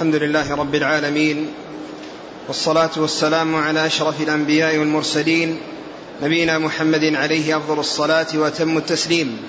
الحمد 0.00 0.14
لله 0.14 0.54
رب 0.54 0.74
العالمين 0.74 1.52
والصلاة 2.48 2.90
والسلام 2.96 3.56
على 3.56 3.86
أشرف 3.86 4.20
الأنبياء 4.20 4.78
والمرسلين 4.78 5.60
نبينا 6.22 6.58
محمد 6.58 7.04
عليه 7.04 7.56
أفضل 7.56 7.78
الصلاة 7.78 8.26
وأتم 8.34 8.76
التسليم. 8.76 9.42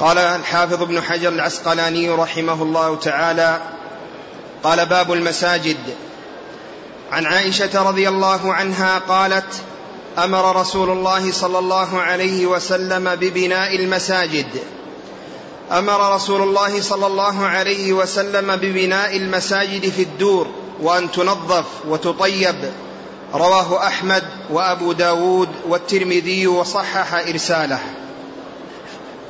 قال 0.00 0.18
الحافظ 0.18 0.82
ابن 0.82 1.00
حجر 1.00 1.28
العسقلاني 1.28 2.10
رحمه 2.10 2.62
الله 2.62 2.96
تعالى 2.96 3.60
قال 4.62 4.86
باب 4.86 5.12
المساجد. 5.12 5.78
عن 7.12 7.26
عائشة 7.26 7.88
رضي 7.88 8.08
الله 8.08 8.52
عنها 8.52 8.98
قالت 8.98 9.62
أمر 10.18 10.60
رسول 10.60 10.90
الله 10.90 11.32
صلى 11.32 11.58
الله 11.58 12.00
عليه 12.00 12.46
وسلم 12.46 13.14
ببناء 13.14 13.76
المساجد. 13.76 14.77
أمر 15.72 16.14
رسول 16.14 16.42
الله 16.42 16.82
صلى 16.82 17.06
الله 17.06 17.46
عليه 17.46 17.92
وسلم 17.92 18.56
ببناء 18.56 19.16
المساجد 19.16 19.88
في 19.88 20.02
الدور 20.02 20.46
وأن 20.82 21.10
تنظف 21.10 21.64
وتطيب. 21.88 22.56
رواه 23.34 23.86
أحمد 23.86 24.22
وأبو 24.50 24.92
داود 24.92 25.48
والترمذي 25.68 26.46
وصحح 26.46 27.14
إرساله. 27.14 27.78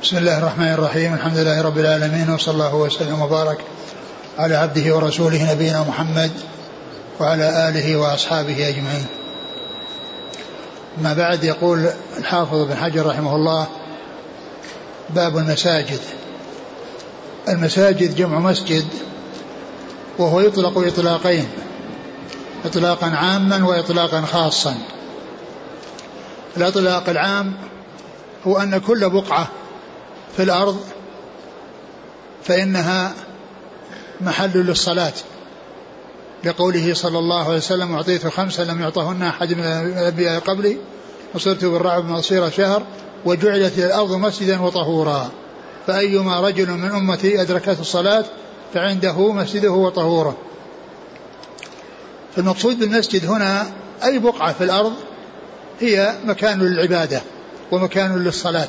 بسم 0.03 0.17
الله 0.17 0.37
الرحمن 0.37 0.73
الرحيم. 0.73 1.13
الحمد 1.13 1.37
لله 1.37 1.61
رب 1.61 1.77
العالمين 1.77 2.29
وصلى 2.29 2.53
الله 2.53 2.75
وسلم 2.75 3.21
وبارك 3.21 3.57
على 4.37 4.55
عبده 4.55 4.95
ورسوله 4.95 5.51
نبينا 5.51 5.85
محمد 5.89 6.31
وعلى 7.19 7.69
آله 7.69 7.95
وأصحابه 7.95 8.69
أجمعين. 8.69 9.05
ما 11.01 11.13
بعد 11.13 11.43
يقول 11.43 11.89
الحافظ 12.17 12.63
بن 12.67 12.75
حجر 12.75 13.05
رحمه 13.05 13.35
الله 13.35 13.67
باب 15.09 15.37
المساجد. 15.37 15.99
المساجد 17.47 18.15
جمع 18.15 18.39
مسجد 18.39 18.85
وهو 20.17 20.39
يطلق 20.39 20.77
إطلاقين 20.77 21.47
إطلاقا 22.65 23.07
عاما 23.07 23.65
وإطلاقا 23.65 24.21
خاصا. 24.21 24.77
الإطلاق 26.57 27.09
العام 27.09 27.53
هو 28.47 28.57
أن 28.57 28.77
كل 28.77 29.09
بقعة 29.09 29.47
في 30.37 30.43
الأرض 30.43 30.79
فإنها 32.43 33.13
محل 34.21 34.57
للصلاة 34.57 35.13
لقوله 36.43 36.93
صلى 36.93 37.19
الله 37.19 37.45
عليه 37.45 37.57
وسلم 37.57 37.95
أعطيت 37.95 38.27
خمسة 38.27 38.63
لم 38.63 38.81
يعطهن 38.81 39.23
أحد 39.23 39.53
من 39.53 39.63
الأنبياء 39.63 40.39
قبلي 40.39 40.77
وصرت 41.35 41.65
بالرعب 41.65 42.05
مصير 42.05 42.49
شهر 42.49 42.83
وجعلت 43.25 43.79
الأرض 43.79 44.11
مسجدا 44.11 44.61
وطهورا. 44.61 45.29
فأيما 45.89 46.39
رجل 46.39 46.71
من 46.71 46.91
أمتي 46.91 47.41
أدركته 47.41 47.81
الصلاة 47.81 48.25
فعنده 48.73 49.31
مسجده 49.31 49.71
وطهوره. 49.71 50.37
فالمقصود 52.35 52.79
بالمسجد 52.79 53.25
هنا 53.25 53.71
أي 54.03 54.19
بقعة 54.19 54.53
في 54.53 54.63
الأرض 54.63 54.93
هي 55.79 56.15
مكان 56.25 56.59
للعبادة 56.59 57.21
ومكان 57.71 58.23
للصلاة. 58.23 58.67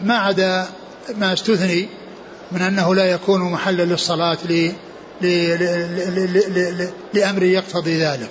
ما 0.00 0.14
عدا 0.14 0.68
ما 1.16 1.32
استثني 1.32 1.88
من 2.52 2.62
أنه 2.62 2.94
لا 2.94 3.04
يكون 3.04 3.40
محلا 3.40 3.82
للصلاة 3.82 4.38
لأمر 7.14 7.42
يقتضي 7.42 8.02
ذلك. 8.02 8.30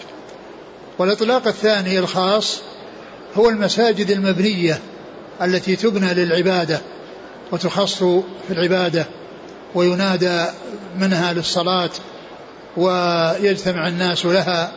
والإطلاق 0.97 1.47
الثاني 1.47 1.99
الخاص 1.99 2.61
هو 3.35 3.49
المساجد 3.49 4.11
المبنية 4.11 4.79
التي 5.41 5.75
تبنى 5.75 6.13
للعبادة 6.13 6.81
وتخص 7.51 8.03
في 8.47 8.51
العبادة 8.51 9.05
وينادى 9.75 10.45
منها 10.99 11.33
للصلاة 11.33 11.89
ويجتمع 12.77 13.87
الناس 13.87 14.25
لها 14.25 14.71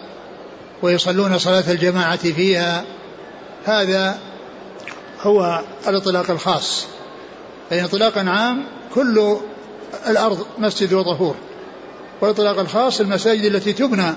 ويصلون 0.82 1.38
صلاة 1.38 1.64
الجماعة 1.70 2.16
فيها 2.16 2.84
هذا 3.64 4.18
هو 5.20 5.62
الإطلاق 5.88 6.30
الخاص. 6.30 6.86
فإن 7.70 7.84
إطلاقا 7.84 8.20
عام 8.20 8.64
كل 8.94 9.36
الأرض 10.08 10.46
مسجد 10.58 10.92
وطهور. 10.92 11.34
والإطلاق 12.20 12.58
الخاص 12.58 13.00
المساجد 13.00 13.44
التي 13.44 13.72
تبنى 13.72 14.14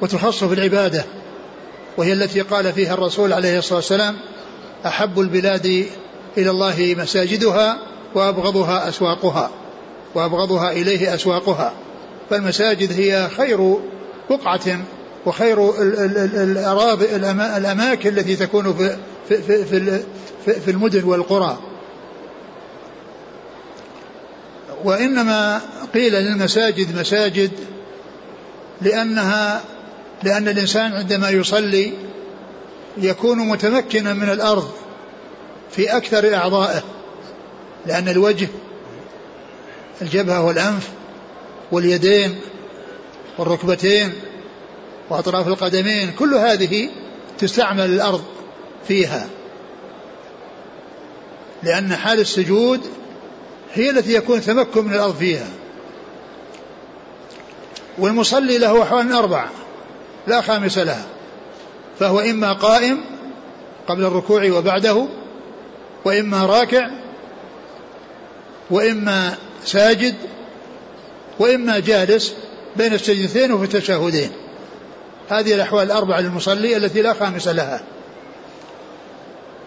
وتخص 0.00 0.44
في 0.44 0.54
العبادة 0.54 1.04
وهي 1.96 2.12
التي 2.12 2.40
قال 2.40 2.72
فيها 2.72 2.94
الرسول 2.94 3.32
عليه 3.32 3.58
الصلاة 3.58 3.76
والسلام 3.76 4.16
أحب 4.86 5.20
البلاد 5.20 5.86
إلى 6.38 6.50
الله 6.50 6.96
مساجدها 6.98 7.78
وأبغضها 8.14 8.88
أسواقها 8.88 9.50
وأبغضها 10.14 10.72
إليه 10.72 11.14
أسواقها. 11.14 11.72
فالمساجد 12.30 13.00
هي 13.00 13.28
خير 13.36 13.78
بقعة 14.30 14.80
وخير 15.26 15.82
الأراضي 16.42 17.16
الأماكن 17.56 18.08
التي 18.08 18.36
تكون 18.36 18.74
في 19.28 19.42
في 19.42 19.64
في 20.44 20.60
في 20.60 20.70
المدن 20.70 21.04
والقرى. 21.04 21.58
وإنما 24.84 25.60
قيل 25.94 26.12
للمساجد 26.12 26.98
مساجد 26.98 27.50
لأنها 28.80 29.60
لأن 30.22 30.48
الإنسان 30.48 30.92
عندما 30.92 31.30
يصلي 31.30 31.92
يكون 33.02 33.38
متمكنا 33.38 34.12
من 34.12 34.28
الأرض 34.28 34.70
في 35.70 35.96
أكثر 35.96 36.34
أعضائه 36.34 36.82
لأن 37.86 38.08
الوجه 38.08 38.48
الجبهة 40.02 40.44
والأنف 40.44 40.88
واليدين 41.72 42.40
والركبتين 43.38 44.12
وأطراف 45.10 45.48
القدمين 45.48 46.12
كل 46.12 46.34
هذه 46.34 46.88
تستعمل 47.38 47.84
الأرض 47.84 48.24
فيها. 48.88 49.28
لأن 51.62 51.96
حال 51.96 52.20
السجود 52.20 52.80
هي 53.74 53.90
التي 53.90 54.14
يكون 54.14 54.40
تمكن 54.40 54.84
من 54.84 54.94
الأرض 54.94 55.16
فيها. 55.16 55.48
والمصلي 57.98 58.58
له 58.58 58.82
أحوال 58.82 59.12
أربع 59.12 59.46
لا 60.26 60.40
خامس 60.40 60.78
لها. 60.78 61.17
فهو 62.00 62.20
إما 62.20 62.52
قائم 62.52 63.00
قبل 63.88 64.04
الركوع 64.04 64.50
وبعده 64.50 65.06
وإما 66.04 66.46
راكع 66.46 66.90
وإما 68.70 69.34
ساجد 69.64 70.14
وإما 71.38 71.78
جالس 71.78 72.34
بين 72.76 72.94
السجدتين 72.94 73.52
وفي 73.52 73.64
التشهدين. 73.64 74.30
هذه 75.30 75.54
الأحوال 75.54 75.86
الأربعة 75.86 76.20
للمصلي 76.20 76.76
التي 76.76 77.02
لا 77.02 77.12
خامس 77.12 77.48
لها. 77.48 77.80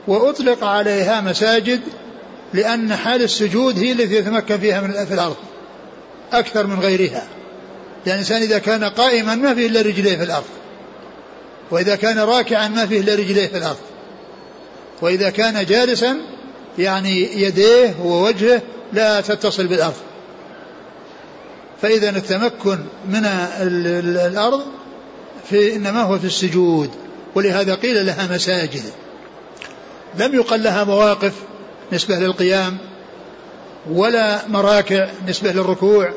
وأطلق 0.08 0.64
عليها 0.64 1.22
مساجد 1.22 1.82
لأن 2.54 2.96
حال 2.96 3.22
السجود 3.22 3.80
هي 3.80 3.92
التي 3.92 4.16
يتمكن 4.16 4.58
فيها 4.58 4.82
من 4.82 5.06
في 5.06 5.14
الأرض 5.14 5.36
أكثر 6.34 6.68
من 6.68 6.80
غيرها. 6.80 7.28
لأن 8.06 8.16
الإنسان 8.16 8.42
إذا 8.42 8.58
كان 8.60 8.84
قائما 8.84 9.36
ما 9.36 9.56
فيه 9.56 9.68
إلا 9.68 9.82
رجليه 9.82 10.18
في 10.18 10.24
الأرض. 10.24 10.61
وإذا 11.72 11.96
كان 11.96 12.20
راكعا 12.20 12.68
ما 12.68 12.86
فيه 12.86 13.00
إلا 13.00 13.16
رجليه 13.16 13.48
في 13.48 13.58
الأرض. 13.58 13.78
وإذا 15.02 15.30
كان 15.30 15.66
جالسا 15.66 16.18
يعني 16.78 17.42
يديه 17.42 17.96
ووجهه 18.04 18.62
لا 18.94 19.22
تتصل 19.22 19.68
بالأرض. 19.68 19.96
فإذا 21.82 22.10
التمكن 22.10 22.78
من 23.08 23.26
الأرض 24.26 24.62
في 25.50 25.76
إنما 25.76 26.04
هو 26.04 26.20
في 26.20 26.26
السجود 26.26 26.90
ولهذا 27.36 27.76
قيل 27.76 28.06
لها 28.06 28.36
مساجد. 28.36 28.84
لم 30.20 30.36
يقل 30.36 30.64
لها 30.64 30.84
مواقف 30.84 31.34
نسبة 31.94 32.16
للقيام 32.16 32.78
ولا 33.92 34.48
مراكع 34.48 35.10
نسبة 35.28 35.52
للركوع 35.52 36.14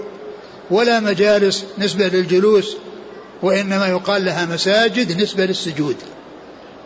ولا 0.70 1.00
مجالس 1.00 1.64
نسبة 1.78 2.08
للجلوس 2.08 2.76
وإنما 3.42 3.86
يقال 3.86 4.24
لها 4.24 4.46
مساجد 4.46 5.22
نسبة 5.22 5.44
للسجود. 5.44 5.96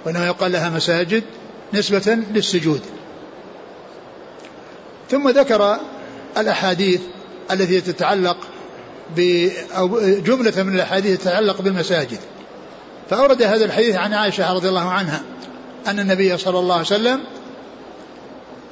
وإنما 0.07 0.27
يقال 0.27 0.53
لها 0.53 0.71
مساجد 0.71 1.23
نسبة 1.75 2.19
للسجود. 2.35 2.81
ثم 5.11 5.29
ذكر 5.29 5.77
الأحاديث 6.37 7.01
التي 7.51 7.81
تتعلق 7.81 8.37
ب 9.17 9.49
أو 9.77 10.01
جملة 10.01 10.63
من 10.63 10.75
الأحاديث 10.75 11.23
تتعلق 11.23 11.63
بالمساجد. 11.63 12.19
فأورد 13.11 13.43
هذا 13.43 13.65
الحديث 13.65 13.97
عن 13.97 14.13
عائشة 14.13 14.53
رضي 14.53 14.69
الله 14.69 14.89
عنها 14.89 15.23
أن 15.87 16.01
النبي 16.01 16.39
صلى 16.39 16.59
الله 16.59 16.75
عليه 16.75 16.87
وسلم 16.87 17.21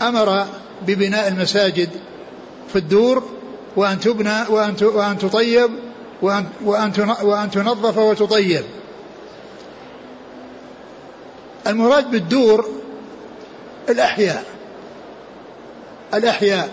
أمر 0.03 0.47
ببناء 0.87 1.29
المساجد 1.29 1.89
في 2.73 2.77
الدور 2.77 3.23
وأن 3.77 4.01
تبنى 4.01 4.43
وأن 4.49 4.75
وأن 4.83 5.19
تطيب 5.19 5.71
وأن 6.23 6.47
وأن 7.23 7.51
تنظف 7.51 7.99
وتطيب. 7.99 8.65
المراد 11.67 12.11
بالدور 12.11 12.69
الأحياء. 13.89 14.45
الأحياء 16.15 16.71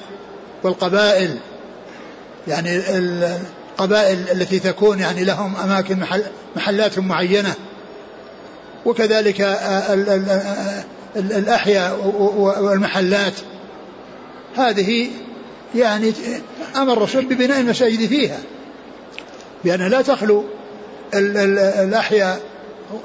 والقبائل. 0.63 1.37
يعني 2.47 2.69
القبائل 2.89 4.17
التي 4.31 4.59
تكون 4.59 4.99
يعني 4.99 5.23
لهم 5.23 5.55
أماكن 5.55 5.99
محل 5.99 6.23
محلات 6.55 6.99
معينة. 6.99 7.53
وكذلك 8.85 9.41
الأحياء 11.15 12.13
والمحلات. 12.59 13.33
هذه 14.55 15.09
يعني 15.75 16.13
أمر 16.75 16.93
الرسول 16.93 17.25
ببناء 17.25 17.59
المساجد 17.59 18.07
فيها. 18.07 18.39
بأنها 19.65 19.89
لا 19.89 20.01
تخلو 20.01 20.43
الأحياء 21.13 22.39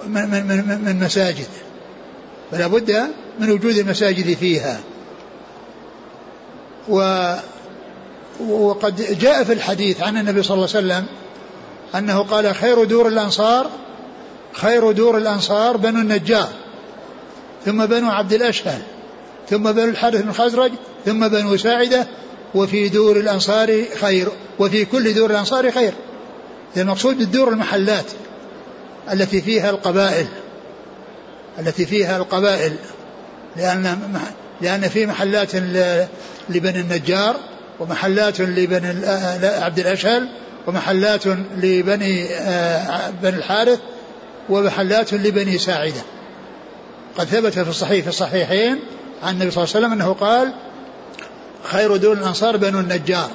من, 0.06 0.31
من, 0.31 0.81
من 0.84 1.00
مساجد. 1.05 1.46
فلا 2.50 2.66
بد 2.66 3.05
من 3.38 3.50
وجود 3.50 3.78
المساجد 3.78 4.37
فيها. 4.37 4.81
و 6.88 7.34
وقد 8.40 9.19
جاء 9.20 9.44
في 9.44 9.52
الحديث 9.52 10.02
عن 10.02 10.16
النبي 10.16 10.43
صلى 10.43 10.55
الله 10.55 10.69
عليه 10.75 10.87
وسلم 10.87 11.06
أنه 11.94 12.22
قال 12.22 12.55
خير 12.55 12.84
دور 12.84 13.08
الأنصار 13.08 13.70
خير 14.52 14.93
دور 14.93 15.16
الأنصار 15.16 15.76
بنو 15.76 16.00
النجار 16.00 16.49
ثم 17.64 17.87
بنو 17.87 18.10
عبد 18.10 18.32
الأشهل 18.32 18.82
ثم 19.50 19.72
بنو 19.72 19.84
الحارث 19.84 20.22
بن 20.22 20.28
الخزرج 20.28 20.72
ثم 21.06 21.28
بنو 21.28 21.56
ساعدة 21.56 22.06
وفي 22.55 22.88
دور 22.88 23.16
الأنصار 23.16 23.84
خير 24.00 24.28
وفي 24.58 24.84
كل 24.84 25.14
دور 25.14 25.31
الأنصار 25.31 25.70
خير. 25.70 25.93
المقصود 26.76 27.19
بالدور 27.19 27.49
المحلات 27.49 28.06
التي 29.12 29.43
فيها 29.43 29.70
القبائل 29.70 30.26
التي 31.59 31.87
فيها 31.87 32.17
القبائل 32.17 32.73
لأن 33.56 33.99
لأن 34.61 34.88
في 34.88 35.06
محلات 35.06 35.55
لبني 36.49 36.81
النجار 36.81 37.37
ومحلات 37.81 38.41
لبني 38.41 39.06
عبد 39.44 39.79
الأشهل 39.79 40.29
ومحلات 40.67 41.26
لبني 41.56 42.35
آه، 42.35 43.11
بني 43.23 43.37
الحارث 43.37 43.79
ومحلات 44.49 45.15
لبني 45.15 45.59
ساعدة. 45.59 46.03
قد 47.19 47.26
ثبت 47.26 47.53
في 47.53 47.70
الصحيح 47.70 48.03
في 48.03 48.09
الصحيحين 48.09 48.81
عن 49.23 49.35
النبي 49.35 49.50
صلى 49.50 49.65
الله 49.65 49.75
عليه 49.76 49.87
وسلم 49.87 49.93
أنه 49.93 50.12
قال 50.12 50.53
خير 51.65 51.97
دول 51.97 52.19
الأنصار 52.19 52.56
بنو 52.56 52.81
النجار 52.81 53.31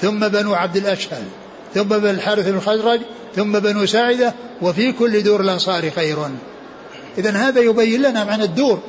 ثم 0.00 0.28
بنو 0.28 0.54
عبد 0.54 0.76
الأشهل. 0.76 1.24
ثم 1.74 1.82
بنو 1.82 2.10
الحارث 2.10 2.48
بن 2.48 2.56
الخزرج 2.56 3.00
ثم 3.36 3.58
بنو 3.58 3.86
ساعدة 3.86 4.34
وفي 4.62 4.92
كل 4.92 5.22
دور 5.22 5.40
الأنصار 5.40 5.90
خير. 5.90 6.16
إذا 7.18 7.30
هذا 7.30 7.60
يبين 7.60 8.02
لنا 8.02 8.24
معنى 8.24 8.44
الدور 8.44 8.80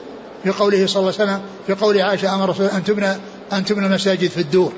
في 0.44 0.50
قوله 0.50 0.88
صلى 0.88 1.00
الله 1.00 1.14
عليه 1.20 1.24
وسلم 1.24 1.42
في 1.68 1.74
قول 1.74 2.02
عائشة 2.02 2.36
أمر 2.36 2.44
الرسول 2.44 2.66
أن 2.66 2.84
تبنى 2.84 3.18
أن 3.54 3.66
تبنى 3.66 3.86
المساجد 3.86 4.30
في 4.30 4.42
الدور. 4.42 4.74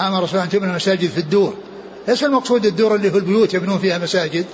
أمر 0.00 0.18
الرسول 0.18 0.40
أن 0.40 0.48
تبنى 0.48 0.70
المساجد 0.70 1.10
في 1.10 1.18
الدور. 1.18 1.54
ليس 2.08 2.24
المقصود 2.24 2.66
الدور 2.66 2.94
اللي 2.94 3.12
هو 3.12 3.16
البيوت 3.16 3.54
يبنون 3.54 3.78
فيها 3.78 3.98
مساجد. 3.98 4.46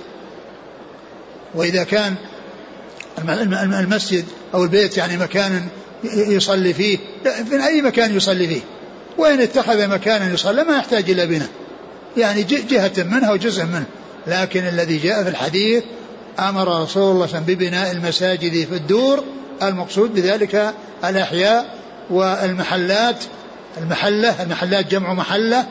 وإذا 1.55 1.83
كان 1.83 2.15
المسجد 3.79 4.25
أو 4.53 4.63
البيت 4.63 4.97
يعني 4.97 5.17
مكان 5.17 5.67
يصلي 6.03 6.73
فيه 6.73 6.97
من 7.51 7.61
أي 7.61 7.81
مكان 7.81 8.15
يصلي 8.15 8.47
فيه؟ 8.47 8.61
وإن 9.17 9.41
اتخذ 9.41 9.87
مكانا 9.87 10.33
يصلي 10.33 10.63
ما 10.63 10.77
يحتاج 10.77 11.09
إلى 11.09 11.27
بناء. 11.27 11.49
يعني 12.17 12.43
جهة 12.43 12.91
منها 12.97 13.31
وجزء 13.31 13.65
منه. 13.65 13.85
لكن 14.27 14.67
الذي 14.67 14.97
جاء 14.97 15.23
في 15.23 15.29
الحديث 15.29 15.83
أمر 16.39 16.81
رسول 16.81 16.81
الله 16.81 16.85
صلى 16.85 17.03
الله 17.03 17.11
عليه 17.11 17.23
وسلم 17.23 17.43
ببناء 17.43 17.91
المساجد 17.91 18.67
في 18.67 18.75
الدور 18.75 19.23
المقصود 19.63 20.13
بذلك 20.13 20.73
الأحياء 21.05 21.75
والمحلات. 22.09 23.23
المحلة 23.77 24.43
المحلات 24.43 24.87
جمع 24.87 25.13
محلة. 25.13 25.67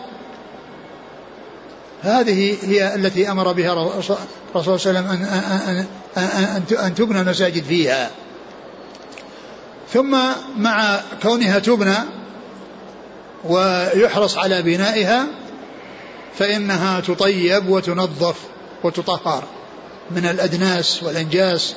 هذه 2.03 2.57
هي 2.63 2.95
التي 2.95 3.31
أمر 3.31 3.53
بها 3.53 3.73
الرسول 3.73 4.03
صلى 4.03 4.17
الله 4.57 4.63
عليه 4.65 4.73
وسلم 4.73 5.07
أن, 5.07 5.25
أن, 5.69 5.87
أن, 6.17 6.77
أن 6.85 6.95
تبنى 6.95 7.21
المساجد 7.21 7.65
فيها. 7.65 8.11
ثم 9.93 10.17
مع 10.57 11.01
كونها 11.23 11.59
تبنى 11.59 11.97
ويحرص 13.45 14.39
على 14.39 14.63
بنائها 14.63 15.27
فإنها 16.39 17.01
تطيب 17.01 17.69
وتنظف 17.69 18.37
وتطهر 18.85 19.45
من 20.11 20.27
الأدناس 20.27 21.03
والأنجاس. 21.03 21.75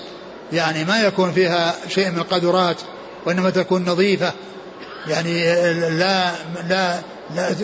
يعني 0.54 0.86
ما 0.86 1.02
يكون 1.02 1.32
فيها 1.32 1.76
شيء 1.90 2.10
من 2.12 2.18
القدرات 2.18 2.78
وإنما 3.26 3.50
تكون 3.50 3.86
نظيفة. 3.86 4.34
يعني 5.08 5.44
لا 5.98 6.32
لا, 6.70 7.00
لا 7.36 7.60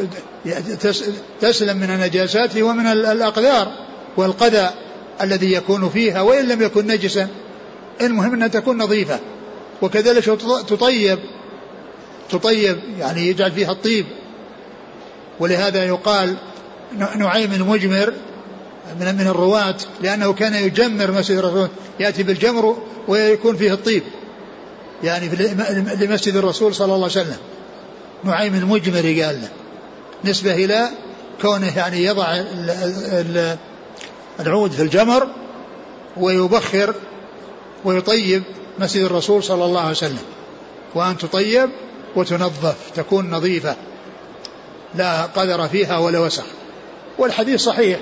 تسلم 1.41 1.77
من 1.77 1.89
النجاسات 1.89 2.57
ومن 2.57 2.87
الأقدار 2.87 3.71
والقذى 4.17 4.69
الذي 5.21 5.53
يكون 5.53 5.89
فيها 5.89 6.21
وإن 6.21 6.47
لم 6.47 6.61
يكن 6.61 6.87
نجسا. 6.87 7.27
المهم 8.01 8.33
أنها 8.33 8.47
تكون 8.47 8.77
نظيفة. 8.77 9.19
وكذلك 9.81 10.23
تطيب 10.67 11.19
تطيب 12.29 12.79
يعني 12.99 13.27
يجعل 13.27 13.51
فيها 13.51 13.71
الطيب. 13.71 14.05
ولهذا 15.39 15.85
يقال 15.85 16.35
نعيم 17.17 17.53
المجمر 17.53 18.13
من 18.99 19.15
من 19.15 19.27
الرواة 19.27 19.75
لأنه 20.01 20.33
كان 20.33 20.53
يجمر 20.53 21.11
مسجد 21.11 21.37
الرسول. 21.37 21.67
يأتي 21.99 22.23
بالجمر 22.23 22.77
ويكون 23.07 23.55
فيه 23.55 23.73
الطيب. 23.73 24.03
يعني 25.03 25.29
في 25.29 25.55
لمسجد 26.05 26.35
الرسول 26.35 26.75
صلى 26.75 26.85
الله 26.85 26.95
عليه 26.95 27.05
وسلم. 27.05 27.37
نعيم 28.23 28.55
المجمر 28.55 29.01
قال 29.01 29.41
له. 29.41 29.49
نسبة 30.25 30.55
إلى 30.55 30.89
كونه 31.41 31.77
يعني 31.77 32.03
يضع 32.03 32.43
العود 34.39 34.71
في 34.71 34.81
الجمر 34.81 35.27
ويبخر 36.17 36.95
ويطيب 37.85 38.43
مسجد 38.79 39.03
الرسول 39.03 39.43
صلى 39.43 39.65
الله 39.65 39.79
عليه 39.79 39.91
وسلم. 39.91 40.23
وأن 40.95 41.17
تطيب 41.17 41.69
وتنظف 42.15 42.75
تكون 42.95 43.29
نظيفة. 43.31 43.75
لا 44.95 45.23
قدر 45.23 45.67
فيها 45.67 45.97
ولا 45.97 46.19
وسخ. 46.19 46.45
والحديث 47.17 47.61
صحيح. 47.61 47.99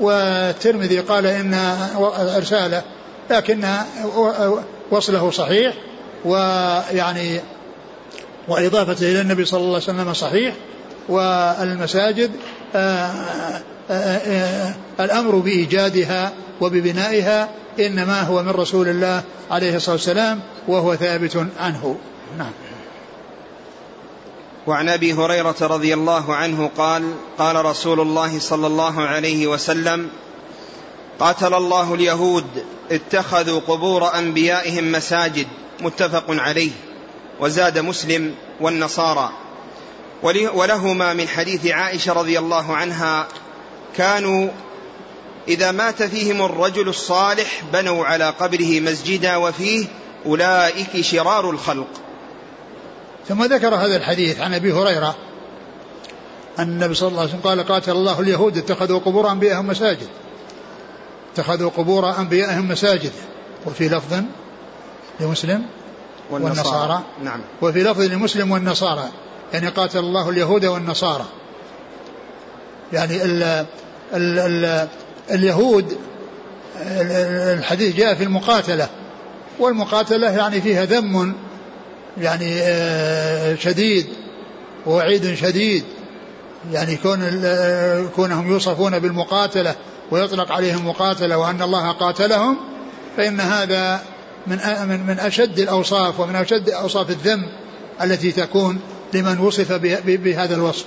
والترمذي 0.00 1.00
قال 1.00 1.26
إن 1.26 1.54
إرساله 2.36 2.82
لكن 3.30 3.64
وصله 4.90 5.30
صحيح 5.30 5.74
ويعني 6.24 7.40
وإضافته 8.48 9.10
إلى 9.10 9.20
النبي 9.20 9.44
صلى 9.44 9.60
الله 9.60 9.74
عليه 9.74 9.84
وسلم 9.84 10.14
صحيح 10.14 10.54
والمساجد 11.08 12.30
آآ 12.74 13.10
آآ 13.90 14.74
الأمر 15.00 15.34
بإيجادها 15.36 16.32
وببنائها 16.60 17.48
إنما 17.80 18.22
هو 18.22 18.42
من 18.42 18.50
رسول 18.50 18.88
الله 18.88 19.22
عليه 19.50 19.76
الصلاة 19.76 19.94
والسلام 19.94 20.40
وهو 20.68 20.94
ثابت 20.94 21.46
عنه. 21.60 21.96
نعم. 22.38 22.50
وعن 24.66 24.88
أبي 24.88 25.12
هريرة 25.12 25.56
رضي 25.60 25.94
الله 25.94 26.34
عنه 26.34 26.70
قال 26.78 27.14
قال 27.38 27.64
رسول 27.64 28.00
الله 28.00 28.38
صلى 28.38 28.66
الله 28.66 29.00
عليه 29.00 29.46
وسلم 29.46 30.10
قاتل 31.20 31.54
الله 31.54 31.94
اليهود 31.94 32.64
اتخذوا 32.90 33.60
قبور 33.60 34.18
أنبيائهم 34.18 34.92
مساجد 34.92 35.46
متفق 35.80 36.24
عليه 36.28 36.70
وزاد 37.40 37.78
مسلم 37.78 38.34
والنصارى. 38.60 39.30
ولهما 40.54 41.14
من 41.14 41.28
حديث 41.28 41.66
عائشة 41.66 42.12
رضي 42.12 42.38
الله 42.38 42.76
عنها 42.76 43.28
كانوا 43.96 44.48
إذا 45.48 45.70
مات 45.72 46.02
فيهم 46.02 46.42
الرجل 46.42 46.88
الصالح 46.88 47.62
بنوا 47.72 48.04
على 48.04 48.34
قبره 48.40 48.80
مسجدا 48.80 49.36
وفيه 49.36 49.86
أولئك 50.26 51.00
شرار 51.00 51.50
الخلق. 51.50 51.88
ثم 53.28 53.44
ذكر 53.44 53.74
هذا 53.74 53.96
الحديث 53.96 54.40
عن 54.40 54.54
أبي 54.54 54.72
هريرة. 54.72 55.16
أن 56.58 56.68
النبي 56.68 56.94
صلى 56.94 57.08
الله 57.08 57.20
عليه 57.20 57.30
وسلم 57.30 57.40
قال 57.40 57.66
قاتل 57.66 57.92
الله 57.92 58.20
اليهود 58.20 58.56
اتخذوا 58.56 58.98
قبور 58.98 59.32
أنبيائهم 59.32 59.66
مساجد. 59.66 60.08
اتخذوا 61.34 61.70
قبور 61.70 62.18
أنبيائهم 62.18 62.68
مساجد. 62.68 63.12
وفي 63.66 63.88
لفظ 63.88 64.22
لمسلم 65.20 65.62
والنصارى, 66.30 66.68
والنصارى 66.68 67.02
نعم. 67.22 67.40
وفي 67.62 67.82
لفظ 67.82 68.00
لمسلم 68.00 68.50
والنصارى. 68.50 69.08
يعني 69.52 69.68
قاتل 69.68 69.98
الله 69.98 70.30
اليهود 70.30 70.64
والنصارى. 70.64 71.24
يعني 72.92 73.24
ال 73.24 73.42
ال 74.14 74.38
ال 74.38 74.88
اليهود 75.30 75.98
الحديث 77.58 77.96
جاء 77.96 78.14
في 78.14 78.24
المقاتلة. 78.24 78.88
والمقاتلة 79.58 80.30
يعني 80.30 80.60
فيها 80.60 80.84
ذم 80.84 81.34
يعني 82.18 82.60
آه، 82.62 83.54
شديد 83.54 84.06
ووعيد 84.86 85.34
شديد 85.34 85.84
يعني 86.72 86.96
كون 86.96 87.20
كونهم 88.16 88.52
يوصفون 88.52 88.98
بالمقاتلة 88.98 89.74
ويطلق 90.10 90.52
عليهم 90.52 90.88
مقاتلة 90.88 91.38
وأن 91.38 91.62
الله 91.62 91.90
قاتلهم 91.92 92.56
فإن 93.16 93.40
هذا 93.40 94.02
من 94.46 94.58
من 94.88 95.06
من 95.06 95.18
أشد 95.18 95.58
الأوصاف 95.58 96.20
ومن 96.20 96.36
أشد 96.36 96.70
أوصاف 96.70 97.10
الذم 97.10 97.46
التي 98.02 98.32
تكون 98.32 98.80
لمن 99.14 99.38
وصف 99.38 99.72
بهذا 100.04 100.54
الوصف. 100.54 100.84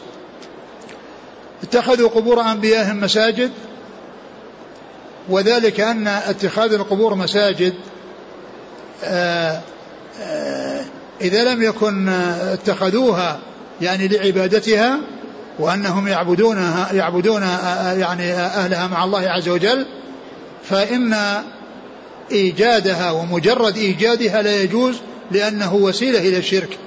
اتخذوا 1.64 2.10
قبور 2.10 2.42
أنبيائهم 2.42 3.00
مساجد 3.00 3.52
وذلك 5.30 5.80
أن 5.80 6.08
اتخاذ 6.08 6.74
القبور 6.74 7.16
مساجد 7.16 7.74
آآ 9.04 9.62
آآ 10.22 10.73
إذا 11.24 11.54
لم 11.54 11.64
يكن 11.64 12.10
اتخذوها 12.10 13.40
يعني 13.82 14.08
لعبادتها 14.08 15.00
وأنهم 15.60 16.08
يعبدونها 16.08 16.94
يعبدون 16.94 17.42
يعني 17.98 18.34
أهلها 18.34 18.88
مع 18.88 19.04
الله 19.04 19.30
عز 19.30 19.50
وجل 19.50 19.86
فإن 20.64 21.16
إيجادها 22.32 23.12
ومجرد 23.12 23.78
إيجادها 23.78 24.42
لا 24.42 24.62
يجوز 24.62 24.96
لأنه 25.32 25.76
وسيلة 25.76 26.20
إلى 26.20 26.38
الشرك 26.38 26.78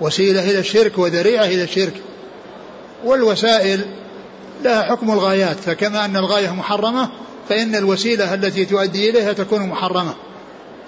وسيلة 0.00 0.50
إلى 0.50 0.58
الشرك 0.58 0.98
وذريعة 0.98 1.44
إلى 1.44 1.62
الشرك. 1.62 1.94
والوسائل 3.04 3.84
لها 4.64 4.82
حكم 4.82 5.10
الغايات 5.10 5.56
فكما 5.56 6.04
أن 6.04 6.16
الغاية 6.16 6.50
محرمة 6.50 7.10
فإن 7.48 7.74
الوسيلة 7.74 8.34
التي 8.34 8.64
تؤدي 8.64 9.10
إليها 9.10 9.32
تكون 9.32 9.62
محرمة. 9.62 10.14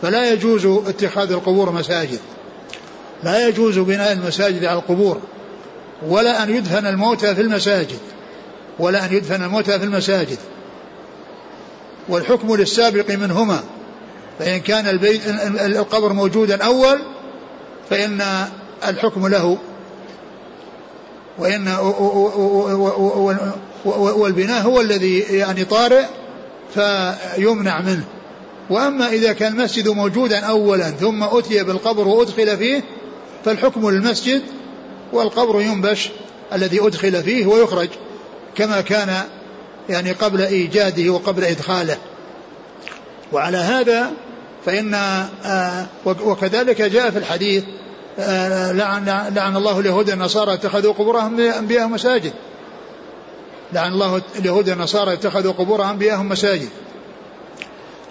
فلا 0.02 0.32
يجوز 0.32 0.66
اتخاذ 0.66 1.32
القبور 1.32 1.73
مساجد. 1.73 2.18
لا 3.23 3.49
يجوز 3.49 3.78
بناء 3.78 4.12
المساجد 4.12 4.64
على 4.64 4.78
القبور 4.78 5.21
ولا 6.06 6.42
أن 6.42 6.50
يدفن 6.50 6.87
الموتى 6.87 7.35
في 7.35 7.40
المساجد 7.40 7.99
ولا 8.78 9.04
أن 9.04 9.14
يدفن 9.14 9.42
الموتى 9.42 9.78
في 9.78 9.85
المساجد 9.85 10.38
والحكم 12.09 12.56
للسابق 12.56 13.11
منهما 13.11 13.61
فإن 14.38 14.61
كان 14.61 14.88
البيت 14.88 15.21
القبر 15.61 16.12
موجودا 16.12 16.64
أول 16.64 16.99
فإن 17.90 18.23
الحكم 18.88 19.28
له 19.28 19.59
وإن 21.38 21.68
والبناء 23.85 24.62
هو 24.62 24.80
الذي 24.80 25.18
يعني 25.18 25.64
طارئ 25.64 26.04
فيمنع 26.75 27.80
منه 27.80 28.04
وأما 28.71 29.09
إذا 29.09 29.33
كان 29.33 29.52
المسجد 29.52 29.88
موجودا 29.88 30.40
أولا 30.40 30.90
ثم 30.90 31.23
أتي 31.23 31.64
بالقبر 31.64 32.09
وأدخل 32.09 32.56
فيه 32.56 32.83
فالحكم 33.44 33.90
للمسجد 33.90 34.42
والقبر 35.12 35.60
ينبش 35.60 36.10
الذي 36.52 36.80
أدخل 36.80 37.22
فيه 37.22 37.46
ويخرج 37.46 37.88
كما 38.54 38.80
كان 38.80 39.22
يعني 39.88 40.12
قبل 40.12 40.40
إيجاده 40.40 41.12
وقبل 41.12 41.44
إدخاله. 41.44 41.96
وعلى 43.32 43.56
هذا 43.56 44.10
فإن 44.66 44.94
آه 45.44 45.86
وكذلك 46.06 46.82
جاء 46.82 47.10
في 47.10 47.18
الحديث 47.18 47.64
آه 48.18 48.72
لعن, 48.72 49.32
لعن 49.34 49.56
الله 49.56 49.80
اليهود 49.80 50.10
النصارى 50.10 50.54
اتخذوا 50.54 50.92
قبورهم 50.92 51.40
أنبياءهم 51.40 51.92
مساجد. 51.92 52.32
لعن 53.72 53.92
الله 53.92 54.22
اليهود 54.38 54.68
النصارى 54.68 55.12
اتخذوا 55.12 55.52
قبور 55.52 55.90
أنبياءهم 55.90 56.28
مساجد. 56.28 56.68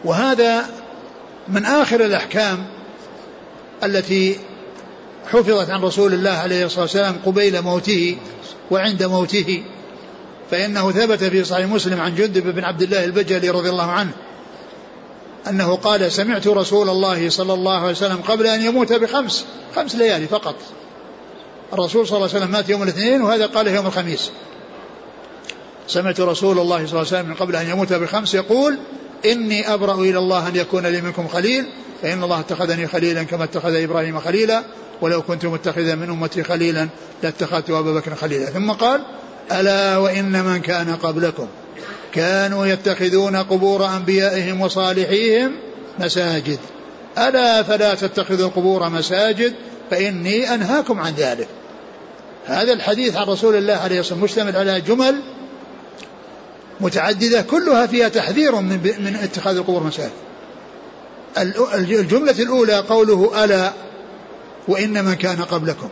وهذا 0.06 0.66
من 1.48 1.66
آخر 1.66 2.06
الأحكام 2.06 2.66
التي 3.84 4.40
حفظت 5.28 5.70
عن 5.70 5.82
رسول 5.82 6.14
الله 6.14 6.30
عليه 6.30 6.66
الصلاة 6.66 6.82
والسلام 6.82 7.16
قبيل 7.26 7.62
موته 7.62 8.18
وعند 8.72 9.04
موته 9.04 9.64
فإنه 10.52 10.92
ثبت 10.92 11.24
في 11.24 11.44
صحيح 11.44 11.68
مسلم 11.68 12.02
عن 12.02 12.16
جندب 12.16 12.56
بن 12.56 12.64
عبد 12.64 12.82
الله 12.82 13.04
البجلي 13.06 13.50
رضي 13.50 13.70
الله 13.70 13.92
عنه 13.92 14.12
أنه 15.50 15.76
قال 15.76 16.12
سمعت 16.12 16.48
رسول 16.48 16.90
الله 16.90 17.30
صلى 17.30 17.54
الله 17.54 17.78
عليه 17.78 17.92
وسلم 17.92 18.22
قبل 18.28 18.48
أن 18.48 18.62
يموت 18.62 18.94
بخمس 18.94 19.46
خمس 19.76 19.96
ليالي 19.96 20.28
فقط. 20.28 20.56
الرسول 21.74 22.08
صلى 22.08 22.18
الله 22.18 22.30
عليه 22.30 22.38
وسلم 22.38 22.52
مات 22.52 22.70
يوم 22.70 22.84
الاثنين 22.84 23.22
وهذا 23.22 23.46
قال 23.46 23.68
يوم 23.68 23.88
الخميس. 23.88 24.32
سمعت 25.88 26.20
رسول 26.20 26.60
الله 26.60 26.76
صلى 26.78 27.02
الله 27.02 27.14
عليه 27.14 27.22
وسلم 27.22 27.34
قبل 27.34 27.56
أن 27.56 27.70
يموت 27.70 27.94
بخمس 27.94 28.36
يقول 28.36 28.78
إني 29.26 29.74
أبرأ 29.74 29.96
إلى 29.96 30.18
الله 30.18 30.48
أن 30.48 30.56
يكون 30.56 30.86
لي 30.86 31.02
منكم 31.02 31.28
خليل 31.28 31.66
فإن 32.02 32.24
الله 32.24 32.40
اتخذني 32.40 32.88
خليلا 32.88 33.24
كما 33.24 33.44
اتخذ 33.44 33.76
إبراهيم 33.76 34.20
خليلا 34.20 34.64
ولو 35.02 35.22
كنت 35.22 35.46
متخذا 35.46 35.96
من 35.96 36.10
أمتي 36.10 36.44
خليلا 36.44 36.88
لاتخذت 37.24 37.70
أبا 37.70 37.94
بكر 37.94 38.16
خليلا. 38.16 38.46
ثم 38.46 38.72
قال 38.72 39.02
ألا 39.52 39.98
وإن 39.98 40.44
من 40.46 40.62
كان 40.62 40.96
قبلكم. 40.96 41.48
كانوا 42.14 42.66
يتخذون 42.66 43.36
قبور 43.36 43.86
أنبيائهم 43.86 44.62
وصالحيهم 44.62 45.52
مساجد. 46.00 46.60
ألا 47.18 47.64
فلا 47.64 47.96
تتخذوا 47.96 48.48
القبور 48.48 48.90
مساجد 48.90 49.54
فإني 49.92 50.54
أنهاكم 50.54 51.00
عن 51.00 51.14
ذلك. 51.14 51.48
هذا 52.46 52.74
الحديث 52.74 53.16
عن 53.16 53.28
رسول 53.28 53.56
الله 53.56 53.74
عليه 53.74 54.00
الصلاة 54.00 54.22
والسلام 54.22 54.48
مشتمل 54.48 54.70
على 54.70 54.82
جمل 54.82 55.16
متعددة 56.84 57.42
كلها 57.42 57.88
فيها 57.88 58.10
تحذير 58.10 58.56
من, 58.56 58.78
من 59.00 59.16
اتخاذ 59.16 59.58
القبور 59.58 59.84
مساجد. 59.84 60.12
الجملة 61.76 62.36
الأولى 62.40 62.80
قوله 62.80 63.44
ألا 63.44 63.74
وإن 64.68 65.06
من 65.06 65.14
كان 65.14 65.42
قبلكم. 65.42 65.90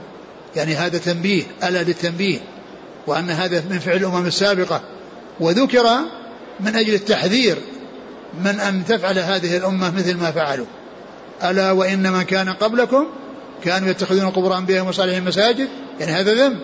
يعني 0.56 0.76
هذا 0.76 0.98
تنبيه 0.98 1.44
ألا 1.64 1.84
للتنبيه. 1.84 2.40
وأن 3.08 3.30
هذا 3.30 3.64
من 3.70 3.80
فعل 3.80 3.98
الأمم 3.98 4.26
السابقة. 4.26 4.82
وذكر 5.40 5.86
من 6.60 6.76
أجل 6.76 6.94
التحذير 6.94 7.58
من 8.44 8.60
أن 8.60 8.86
تفعل 8.86 9.20
هذه 9.20 9.58
الأمة 9.58 9.92
مثل 9.98 10.18
ما 10.18 10.32
فعلوا. 10.32 10.66
ألا 11.44 11.72
وإن 11.72 12.12
من 12.12 12.22
كان 12.22 12.50
قبلكم 12.50 13.06
كانوا 13.64 13.90
يتخذون 13.90 14.30
قبور 14.30 14.58
أنبيائهم 14.58 14.88
وصالحين 14.88 15.24
مساجد. 15.24 15.68
يعني 16.00 16.12
هذا 16.12 16.34
ذنب. 16.34 16.60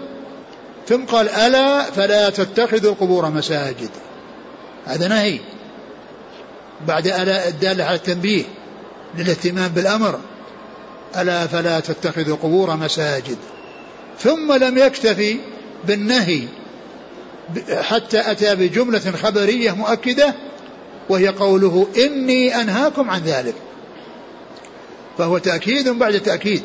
ثم 0.88 1.05
قال 1.05 1.29
ألا 1.29 1.84
فلا 1.84 2.29
تتخذوا 2.29 2.91
القبور 2.91 3.29
مساجد. 3.29 3.89
هذا 4.88 5.08
نهي. 5.08 5.39
بعد 6.88 7.08
ألا 7.08 7.48
الدالة 7.48 7.84
على 7.84 7.96
التنبيه 7.96 8.44
للاهتمام 9.17 9.67
بالأمر. 9.67 10.20
ألا 11.17 11.48
فلا 11.48 11.79
تتخذوا 11.79 12.38
قبور 12.38 12.75
مساجد. 12.75 13.38
ثم 14.20 14.53
لم 14.53 14.77
يكتفي 14.77 15.38
بالنهي 15.88 16.44
حتى 17.72 18.32
أتى 18.32 18.56
بجملة 18.56 19.12
خبرية 19.12 19.72
مؤكدة 19.72 20.36
وهي 21.10 21.27
قوله 21.27 21.88
إني 21.98 22.62
أنهاكم 22.62 23.10
عن 23.10 23.22
ذلك. 23.22 23.56
فهو 25.17 25.38
تأكيد 25.38 25.89
بعد 25.89 26.20
تأكيد 26.20 26.62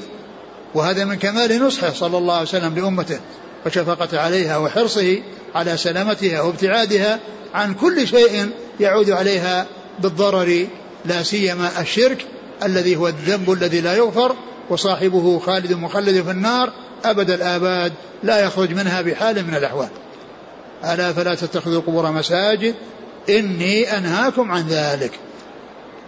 وهذا 0.75 1.05
من 1.05 1.15
كمال 1.15 1.63
نصحه 1.63 1.93
صلى 1.93 2.19
الله 2.19 2.35
عليه 2.35 2.49
وسلم 2.49 2.75
لأمته. 2.75 3.21
وشفقة 3.67 4.21
عليها 4.21 4.57
وحرصه 4.57 5.23
على 5.55 5.77
سلامتها 5.77 6.41
وابتعادها 6.41 7.21
عن 7.55 7.75
كل 7.75 8.09
شيء 8.09 8.51
يعود 8.81 9.11
عليها 9.11 9.67
بالضرر 9.99 10.67
لا 11.05 11.23
سيما 11.23 11.81
الشرك 11.81 12.27
الذي 12.63 12.97
هو 12.97 13.09
الذنب 13.09 13.53
الذي 13.53 13.81
لا 13.81 13.97
يغفر 13.97 14.37
وصاحبه 14.71 15.39
خالد 15.39 15.73
مخلد 15.73 16.23
في 16.23 16.31
النار 16.31 16.73
أبد 17.05 17.31
الآباد 17.31 17.93
لا 18.23 18.41
يخرج 18.41 18.71
منها 18.71 19.01
بحال 19.01 19.47
من 19.47 19.55
الأحوال. 19.55 19.89
ألا 20.85 21.13
فلا 21.13 21.35
تتخذوا 21.35 21.79
القبور 21.79 22.11
مساجد؟ 22.11 22.75
إني 23.29 23.97
أنهاكم 23.99 24.53
عن 24.53 24.67
ذلك. 24.69 25.13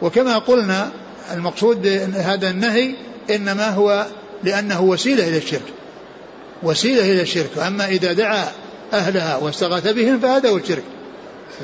وكما 0.02 0.38
قلنا 0.38 0.90
المقصود 1.32 1.82
بهذا 1.82 2.50
النهي 2.50 2.94
إنما 3.30 3.68
هو 3.68 4.06
لأنه 4.44 4.82
وسيلة 4.82 5.28
إلى 5.28 5.36
الشرك. 5.36 5.72
وسيلة 6.64 7.02
إلى 7.02 7.22
الشرك. 7.22 7.58
أما 7.58 7.86
إذا 7.86 8.12
دعا 8.12 8.48
أهلها 8.92 9.36
واستغاث 9.36 9.88
بهم 9.88 10.20
فهذا 10.20 10.48
هو 10.48 10.56
الشرك. 10.56 10.84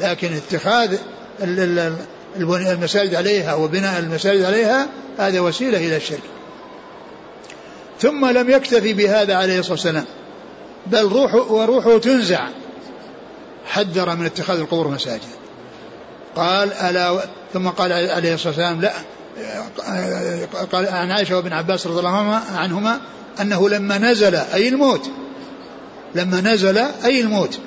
لكن 0.01 0.29
اتخاذ 0.33 0.97
المساجد 2.43 3.15
عليها 3.15 3.55
وبناء 3.55 3.99
المساجد 3.99 4.45
عليها 4.45 4.89
هذا 5.19 5.41
وسيلة 5.41 5.79
إلى 5.79 5.97
الشرك. 5.97 6.23
ثم 8.01 8.27
لم 8.27 8.51
يكتفي 8.51 8.93
بهذا 8.93 9.35
عليه 9.35 9.59
الصلاة 9.59 9.73
والسلام. 9.73 10.05
بل 10.87 11.03
روحه 11.03 11.53
وروحه 11.53 11.99
تنزع. 11.99 12.49
حذر 13.67 14.17
من 14.17 14.27
اتخاذ 14.27 14.59
القبور 14.59 14.89
مساجد. 14.89 15.21
قال 16.37 16.73
ألا 16.73 17.21
ثم 17.53 17.69
قال 17.69 17.93
عليه 17.93 18.35
الصلاة 18.35 18.49
والسلام 18.49 18.81
لا. 18.81 18.93
قال 20.73 20.89
عن 20.89 21.11
عائشة 21.11 21.37
وابن 21.37 21.53
عباس 21.53 21.87
رضي 21.87 21.99
الله 21.99 22.41
عنهما 22.55 23.01
أنه 23.41 23.69
لما 23.69 23.99
نزل 23.99 24.35
أي 24.35 24.69
الموت 24.69 25.11
لما 26.15 26.41
نزل 26.41 26.79
أي 26.79 27.21
الموت 27.21 27.59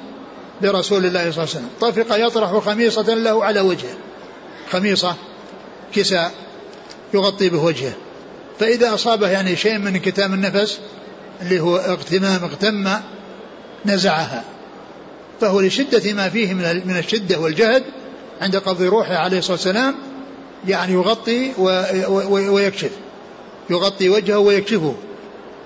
برسول 0.62 1.06
الله 1.06 1.32
صلى 1.32 1.44
الله 1.44 1.56
عليه 1.56 1.68
وسلم. 1.68 1.70
طفق 1.82 2.28
يطرح 2.28 2.64
خميصة 2.66 3.14
له 3.14 3.46
على 3.46 3.60
وجهه. 3.60 3.96
خميصة 4.72 5.16
كساء 5.94 6.32
يغطي 7.14 7.50
به 7.50 7.64
وجهه. 7.64 7.94
فإذا 8.60 8.94
أصابه 8.94 9.30
يعني 9.30 9.56
شيء 9.56 9.78
من 9.78 9.98
كتام 9.98 10.34
النفس 10.34 10.80
اللي 11.42 11.60
هو 11.60 11.78
اغتمام 11.78 12.44
اغتم 12.44 12.90
نزعها. 13.86 14.44
فهو 15.42 15.62
لشدة 15.62 16.14
ما 16.14 16.30
فيه 16.30 16.54
من 16.54 16.96
الشدة 16.98 17.40
والجهد 17.40 17.84
عند 18.42 18.56
قبض 18.56 18.82
روحه 18.82 19.16
عليه 19.16 19.38
الصلاة 19.38 19.58
والسلام 19.58 19.96
يعني 20.68 20.94
يغطي 20.94 21.52
ويكشف. 22.50 22.92
يغطي 23.70 24.10
وجهه 24.10 24.38
ويكشفه. 24.38 24.96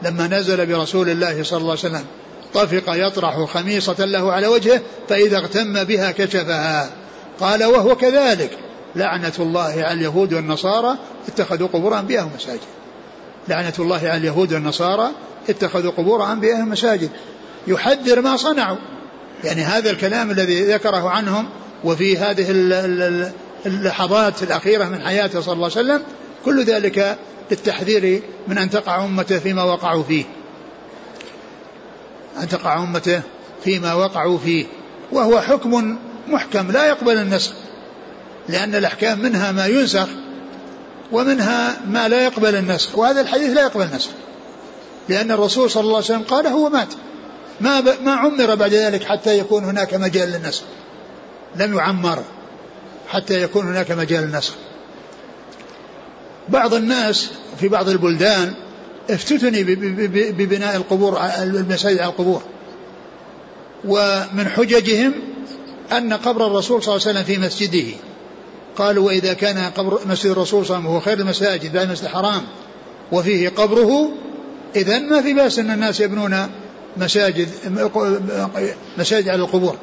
لما 0.03 0.27
نزل 0.27 0.65
برسول 0.65 1.09
الله 1.09 1.43
صلى 1.43 1.57
الله 1.57 1.69
عليه 1.69 1.79
وسلم 1.79 2.05
طفق 2.53 2.83
يطرح 2.87 3.43
خميصة 3.43 4.05
له 4.05 4.31
على 4.31 4.47
وجهه 4.47 4.81
فإذا 5.09 5.37
اغتم 5.37 5.83
بها 5.83 6.11
كشفها. 6.11 6.89
قال 7.39 7.63
وهو 7.63 7.95
كذلك. 7.95 8.57
لعنة 8.95 9.33
الله 9.39 9.73
على 9.73 9.93
اليهود 9.93 10.33
والنصارى 10.33 10.95
اتخذوا 11.27 11.67
قبور 11.67 11.99
أنبيائهم 11.99 12.31
مساجد 12.35 12.59
لعنة 13.47 13.73
الله 13.79 13.97
على 13.97 14.17
اليهود 14.17 14.53
والنصارى 14.53 15.07
اتخذوا 15.49 15.91
قبور 15.91 16.31
أنبيائهم 16.31 16.69
مساجد 16.69 17.09
يحذر 17.67 18.21
ما 18.21 18.37
صنعوا. 18.37 18.77
يعني 19.43 19.63
هذا 19.63 19.89
الكلام 19.89 20.31
الذي 20.31 20.63
ذكره 20.63 21.09
عنهم 21.09 21.49
وفي 21.83 22.17
هذه 22.17 22.45
اللحظات 23.65 24.43
الأخيرة 24.43 24.85
من 24.85 25.01
حياته 25.01 25.41
صلى 25.41 25.53
الله 25.53 25.71
عليه 25.77 25.79
وسلم 25.79 26.03
كل 26.45 26.63
ذلك 26.63 27.17
للتحذير 27.51 28.21
من 28.47 28.57
أن 28.57 28.69
تقع 28.69 29.05
أمته 29.05 29.39
فيما 29.39 29.63
وقعوا 29.63 30.03
فيه. 30.03 30.25
أن 32.41 32.47
تقع 32.47 32.83
أمته 32.83 33.21
فيما 33.63 33.93
وقعوا 33.93 34.37
فيه. 34.37 34.65
وهو 35.11 35.41
حكم 35.41 35.97
محكم 36.27 36.71
لا 36.71 36.85
يقبل 36.85 37.17
النسخ 37.17 37.51
لأن 38.49 38.75
الأحكام 38.75 39.19
منها 39.19 39.51
ما 39.51 39.67
ينسخ 39.67 40.07
ومنها 41.11 41.77
ما 41.87 42.07
لا 42.07 42.23
يقبل 42.23 42.55
النسخ. 42.55 42.97
وهذا 42.97 43.21
الحديث 43.21 43.49
لا 43.49 43.61
يقبل 43.61 43.83
النسخ 43.83 44.09
لأن 45.09 45.31
الرسول 45.31 45.69
صلى 45.71 45.81
الله 45.83 45.95
عليه 45.95 46.05
وسلم 46.05 46.23
قال 46.23 46.47
هو 46.47 46.69
مات. 46.69 46.93
ما 47.61 47.81
ما 47.81 48.11
عمر 48.11 48.55
بعد 48.55 48.73
ذلك 48.73 49.03
حتى 49.03 49.39
يكون 49.39 49.63
هناك 49.63 49.93
مجال 49.93 50.29
للنسخ. 50.29 50.63
لم 51.55 51.77
يعمر. 51.77 52.23
حتى 53.07 53.43
يكون 53.43 53.67
هناك 53.67 53.91
مجال 53.91 54.23
للنسخ 54.23 54.53
بعض 56.49 56.73
الناس 56.73 57.29
في 57.59 57.67
بعض 57.67 57.89
البلدان 57.89 58.53
افتتني 59.09 59.63
ببناء 60.31 60.75
القبور 60.75 61.19
المساجد 61.41 61.99
على 61.99 62.09
القبور. 62.09 62.41
ومن 63.85 64.47
حججهم 64.47 65.13
أن 65.91 66.13
قبر 66.13 66.47
الرسول 66.47 66.83
صلى 66.83 66.95
الله 66.95 67.07
عليه 67.07 67.19
وسلم 67.19 67.35
في 67.35 67.37
مسجده. 67.45 67.93
قالوا 68.77 69.05
وإذا 69.05 69.33
كان 69.33 69.57
قبر 69.57 69.99
مسجد 70.05 70.31
الرسول 70.31 70.65
صلى 70.65 70.77
الله 70.77 70.89
عليه 70.89 70.89
وسلم 70.89 70.95
هو 70.95 70.99
خير 70.99 71.19
المساجد 71.19 71.73
بعد 71.73 71.85
المسجد 71.85 72.05
الحرام 72.05 72.41
وفيه 73.11 73.49
قبره 73.49 74.09
إذا 74.75 74.99
ما 74.99 75.21
في 75.21 75.33
بأس 75.33 75.59
أن 75.59 75.71
الناس 75.71 75.99
يبنون 75.99 76.47
مساجد 76.97 77.47
مساجد 78.97 79.29
على 79.29 79.41
القبور. 79.41 79.75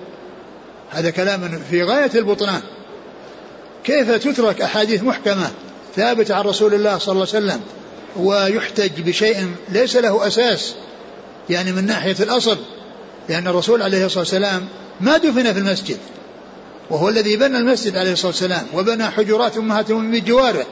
هذا 0.91 1.11
كلام 1.11 1.63
في 1.71 1.83
غاية 1.83 2.11
البطلان. 2.15 2.61
كيف 3.85 4.11
تترك 4.11 4.63
أحاديث 4.63 5.03
محكمة 5.03 5.51
ثابتة 5.97 6.35
عن 6.35 6.45
رسول 6.45 6.75
الله 6.75 6.99
صلى 6.99 7.13
الله 7.13 7.27
عليه 7.35 7.45
وسلم 7.45 7.61
ويحتج 8.17 9.01
بشيء 9.01 9.51
ليس 9.69 9.97
له 9.97 10.27
أساس 10.27 10.75
يعني 11.51 11.73
من 11.73 11.87
ناحية 11.87 12.17
الأصل؟ 12.21 12.59
لأن 13.29 13.49
الرسول 13.49 13.83
عليه 13.83 14.07
الصلاة 14.07 14.21
والسلام 14.21 14.67
ما 15.01 15.17
دفن 15.17 15.53
في 15.53 15.59
المسجد 15.59 15.97
وهو 16.91 17.09
الذي 17.09 17.37
بنى 17.37 17.59
المسجد 17.59 17.97
عليه 17.97 18.13
الصلاة 18.13 18.31
والسلام 18.31 18.67
وبنى 18.75 19.11
حجرات 19.11 19.57
أمهات 19.57 19.91
من 19.91 20.11
بجواره 20.11 20.67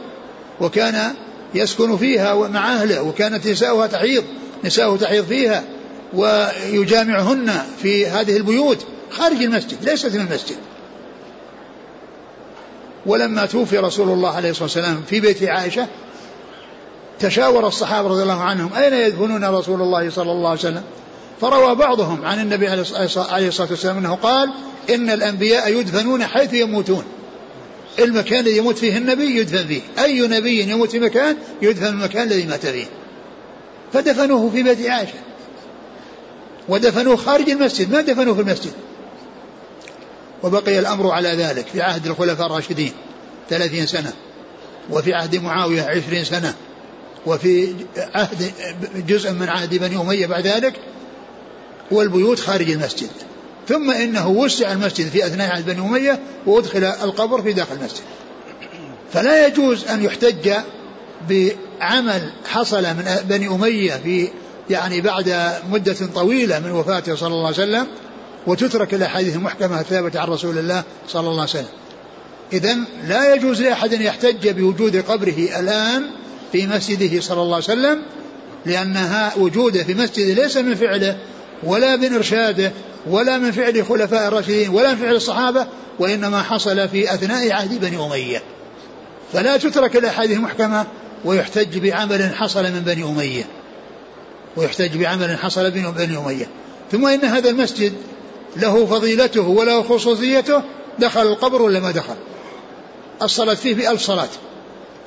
وكان 0.61 1.15
يسكن 1.55 1.97
فيها 1.97 2.49
مع 2.49 2.73
أهله 2.73 3.03
وكانت 3.03 3.47
نساؤها 3.47 3.87
تحيض 3.87 4.25
نساؤه 4.65 4.97
تحيض 4.97 5.27
فيها 5.27 5.65
ويجامعهن 6.15 7.63
في 7.83 8.07
هذه 8.07 8.37
البيوت 8.37 8.79
خارج 9.11 9.43
المسجد 9.43 9.85
ليست 9.85 10.15
من 10.15 10.21
المسجد. 10.21 10.57
ولما 13.07 13.47
توفي 13.47 13.79
رسول 13.79 14.09
الله 14.09 14.37
عليه 14.37 14.51
الصلاة 14.51 14.65
والسلام 14.65 15.03
في 15.09 15.21
بيت 15.21 15.43
عائشة 15.43 15.87
تشاور 17.21 17.67
الصحابة 17.67 18.09
رضي 18.09 18.23
الله 18.23 18.41
عنهم 18.43 18.73
أين 18.75 18.93
يدفنون 18.93 19.45
رسول 19.45 19.83
الله 19.83 20.11
صلى 20.11 20.33
الله 20.33 20.49
عليه 20.49 20.61
وسلم؟ 20.61 20.83
فروى 21.41 21.75
بعضهم 21.75 22.25
عن 22.25 22.41
النبي 22.41 22.69
عليه 22.69 22.83
الصلاة 23.49 23.69
والسلام 23.71 23.99
أنه 23.99 24.15
قال 24.15 24.51
إن 24.95 25.11
الأنبياء 25.11 25.73
يدفنون 25.73 26.25
حيث 26.25 26.55
يموتون. 26.55 27.05
المكان 27.99 28.41
الذي 28.41 28.57
يموت 28.57 28.79
فيه 28.79 28.97
النبي 28.97 29.37
يدفن 29.37 29.67
فيه. 29.67 29.81
أي 29.99 30.21
نبي 30.21 30.61
يموت 30.61 30.91
في 30.91 31.01
مكان 31.01 31.37
يدفن 31.63 31.85
في 31.85 31.91
المكان 31.91 32.27
الذي 32.27 32.47
مات 32.47 32.67
فيه. 32.67 32.87
فدفنوه 33.93 34.51
في 34.51 34.63
بيت 34.63 34.87
عائشة. 34.87 35.19
ودفنوه 36.69 37.17
خارج 37.17 37.51
المسجد. 37.51 37.93
ما 37.93 38.01
دفنوه 38.01 38.35
في 38.35 38.41
المسجد؟ 38.41 38.73
وبقي 40.43 40.79
الأمر 40.79 41.11
على 41.11 41.29
ذلك 41.29 41.67
في 41.67 41.83
عهد 41.83 42.07
الخلفاء 42.07 42.47
الراشدين 42.47 42.93
ثلاثين 43.51 43.87
سنة 43.87 44.13
وفي 44.91 45.15
عهد 45.15 45.37
معاوية 45.37 45.83
عشرين 45.83 46.25
سنة 46.25 46.55
وفي 47.27 47.75
عهد 47.97 48.53
جزء 49.07 49.33
من 49.33 49.49
عهد 49.49 49.75
بني 49.75 49.97
أمية 49.97 50.27
بعد 50.27 50.47
ذلك 50.47 50.75
والبيوت 51.91 52.41
خارج 52.41 52.71
المسجد. 52.71 53.11
ثم 53.69 53.91
إنه 53.91 54.29
وسع 54.29 54.73
المسجد 54.73 55.09
في 55.09 55.27
أثناء 55.27 55.51
عهد 55.51 55.67
بني 55.67 55.81
أمية 55.81 56.19
وأدخل 56.47 56.85
القبر 56.85 57.43
في 57.43 57.53
داخل 57.53 57.75
المسجد. 57.75 58.03
فلا 59.13 59.47
يجوز 59.47 59.85
أن 59.85 60.05
يحتج 60.05 60.53
بعمل 61.29 62.33
حصل 62.47 62.83
من 62.83 63.17
بني 63.25 63.49
أمية 63.49 63.93
في 63.95 64.29
يعني 64.71 65.01
بعد 65.01 65.53
مدة 65.71 65.97
طويلة 66.15 66.59
من 66.59 66.71
وفاته 66.71 67.15
صلى 67.15 67.29
الله 67.29 67.47
عليه 67.47 67.57
وسلم 67.57 67.87
وتترك 68.47 68.95
الأحاديث 68.95 69.37
المحكمة 69.37 69.81
الثابتة 69.81 70.21
عن 70.21 70.29
رسول 70.29 70.59
الله 70.59 70.83
صلى 71.09 71.21
الله 71.21 71.41
عليه 71.41 71.51
وسلم. 71.51 71.67
إذا 72.53 72.77
لا 73.09 73.35
يجوز 73.35 73.63
لأحد 73.63 73.95
أن 73.95 74.03
يحتج 74.03 74.49
بوجود 74.49 74.97
قبره 74.97 75.61
الآن 75.61 76.03
في 76.53 76.67
مسجده 76.67 77.21
صلى 77.21 77.43
الله 77.43 77.55
عليه 77.55 77.65
وسلم 77.65 78.03
لأنها 78.67 79.33
وجوده 79.37 79.85
في 79.85 79.95
مسجده 79.95 80.43
ليس 80.43 80.57
من 80.57 80.75
فعله 80.75 81.17
ولا 81.63 81.97
من 81.97 82.15
إرشاده 82.15 82.73
ولا 83.07 83.39
من 83.39 83.51
فعل 83.51 83.87
خلفاء 83.87 84.29
الراشدين 84.29 84.69
ولا 84.69 84.95
من 84.95 85.01
فعل 85.01 85.15
الصحابة 85.15 85.67
وإنما 85.99 86.43
حصل 86.43 86.89
في 86.89 87.15
أثناء 87.15 87.53
عهد 87.53 87.81
بني 87.81 88.07
أمية. 88.07 88.43
فلا 89.33 89.57
تترك 89.57 89.97
الأحاديث 89.97 90.37
المحكمة 90.37 90.87
ويحتج 91.25 91.79
بعمل 91.79 92.35
حصل 92.35 92.63
من 92.63 92.81
بني 92.81 93.05
أمية. 93.05 93.45
ويحتج 94.57 94.97
بعمل 94.97 95.39
حصل 95.39 95.65
من 95.65 95.91
بني 95.91 96.17
أمية. 96.19 96.47
ثم 96.93 97.07
إن 97.07 97.25
هذا 97.25 97.51
المسجد 97.51 97.93
له 98.57 98.87
فضيلته 98.87 99.49
وله 99.49 99.83
خصوصيته 99.83 100.63
دخل 100.99 101.23
القبر 101.23 101.63
ولا 101.63 101.81
ما 101.81 101.91
دخل؟ 101.91 102.17
الصلاة 103.23 103.55
فيه 103.55 103.75
بألف 103.75 104.03
صلاة 104.03 104.29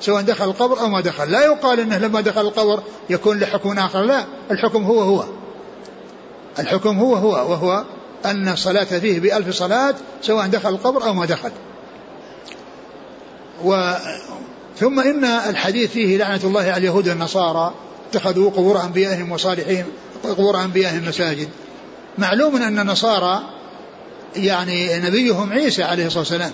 سواء 0.00 0.22
دخل 0.22 0.44
القبر 0.44 0.80
أو 0.80 0.88
ما 0.88 1.00
دخل. 1.00 1.30
لا 1.30 1.44
يقال 1.44 1.80
أنه 1.80 1.98
لما 1.98 2.20
دخل 2.20 2.40
القبر 2.40 2.82
يكون 3.10 3.38
لحكم 3.40 3.78
آخر 3.78 4.02
لا 4.02 4.24
الحكم 4.50 4.84
هو 4.84 5.00
هو. 5.00 5.24
الحكم 6.58 6.98
هو 6.98 7.14
هو 7.14 7.30
وهو 7.30 7.84
أن 8.24 8.48
الصلاة 8.48 8.84
فيه 8.84 9.20
بألف 9.20 9.56
صلاة 9.56 9.94
سواء 10.22 10.46
دخل 10.46 10.68
القبر 10.68 11.04
أو 11.04 11.14
ما 11.14 11.26
دخل. 11.26 11.50
و 13.64 13.92
ثم 14.78 15.00
إن 15.00 15.24
الحديث 15.24 15.90
فيه 15.90 16.18
لعنة 16.18 16.40
الله 16.44 16.60
على 16.60 16.76
اليهود 16.76 17.08
والنصارى 17.08 17.74
اتخذوا 18.10 18.50
قبور 18.50 18.82
أنبيائهم 18.82 19.32
وصالحين 19.32 19.84
قبور 20.24 20.64
أنبيائهم 20.64 21.08
مساجد. 21.08 21.48
معلوم 22.18 22.56
أن 22.56 22.78
النصارى 22.78 23.42
يعني 24.36 24.98
نبيهم 24.98 25.52
عيسى 25.52 25.82
عليه 25.82 26.06
الصلاة 26.06 26.20
والسلام 26.20 26.52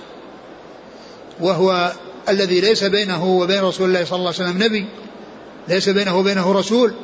وهو 1.41 1.93
الذي 2.29 2.61
ليس 2.61 2.85
بينه 2.85 3.25
وبين 3.25 3.61
رسول 3.61 3.89
الله 3.89 4.05
صلى 4.05 4.19
الله 4.19 4.33
عليه 4.39 4.51
وسلم 4.51 4.63
نبي 4.63 4.87
ليس 5.69 5.89
بينه 5.89 6.19
وبينه 6.19 6.53
رسول 6.53 6.95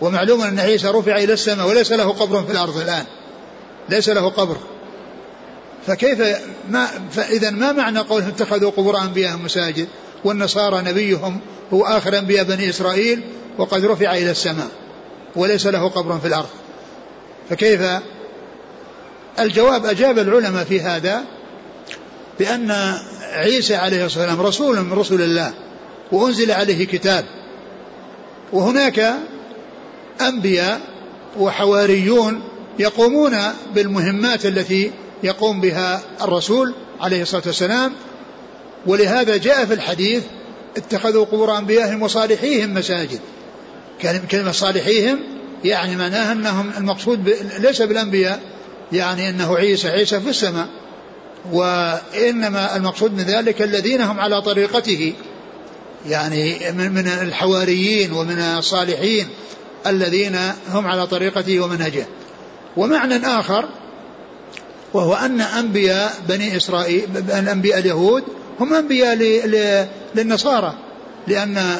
ومعلوم 0.00 0.40
أن 0.42 0.58
عيسى 0.58 0.88
رفع 0.88 1.16
إلى 1.16 1.32
السماء 1.32 1.68
وليس 1.68 1.92
له 1.92 2.12
قبر 2.12 2.42
في 2.42 2.52
الأرض 2.52 2.76
الآن 2.76 3.04
ليس 3.88 4.08
له 4.08 4.28
قبر. 4.28 4.56
فكيف 5.86 6.22
ما 6.70 6.86
فإذا 7.10 7.50
ما 7.50 7.72
معنى 7.72 7.98
قولهم 7.98 8.28
اتخذوا 8.28 8.70
قبور 8.70 9.02
أنبيائهم 9.02 9.44
مساجد 9.44 9.88
والنصارى 10.24 10.82
نبيهم 10.82 11.40
هو 11.72 11.84
آخر 11.84 12.18
أنبياء 12.18 12.44
بني 12.44 12.70
إسرائيل 12.70 13.22
وقد 13.58 13.84
رفع 13.84 14.14
إلى 14.14 14.30
السماء 14.30 14.68
وليس 15.36 15.66
له 15.66 15.88
قبر 15.88 16.18
في 16.18 16.28
الأرض؟ 16.28 16.48
فكيف 17.50 17.80
الجواب 19.40 19.86
أجاب 19.86 20.18
العلماء 20.18 20.64
في 20.64 20.80
هذا 20.80 21.24
بأن 22.38 22.94
عيسى 23.32 23.74
عليه 23.74 24.06
الصلاة 24.06 24.24
والسلام 24.24 24.46
رسول 24.46 24.80
من 24.80 24.92
رسل 24.92 25.22
الله 25.22 25.52
وأنزل 26.12 26.50
عليه 26.50 26.86
كتاب 26.86 27.24
وهناك 28.52 29.14
أنبياء 30.20 30.80
وحواريون 31.38 32.42
يقومون 32.78 33.36
بالمهمات 33.74 34.46
التي 34.46 34.92
يقوم 35.22 35.60
بها 35.60 36.02
الرسول 36.22 36.74
عليه 37.00 37.22
الصلاة 37.22 37.42
والسلام 37.46 37.92
ولهذا 38.86 39.36
جاء 39.36 39.64
في 39.64 39.74
الحديث 39.74 40.22
اتخذوا 40.76 41.24
قبور 41.24 41.58
أنبيائهم 41.58 42.02
وصالحيهم 42.02 42.74
مساجد. 42.74 43.20
كلمة 44.30 44.52
صالحيهم 44.52 45.18
يعني 45.66 45.96
معناها 45.96 46.32
أنهم 46.32 46.70
المقصود 46.78 47.28
ليس 47.58 47.82
بالأنبياء 47.82 48.40
يعني 48.92 49.28
أنه 49.28 49.56
عيسى 49.56 49.88
عيسى 49.88 50.20
في 50.20 50.30
السماء 50.30 50.68
وإنما 51.52 52.76
المقصود 52.76 53.12
من 53.12 53.24
ذلك 53.24 53.62
الذين 53.62 54.00
هم 54.00 54.20
على 54.20 54.42
طريقته 54.42 55.12
يعني 56.06 56.72
من 56.72 57.08
الحواريين 57.08 58.12
ومن 58.12 58.38
الصالحين 58.38 59.26
الذين 59.86 60.36
هم 60.68 60.86
على 60.86 61.06
طريقته 61.06 61.60
ومنهجه. 61.60 62.06
ومعنى 62.76 63.16
آخر 63.16 63.68
وهو 64.94 65.14
أن 65.14 65.40
أنبياء 65.40 66.14
بني 66.28 66.56
إسرائيل 66.56 67.08
الأنبياء 67.16 67.78
اليهود 67.78 68.24
هم 68.60 68.74
أنبياء 68.74 69.14
للنصارى 70.14 70.74
لأن 71.28 71.76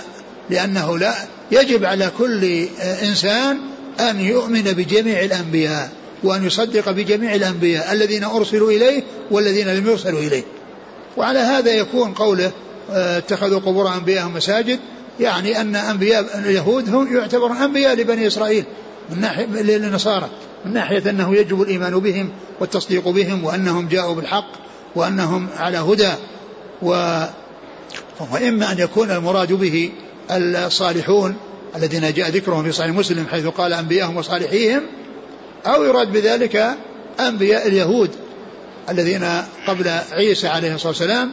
لأنه 0.51 0.99
لا 0.99 1.14
يجب 1.51 1.85
على 1.85 2.11
كل 2.18 2.68
إنسان 3.03 3.59
أن 4.00 4.20
يؤمن 4.20 4.62
بجميع 4.62 5.20
الأنبياء 5.20 5.90
وأن 6.24 6.46
يصدق 6.46 6.90
بجميع 6.90 7.35
الأنبياء 7.35 7.92
الذين 7.92 8.24
أرسلوا 8.24 8.70
إليه 8.70 9.02
والذين 9.30 9.68
لم 9.68 9.87
يرسلوا 9.87 10.20
إليه. 10.20 10.44
وعلى 11.16 11.38
هذا 11.38 11.72
يكون 11.72 12.12
قوله 12.12 12.52
آه، 12.90 13.18
اتخذوا 13.18 13.61
قبور 13.61 13.94
أنبيائهم 13.94 14.35
مساجد 14.35 14.78
يعني 15.20 15.61
أن 15.61 15.76
أنبياء 15.76 16.38
اليهود 16.38 16.94
هم 16.94 17.16
يعتبرون 17.16 17.56
أنبياء 17.56 17.94
لبني 17.94 18.26
إسرائيل 18.26 18.64
من 19.11 19.20
ناحية 19.20 19.46
للنصارى 19.46 20.30
من 20.64 20.72
ناحية 20.72 21.11
أنه 21.11 21.37
يجب 21.37 21.62
الإيمان 21.62 21.98
بهم 21.98 22.30
والتصديق 22.61 23.09
بهم 23.09 23.44
وأنهم 23.44 23.88
جاءوا 23.88 24.14
بالحق 24.14 24.50
وأنهم 24.96 25.48
على 25.59 25.78
هدى. 25.78 26.12
و 26.82 27.24
وإما 28.32 28.72
أن 28.72 28.78
يكون 28.78 29.11
المراد 29.11 29.52
به 29.52 29.92
الصالحون 30.30 31.37
الذين 31.76 32.12
جاء 32.12 32.30
ذكرهم 32.30 32.62
في 32.62 32.72
صحيح 32.72 32.90
مسلم 32.90 33.26
حيث 33.30 33.46
قال 33.46 33.72
أنبياءهم 33.72 34.16
وصالحيهم 34.16 34.82
أو 35.66 35.84
يراد 35.84 36.12
بذلك 36.12 36.76
أنبياء 37.20 37.68
اليهود 37.68 38.10
الذين 38.88 39.42
قبل 39.68 39.88
عيسى 40.12 40.48
عليه 40.48 40.74
الصلاة 40.74 40.88
والسلام 40.88 41.32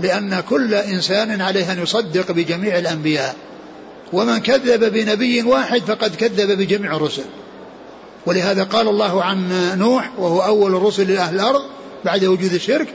لأن 0.00 0.40
كل 0.40 0.74
إنسان 0.74 1.40
عليه 1.40 1.72
أن 1.72 1.82
يصدق 1.82 2.32
بجميع 2.32 2.78
الأنبياء. 2.78 3.36
ومن 4.12 4.38
كذب 4.38 4.92
بنبي 4.92 5.42
واحد 5.42 5.82
فقد 5.82 6.14
كذب 6.14 6.58
بجميع 6.58 6.96
الرسل. 6.96 7.24
ولهذا 8.26 8.62
قال 8.62 8.88
الله 8.88 9.22
عن 9.22 9.48
نوح 9.78 10.10
وهو 10.18 10.40
أول 10.40 10.74
الرسل 10.74 11.10
لأهل 11.10 11.34
الأرض 11.34 11.62
بعد 12.04 12.24
وجود 12.24 12.52
الشرك 12.52 12.88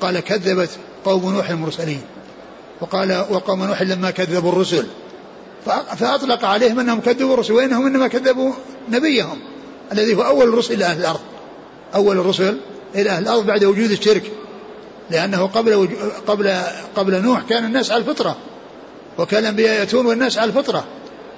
قال 0.00 0.20
كذبت 0.20 0.70
قوم 1.04 1.34
نوح 1.34 1.50
المرسلين. 1.50 2.00
وقال 2.80 3.24
وقوم 3.30 3.64
نوح 3.64 3.82
لما 3.82 4.10
كذبوا 4.10 4.52
الرسل. 4.52 4.86
فأطلق 5.96 6.44
عليهم 6.44 6.80
أنهم 6.80 7.00
كذبوا 7.00 7.34
الرسل 7.34 7.52
وإنهم 7.52 7.86
إنما 7.86 8.08
كذبوا 8.08 8.52
نبيهم 8.88 9.40
الذي 9.92 10.14
هو 10.14 10.22
أول 10.22 10.48
الرسل 10.48 10.74
إلى 10.74 10.84
أهل 10.84 11.00
الأرض. 11.00 11.20
أول 11.94 12.18
الرسل 12.18 12.56
إلى 12.94 13.10
أهل 13.10 13.22
الأرض 13.22 13.46
بعد 13.46 13.64
وجود 13.64 13.90
الشرك. 13.90 14.22
لأنه 15.10 15.46
قبل 15.46 15.88
قبل 16.26 16.60
قبل 16.96 17.22
نوح 17.22 17.42
كان 17.42 17.64
الناس 17.64 17.90
على 17.90 18.00
الفطرة 18.00 18.36
وكان 19.18 19.42
الأنبياء 19.42 19.78
يأتون 19.78 20.06
والناس 20.06 20.38
على 20.38 20.48
الفطرة. 20.48 20.84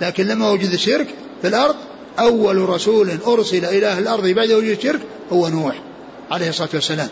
لكن 0.00 0.26
لما 0.26 0.50
وجد 0.50 0.72
الشرك 0.72 1.06
في 1.42 1.48
الأرض 1.48 1.74
أول 2.18 2.68
رسول 2.68 3.18
أرسل 3.26 3.64
إلى 3.64 3.86
أهل 3.86 4.02
الأرض 4.02 4.26
بعد 4.26 4.52
وجود 4.52 4.76
الشرك 4.76 5.00
هو 5.32 5.48
نوح 5.48 5.82
عليه 6.30 6.48
الصلاة 6.48 6.68
والسلام. 6.74 7.08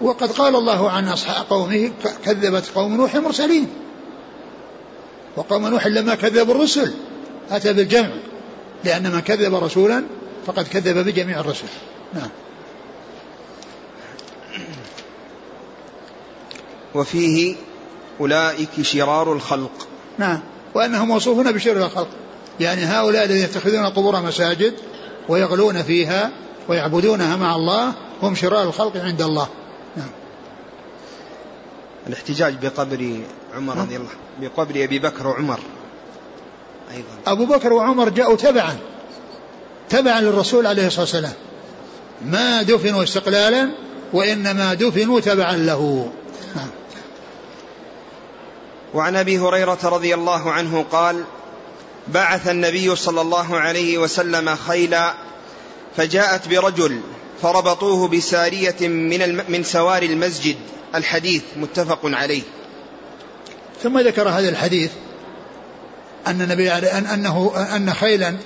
وقد 0.00 0.32
قال 0.32 0.56
الله 0.56 0.90
عن 0.90 1.08
أصحاب 1.08 1.46
قومه 1.50 1.90
كذبت 2.24 2.64
قوم 2.74 2.96
نوح 2.96 3.14
المرسلين. 3.14 3.68
وقوم 5.36 5.66
نوح 5.66 5.86
لما 5.86 6.14
كذبوا 6.14 6.54
الرسل. 6.54 6.94
أتى 7.50 7.72
بالجمع. 7.72 8.10
لأن 8.84 9.12
من 9.12 9.20
كذب 9.20 9.54
رسولا 9.54 10.04
فقد 10.46 10.68
كذب 10.68 11.06
بجميع 11.06 11.40
الرسل. 11.40 11.66
نعم. 12.14 12.28
وفيه 16.94 17.56
أولئك 18.20 18.82
شرار 18.82 19.32
الخلق. 19.32 19.88
نعم. 20.18 20.40
وأنهم 20.74 21.08
موصوفون 21.08 21.52
بشر 21.52 21.76
الخلق. 21.76 22.08
يعني 22.60 22.84
هؤلاء 22.84 23.24
الذين 23.24 23.44
يتخذون 23.44 23.84
القبور 23.84 24.20
مساجد 24.20 24.74
ويغلون 25.28 25.82
فيها 25.82 26.30
ويعبدونها 26.68 27.36
مع 27.36 27.56
الله 27.56 27.92
هم 28.22 28.34
شرار 28.34 28.62
الخلق 28.62 28.96
عند 28.96 29.22
الله. 29.22 29.48
نعم. 29.96 30.10
الاحتجاج 32.06 32.66
بقبر 32.66 33.20
عمر 33.56 33.76
رضي 33.76 33.96
الله 33.96 34.10
بقبر 34.40 34.84
أبي 34.84 34.98
بكر 34.98 35.26
وعمر. 35.26 35.60
أيضا. 36.90 37.08
أبو 37.26 37.44
بكر 37.46 37.72
وعمر 37.72 38.08
جاءوا 38.08 38.36
تبعا 38.36 38.76
تبعا 39.88 40.20
للرسول 40.20 40.66
عليه 40.66 40.86
الصلاة 40.86 41.00
والسلام. 41.00 41.32
ما 42.24 42.62
دفنوا 42.62 43.02
استقلالا 43.02 43.70
وإنما 44.12 44.74
دفنوا 44.74 45.20
تبعا 45.20 45.56
له. 45.56 46.12
نعم. 46.56 46.68
وعن 48.94 49.16
أبي 49.16 49.38
هريرة 49.38 49.78
رضي 49.84 50.14
الله 50.14 50.52
عنه 50.52 50.84
قال 50.92 51.24
بعث 52.08 52.48
النبي 52.48 52.96
صلى 52.96 53.20
الله 53.20 53.56
عليه 53.56 53.98
وسلم 53.98 54.56
خيلا 54.56 55.14
فجاءت 55.96 56.48
برجل 56.48 57.00
فربطوه 57.42 58.08
بسارية 58.08 58.88
من 58.88 59.42
من 59.48 59.64
سوار 59.64 60.02
المسجد 60.02 60.56
الحديث 60.94 61.42
متفق 61.56 62.00
عليه. 62.04 62.42
ثم 63.82 63.98
ذكر 63.98 64.28
هذا 64.28 64.48
الحديث 64.48 64.90
أن 66.26 66.42
النبي 66.42 66.72
أن 66.72 67.06
أنه 67.06 67.52
أن 67.76 67.94
خيلا 67.94 68.36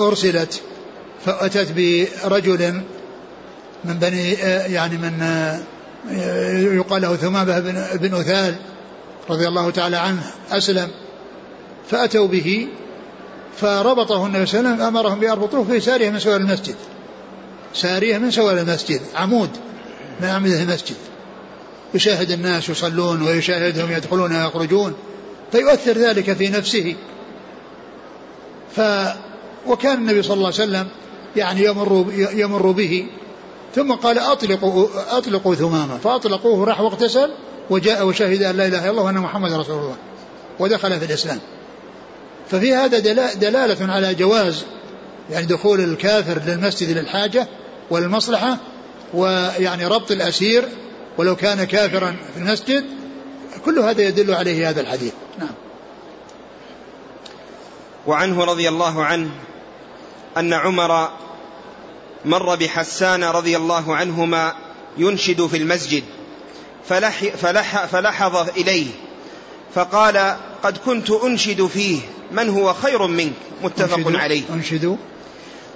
أرسلت 0.00 0.60
فأتت 1.26 1.72
برجل 1.72 2.82
من 3.84 3.98
بني 3.98 4.32
يعني 4.72 4.96
من 4.96 5.22
يقال 6.76 7.02
له 7.02 7.16
ثمامة 7.16 7.60
بن 7.94 8.14
أثال 8.14 8.56
رضي 9.30 9.48
الله 9.48 9.70
تعالى 9.70 9.96
عنه 9.96 10.22
أسلم 10.50 10.88
فأتوا 11.90 12.26
به 12.26 12.68
فربطه 13.56 14.26
النبي 14.26 14.46
صلى 14.46 14.60
الله 14.60 14.70
عليه 14.70 14.82
وسلم 14.82 14.96
أمرهم 14.96 15.20
بيربطوه 15.20 15.64
في 15.64 15.80
سارية 15.80 16.10
من 16.10 16.18
سوار 16.18 16.36
المسجد. 16.36 16.74
سارية 17.74 18.18
من 18.18 18.30
سوار 18.30 18.58
المسجد 18.58 19.00
عمود 19.14 19.50
من 20.20 20.28
أعمدة 20.28 20.62
المسجد. 20.62 20.96
يشاهد 21.94 22.30
الناس 22.30 22.68
يصلون 22.68 23.22
ويشاهدهم 23.22 23.92
يدخلون 23.92 24.36
ويخرجون 24.36 24.94
فيؤثر 25.52 25.98
ذلك 25.98 26.32
في 26.32 26.48
نفسه. 26.48 26.94
ف 28.76 28.80
وكان 29.66 29.98
النبي 29.98 30.22
صلى 30.22 30.34
الله 30.34 30.46
عليه 30.46 30.54
وسلم 30.54 30.88
يعني 31.36 31.64
يمر 31.64 32.06
يمر 32.12 32.70
به 32.70 33.06
ثم 33.74 33.92
قال 33.92 34.18
أطلقوا 34.18 34.86
أطلقوا 35.10 35.54
ثمامة 35.54 35.98
فأطلقوه 35.98 36.64
راح 36.64 36.80
واغتسل 36.80 37.30
وجاء 37.70 38.06
وشهد 38.06 38.42
أن 38.42 38.56
لا 38.56 38.66
إله 38.66 38.78
إلا 38.78 38.90
الله 38.90 39.02
وأن 39.02 39.18
محمد 39.18 39.52
رسول 39.52 39.78
الله 39.78 39.96
ودخل 40.58 41.00
في 41.00 41.04
الإسلام. 41.04 41.38
ففي 42.50 42.74
هذا 42.74 42.98
دلالة 43.34 43.92
على 43.92 44.14
جواز 44.14 44.64
يعني 45.30 45.46
دخول 45.46 45.80
الكافر 45.80 46.42
للمسجد 46.46 46.98
للحاجة 46.98 47.48
والمصلحة 47.90 48.58
ويعني 49.14 49.86
ربط 49.86 50.10
الأسير 50.10 50.68
ولو 51.22 51.36
كان 51.36 51.64
كافرا 51.64 52.16
في 52.34 52.40
المسجد 52.40 52.84
كل 53.64 53.78
هذا 53.78 54.02
يدل 54.02 54.34
عليه 54.34 54.68
هذا 54.70 54.80
الحديث. 54.80 55.12
نعم. 55.38 55.54
وعنه 58.06 58.44
رضي 58.44 58.68
الله 58.68 59.04
عنه 59.04 59.30
أن 60.36 60.52
عمر 60.52 61.10
مر 62.24 62.54
بحسان 62.54 63.24
رضي 63.24 63.56
الله 63.56 63.96
عنهما 63.96 64.54
ينشد 64.98 65.46
في 65.46 65.56
المسجد 65.56 66.02
فلح 66.88 67.24
فلح 67.24 67.86
فلحظ 67.86 68.48
إليه 68.48 68.86
فقال 69.74 70.36
قد 70.62 70.78
كنت 70.78 71.10
أنشد 71.10 71.66
فيه 71.66 72.00
من 72.32 72.48
هو 72.48 72.74
خير 72.74 73.06
منك؟ 73.06 73.32
متفق 73.62 74.06
أنشد 74.06 74.16
عليه. 74.16 74.42
أنشد 74.50 74.96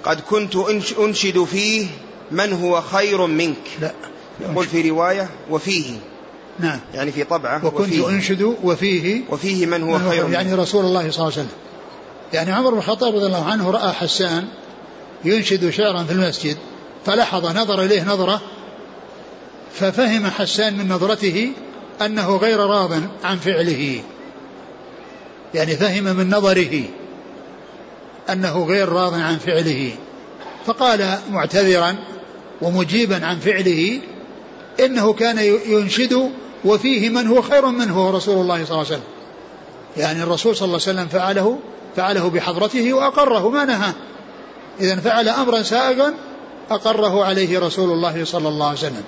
قد 0.03 0.21
كنت 0.21 0.55
أنشد 0.99 1.43
فيه 1.43 1.87
من 2.31 2.53
هو 2.53 2.81
خير 2.81 3.25
منك؟ 3.25 3.67
لا. 3.81 3.93
يقول 4.41 4.65
في 4.65 4.89
رواية 4.89 5.29
وفيه. 5.49 5.95
نعم. 6.59 6.79
يعني 6.93 7.11
في 7.11 7.23
طبعة 7.23 7.65
وكنت 7.65 7.79
وفيه. 7.79 8.09
أنشد 8.09 8.41
وفيه 8.63 9.21
وفيه 9.29 9.65
من 9.65 9.83
هو 9.83 9.99
خير 10.09 10.29
يعني 10.29 10.53
رسول 10.53 10.85
الله 10.85 11.11
صلى 11.11 11.27
الله 11.27 11.33
عليه 11.33 11.33
وسلم. 11.33 11.57
يعني 12.33 12.51
عمر 12.51 12.71
بن 12.71 12.77
الخطاب 12.77 13.15
رضي 13.15 13.25
الله 13.25 13.45
عنه 13.45 13.71
رأى 13.71 13.93
حسان 13.93 14.47
ينشد 15.25 15.69
شعرا 15.69 16.03
في 16.03 16.13
المسجد 16.13 16.57
فلاحظ 17.05 17.45
نظر 17.45 17.83
إليه 17.83 18.03
نظرة 18.03 18.41
ففهم 19.73 20.27
حسان 20.27 20.77
من 20.77 20.87
نظرته 20.87 21.51
أنه 22.01 22.37
غير 22.37 22.59
راض 22.59 22.91
عن 23.23 23.37
فعله. 23.37 24.01
يعني 25.53 25.75
فهم 25.75 26.03
من 26.03 26.29
نظره 26.29 26.83
أنه 28.29 28.65
غير 28.65 28.89
راض 28.89 29.13
عن 29.13 29.37
فعله. 29.37 29.91
فقال 30.65 31.17
معتذرا 31.31 31.95
ومجيبا 32.61 33.25
عن 33.25 33.39
فعله 33.39 33.99
إنه 34.79 35.13
كان 35.13 35.37
ينشد 35.67 36.31
وفيه 36.65 37.09
من 37.09 37.27
هو 37.27 37.41
خير 37.41 37.65
منه 37.65 38.09
رسول 38.11 38.41
الله 38.41 38.65
صلى 38.65 38.71
الله 38.71 38.85
عليه 38.85 38.87
وسلم. 38.87 39.03
يعني 39.97 40.23
الرسول 40.23 40.55
صلى 40.55 40.65
الله 40.65 40.79
عليه 40.87 40.99
وسلم 40.99 41.07
فعله 41.07 41.59
فعله 41.95 42.29
بحضرته 42.29 42.93
وأقره 42.93 43.49
ما 43.49 43.65
نهاه 43.65 43.93
إذا 44.79 44.95
فعل 44.95 45.29
أمرا 45.29 45.61
سائغا 45.61 46.13
أقره 46.69 47.25
عليه 47.25 47.59
رسول 47.59 47.91
الله 47.91 48.25
صلى 48.25 48.47
الله 48.47 48.67
عليه 48.67 48.77
وسلم. 48.77 49.03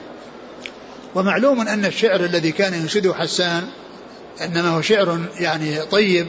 ومعلوم 1.16 1.62
أن 1.62 1.86
الشعر 1.86 2.20
الذي 2.20 2.52
كان 2.52 2.74
ينشده 2.74 3.14
حسان 3.14 3.68
إنما 4.42 4.70
هو 4.70 4.82
شعر 4.82 5.20
يعني 5.40 5.82
طيب 5.82 6.28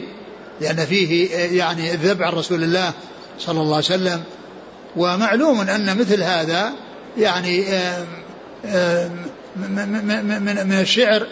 لأن 0.61 0.85
فيه 0.85 1.35
يعني 1.35 1.93
الذب 1.93 2.23
عن 2.23 2.33
رسول 2.33 2.63
الله 2.63 2.91
صلى 3.39 3.61
الله 3.61 3.75
عليه 3.75 3.85
وسلم. 3.85 4.23
ومعلوم 4.95 5.61
أن 5.61 5.97
مثل 5.97 6.23
هذا 6.23 6.71
يعني 7.17 7.65
من 9.55 10.79
الشعر 10.81 11.27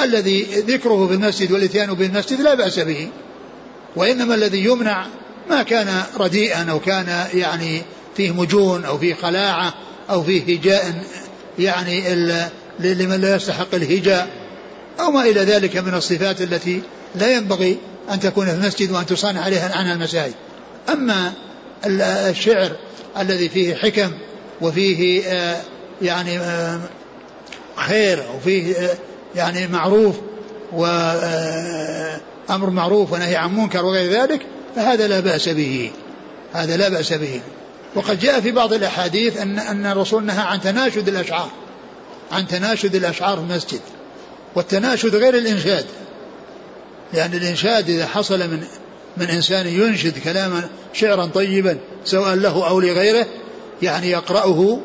الذي 0.00 0.42
ذكره 0.42 1.06
في 1.06 1.14
المسجد 1.14 1.52
والإتيان 1.52 1.94
بالمسجد 1.94 2.40
لا 2.40 2.54
بأس 2.54 2.78
به. 2.78 3.08
وإنما 3.96 4.34
الذي 4.34 4.64
يمنع 4.64 5.06
ما 5.50 5.62
كان 5.62 6.02
رديئا 6.18 6.70
أو 6.70 6.80
كان 6.80 7.26
يعني 7.34 7.82
فيه 8.16 8.30
مجون 8.34 8.84
أو 8.84 8.98
فيه 8.98 9.14
خلاعة 9.14 9.74
أو 10.10 10.22
فيه 10.22 10.58
هجاء 10.58 11.04
يعني 11.58 12.14
لمن 12.78 13.20
لا 13.20 13.36
يستحق 13.36 13.74
الهجاء 13.74 14.28
أو 15.00 15.10
ما 15.10 15.22
إلى 15.22 15.40
ذلك 15.40 15.76
من 15.76 15.94
الصفات 15.94 16.42
التي 16.42 16.82
لا 17.14 17.36
ينبغي 17.36 17.78
أن 18.10 18.20
تكون 18.20 18.46
في 18.46 18.52
المسجد 18.52 18.90
وأن 18.90 19.06
تصانع 19.06 19.40
عليها 19.40 19.76
عنها 19.76 19.94
المساجد. 19.94 20.34
أما 20.88 21.32
الشعر 21.86 22.72
الذي 23.18 23.48
فيه 23.48 23.74
حكم 23.74 24.10
وفيه 24.60 25.22
آه، 25.26 25.60
يعني 26.02 26.38
آه، 26.38 26.80
خير 27.76 28.22
وفيه 28.36 28.76
آه، 28.76 28.96
يعني 29.34 29.66
معروف 29.66 30.16
وأمر 30.72 32.70
معروف 32.70 33.12
ونهي 33.12 33.36
عن 33.36 33.56
منكر 33.56 33.84
وغير 33.84 34.10
ذلك 34.10 34.46
فهذا 34.76 35.06
لا 35.06 35.20
بأس 35.20 35.48
به. 35.48 35.90
هذا 36.52 36.76
لا 36.76 36.88
بأس 36.88 37.12
به. 37.12 37.40
وقد 37.94 38.18
جاء 38.18 38.40
في 38.40 38.50
بعض 38.50 38.72
الأحاديث 38.72 39.36
أن 39.40 39.58
أن 39.58 39.86
الرسول 39.86 40.24
نهى 40.24 40.42
عن 40.42 40.60
تناشد 40.60 41.08
الأشعار 41.08 41.50
عن 42.32 42.46
تناشد 42.48 42.94
الأشعار 42.94 43.36
في 43.36 43.42
المسجد 43.42 43.80
والتناشد 44.54 45.16
غير 45.16 45.34
الإنشاد. 45.34 45.86
لأن 47.12 47.34
الإنشاد 47.34 47.90
إذا 47.90 48.06
حصل 48.06 48.38
من 48.38 48.64
من 49.16 49.30
إنسان 49.30 49.66
ينشد 49.66 50.18
كلاما 50.18 50.68
شعرا 50.92 51.26
طيبا 51.26 51.78
سواء 52.04 52.34
له 52.34 52.68
أو 52.68 52.80
لغيره 52.80 53.26
يعني 53.82 54.10
يقرأه 54.10 54.78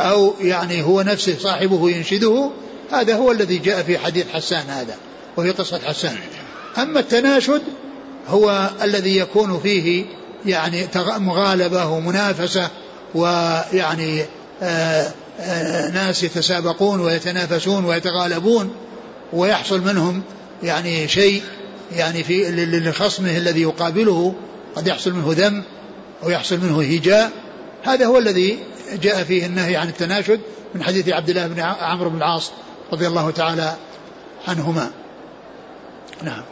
أو 0.00 0.34
يعني 0.40 0.82
هو 0.82 1.02
نفسه 1.02 1.38
صاحبه 1.38 1.90
ينشده 1.90 2.50
هذا 2.92 3.16
هو 3.16 3.32
الذي 3.32 3.58
جاء 3.58 3.82
في 3.82 3.98
حديث 3.98 4.28
حسان 4.28 4.66
هذا 4.68 4.96
وفي 5.36 5.50
قصة 5.50 5.80
حسان. 5.84 6.16
أما 6.78 7.00
التناشد 7.00 7.62
هو 8.28 8.70
الذي 8.82 9.16
يكون 9.16 9.60
فيه 9.60 10.04
يعني 10.46 10.88
مغالبة 11.18 11.86
ومنافسة 11.86 12.70
ويعني 13.14 14.24
آآ 14.62 15.12
آآ 15.40 15.90
ناس 15.90 16.22
يتسابقون 16.22 17.00
ويتنافسون 17.00 17.84
ويتغالبون 17.84 18.70
ويحصل 19.32 19.80
منهم 19.80 20.22
يعني 20.62 21.08
شيء 21.08 21.42
يعني 21.96 22.24
في 22.24 22.50
لخصمه 22.66 23.36
الذي 23.36 23.62
يقابله 23.62 24.34
قد 24.76 24.86
يحصل 24.86 25.12
منه 25.12 25.26
ذم 25.28 25.62
أو 26.22 26.30
يحصل 26.30 26.58
منه 26.58 26.82
هجاء 26.82 27.30
هذا 27.82 28.06
هو 28.06 28.18
الذي 28.18 28.58
جاء 28.92 29.24
فيه 29.24 29.46
النهي 29.46 29.76
عن 29.76 29.88
التناشد 29.88 30.40
من 30.74 30.82
حديث 30.82 31.08
عبد 31.08 31.30
الله 31.30 31.46
بن 31.46 31.60
عمرو 31.60 32.10
بن 32.10 32.16
العاص 32.16 32.50
رضي 32.92 33.06
الله 33.06 33.30
تعالى 33.30 33.76
عنهما. 34.48 34.90
نعم. 36.22 36.42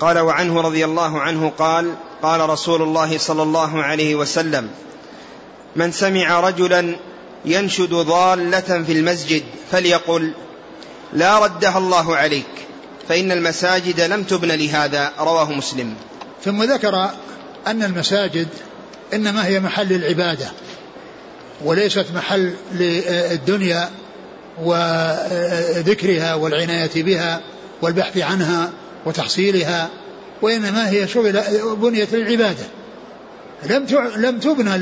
قال 0.00 0.18
وعنه 0.18 0.60
رضي 0.60 0.84
الله 0.84 1.20
عنه 1.20 1.52
قال 1.58 1.94
قال 2.22 2.50
رسول 2.50 2.82
الله 2.82 3.18
صلى 3.18 3.42
الله 3.42 3.82
عليه 3.82 4.14
وسلم 4.14 4.70
من 5.76 5.92
سمع 5.92 6.40
رجلا 6.40 6.96
ينشد 7.44 7.94
ضالة 7.94 8.82
في 8.82 8.92
المسجد 8.92 9.42
فليقل 9.70 10.34
لا 11.12 11.38
ردها 11.38 11.78
الله 11.78 12.16
عليك 12.16 12.46
فإن 13.08 13.32
المساجد 13.32 14.00
لم 14.00 14.22
تبن 14.22 14.48
لهذا. 14.48 15.12
رواه 15.18 15.52
مسلم. 15.52 15.94
ثم 16.44 16.62
ذكر 16.62 17.10
أن 17.66 17.82
المساجد 17.82 18.48
إنما 19.14 19.46
هي 19.46 19.60
محل 19.60 19.92
العبادة 19.92 20.46
وليست 21.64 22.06
محل 22.14 22.54
للدنيا 22.72 23.90
وذكرها 24.62 26.34
والعناية 26.34 27.02
بها 27.02 27.40
والبحث 27.82 28.18
عنها 28.18 28.70
وتحصيلها 29.06 29.88
وإنما 30.42 30.90
هي 30.90 31.08
شغل 31.08 31.40
بنيت 31.76 32.14
للعبادة. 32.14 32.64
لم 33.66 33.86
لم 34.16 34.38
تبنى 34.38 34.78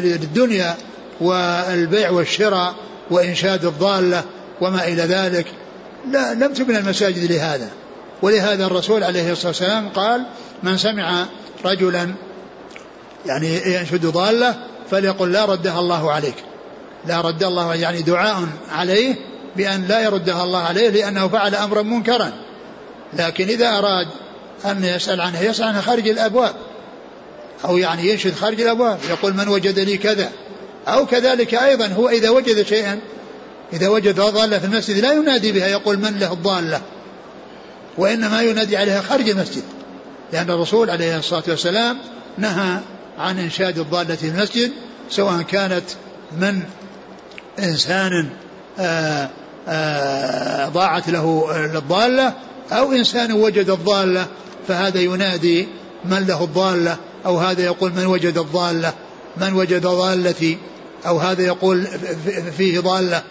للدنيا 0.00 0.76
والبيع 1.20 2.10
والشراء 2.10 2.74
وإنشاد 3.10 3.64
الضالة 3.64 4.24
وما 4.60 4.88
إلى 4.88 5.02
ذلك. 5.02 5.46
لا 6.10 6.34
لم 6.34 6.52
تبنى 6.52 6.78
المساجد 6.78 7.32
لهذا. 7.32 7.68
ولهذا 8.22 8.66
الرسول 8.66 9.04
عليه 9.04 9.32
الصلاة 9.32 9.48
والسلام 9.48 9.88
قال 9.88 10.26
من 10.62 10.78
سمع 10.78 11.26
رجلا 11.64 12.14
يعني 13.26 13.74
ينشد 13.74 14.06
ضالة 14.06 14.54
فليقل 14.90 15.32
لا 15.32 15.44
ردها 15.44 15.80
الله 15.80 16.12
عليك. 16.12 16.34
لا 17.06 17.20
رد 17.20 17.44
الله 17.44 17.74
يعني 17.74 18.02
دعاء 18.02 18.48
عليه 18.70 19.14
بأن 19.56 19.84
لا 19.88 20.00
يردها 20.00 20.44
الله 20.44 20.58
عليه 20.58 20.88
لأنه 20.88 21.28
فعل 21.28 21.54
أمرا 21.54 21.82
منكرا. 21.82 22.32
لكن 23.12 23.48
إذا 23.48 23.68
أراد 23.68 24.06
أن 24.64 24.84
يسأل 24.84 25.20
عنها 25.20 25.42
يسأل 25.42 25.64
عنها 25.64 25.80
خارج 25.80 26.08
الأبواب. 26.08 26.54
أو 27.64 27.76
يعني 27.76 28.10
ينشد 28.10 28.34
خارج 28.34 28.60
الأبواب 28.60 28.98
يقول 29.08 29.34
من 29.34 29.48
وجد 29.48 29.78
لي 29.78 29.96
كذا. 29.96 30.30
أو 30.88 31.06
كذلك 31.06 31.54
أيضا 31.54 31.86
هو 31.86 32.08
إذا 32.08 32.30
وجد 32.30 32.66
شيئا 32.66 33.00
إذا 33.72 33.88
وجد 33.88 34.20
ضالة 34.20 34.58
في 34.58 34.64
المسجد 34.64 34.98
لا 34.98 35.12
ينادي 35.12 35.52
بها 35.52 35.66
يقول 35.66 35.98
من 35.98 36.18
له 36.18 36.32
الضالة؟ 36.32 36.80
وإنما 37.98 38.42
ينادي 38.42 38.76
عليها 38.76 39.00
خارج 39.00 39.28
المسجد. 39.28 39.62
لأن 40.32 40.50
الرسول 40.50 40.90
عليه 40.90 41.18
الصلاة 41.18 41.42
والسلام 41.48 41.98
نهى 42.38 42.80
عن 43.18 43.38
إنشاد 43.38 43.78
الضالة 43.78 44.14
في 44.14 44.28
المسجد 44.28 44.72
سواء 45.10 45.42
كانت 45.42 45.84
من 46.40 46.62
إنسان 47.58 48.28
آآ 48.78 49.28
آآ 49.68 50.68
ضاعت 50.68 51.08
له 51.08 51.50
الضالة 51.74 52.32
أو 52.72 52.92
إنسان 52.92 53.32
وجد 53.32 53.70
الضالة 53.70 54.26
فهذا 54.68 55.00
ينادي 55.00 55.68
من 56.04 56.26
له 56.26 56.44
الضالة 56.44 56.96
أو 57.26 57.38
هذا 57.38 57.64
يقول 57.64 57.92
من 57.92 58.06
وجد 58.06 58.38
الضالة 58.38 58.92
من 59.36 59.52
وجد 59.52 59.86
ضالتي 59.86 60.58
أو 61.06 61.18
هذا 61.18 61.42
يقول 61.42 61.86
فيه 62.56 62.80
ضالة 62.80 63.22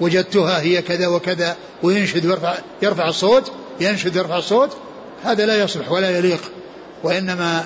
وجدتها 0.00 0.60
هي 0.60 0.82
كذا 0.82 1.06
وكذا 1.06 1.56
وينشد 1.82 2.26
ويرفع 2.26 2.54
يرفع 2.82 3.08
الصوت 3.08 3.52
ينشد 3.80 4.16
يرفع 4.16 4.38
الصوت 4.38 4.76
هذا 5.24 5.46
لا 5.46 5.62
يصلح 5.62 5.92
ولا 5.92 6.18
يليق 6.18 6.40
وإنما 7.04 7.64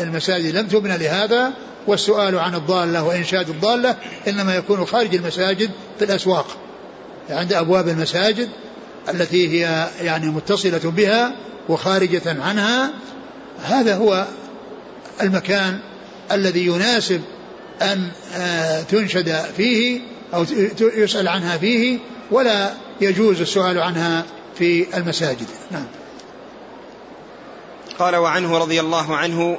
المساجد 0.00 0.56
لم 0.56 0.66
تبنى 0.66 0.98
لهذا 0.98 1.52
والسؤال 1.86 2.38
عن 2.38 2.54
الضالة 2.54 3.04
وإنشاد 3.04 3.48
الضالة 3.48 3.96
إنما 4.28 4.54
يكون 4.56 4.84
خارج 4.84 5.14
المساجد 5.14 5.70
في 5.98 6.04
الأسواق 6.04 6.46
عند 7.30 7.52
أبواب 7.52 7.88
المساجد 7.88 8.48
التي 9.08 9.48
هي 9.48 9.88
يعني 10.00 10.26
متصلة 10.26 10.90
بها 10.90 11.32
وخارجة 11.68 12.22
عنها. 12.42 12.90
هذا 13.64 13.96
هو 13.96 14.26
المكان 15.22 15.78
الذي 16.32 16.66
يناسب 16.66 17.20
أن 17.82 18.08
آه، 18.36 18.82
تنشد 18.82 19.36
فيه 19.56 20.00
أو 20.34 20.44
يسأل 20.80 21.28
عنها 21.28 21.58
فيه 21.58 21.98
ولا 22.30 22.72
يجوز 23.00 23.40
السؤال 23.40 23.78
عنها 23.78 24.24
في 24.58 24.96
المساجد. 24.96 25.46
نعم. 25.70 25.86
قال 27.98 28.16
وعنه 28.16 28.58
رضي 28.58 28.80
الله 28.80 29.16
عنه 29.16 29.58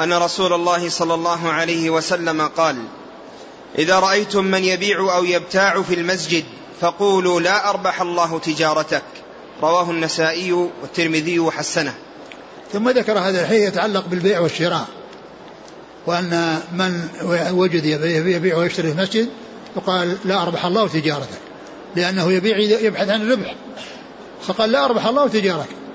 أن 0.00 0.12
رسول 0.12 0.52
الله 0.52 0.88
صلى 0.88 1.14
الله 1.14 1.48
عليه 1.48 1.90
وسلم 1.90 2.42
قال 2.42 2.76
إذا 3.78 3.98
رأيتم 3.98 4.44
من 4.44 4.64
يبيع 4.64 4.98
أو 4.98 5.24
يبتاع 5.24 5.82
في 5.82 5.94
المسجد 5.94 6.44
فقولوا 6.80 7.40
لا 7.40 7.70
أربح 7.70 8.00
الله 8.00 8.38
تجارتك 8.38 9.02
رواه 9.62 9.90
النسائي 9.90 10.52
والترمذي 10.52 11.38
وحسنه. 11.38 11.94
ثم 12.72 12.88
ذكر 12.88 13.18
هذا 13.18 13.40
الحديث 13.40 13.68
يتعلق 13.68 14.06
بالبيع 14.06 14.40
والشراء 14.40 14.86
وأن 16.06 16.60
من 16.72 17.08
وجد 17.50 17.84
يبيع 17.84 18.56
ويشتري 18.56 18.92
في 18.92 18.98
المسجد 18.98 19.28
يقال 19.76 20.16
لا 20.24 20.42
أربح 20.42 20.64
الله 20.64 20.88
تجارتك 20.88 21.40
لأنه 21.96 22.32
يبيع 22.32 22.58
يبحث 22.58 23.08
عن 23.08 23.22
الربح 23.22 23.54
فقال 24.42 24.72
لا 24.72 24.84
أربح 24.84 25.06
الله 25.06 25.28
تجارتك. 25.28 25.85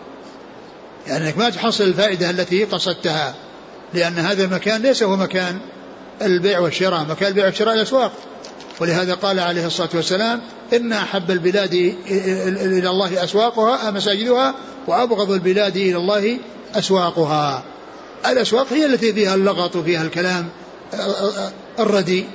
يعني 1.08 1.28
أنك 1.28 1.38
ما 1.38 1.50
تحصل 1.50 1.84
الفائدة 1.84 2.30
التي 2.30 2.64
قصدتها 2.64 3.36
لأن 3.94 4.20
هذا 4.20 4.44
المكان 4.44 4.82
ليس 4.82 5.04
هو 5.04 5.18
مكان 5.18 5.60
البيع 6.22 6.60
والشراء 6.60 7.06
مكان 7.10 7.28
البيع 7.30 7.46
والشراء 7.46 7.74
الأسواق. 7.76 8.12
ولهذا 8.80 9.14
قال 9.14 9.40
عليه 9.40 9.66
الصلاة 9.66 9.90
والسلام 9.94 10.42
إن 10.74 10.94
أحب 10.94 11.32
البلاد 11.32 11.74
إلى 12.08 12.90
الله 12.90 13.24
أسواقها 13.24 13.92
مساجدها 13.92 14.56
وأبغض 14.88 15.32
البلاد 15.32 15.78
إلى 15.78 15.98
الله 15.98 16.38
أسواقها. 16.76 17.64
الأسواق 18.26 18.74
هي 18.74 18.86
التي 18.86 19.14
فيها 19.14 19.36
اللغط 19.36 19.76
وفيها 19.76 20.02
الكلام 20.02 20.50
الردي 21.80 22.26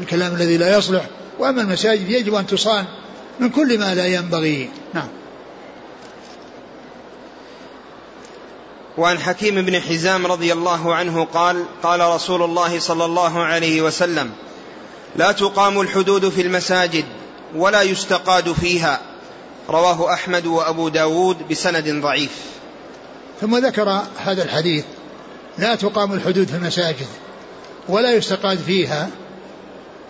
الكلام 0.00 0.34
الذي 0.34 0.56
لا 0.56 0.78
يصلح. 0.78 1.06
وأما 1.38 1.62
المساجد 1.62 2.10
يجب 2.10 2.34
أن 2.34 2.46
تصان 2.46 2.84
من 3.40 3.50
كل 3.50 3.78
ما 3.78 3.94
لا 3.94 4.06
ينبغي. 4.06 4.70
نعم. 4.94 5.08
وعن 8.98 9.18
حكيم 9.18 9.54
بن 9.54 9.80
حزام 9.80 10.26
رضي 10.26 10.52
الله 10.52 10.94
عنه 10.94 11.24
قال 11.24 11.64
قال 11.82 12.00
رسول 12.00 12.42
الله 12.42 12.78
صلى 12.78 13.04
الله 13.04 13.42
عليه 13.42 13.82
وسلم 13.82 14.30
لا 15.16 15.32
تقام 15.32 15.80
الحدود 15.80 16.28
في 16.28 16.42
المساجد 16.42 17.04
ولا 17.56 17.82
يستقاد 17.82 18.52
فيها. 18.52 19.00
رواه 19.70 20.12
أحمد 20.12 20.46
وأبو 20.46 20.88
داود 20.88 21.48
بسند 21.50 22.02
ضعيف. 22.02 22.30
ثم 23.40 23.56
ذكر 23.66 24.02
هذا 24.16 24.42
الحديث 24.42 24.84
لا 25.58 25.74
تقام 25.74 26.12
الحدود 26.12 26.48
في 26.48 26.56
المساجد 26.56 27.06
ولا 27.88 28.12
يستقاد 28.12 28.58
فيها. 28.58 29.10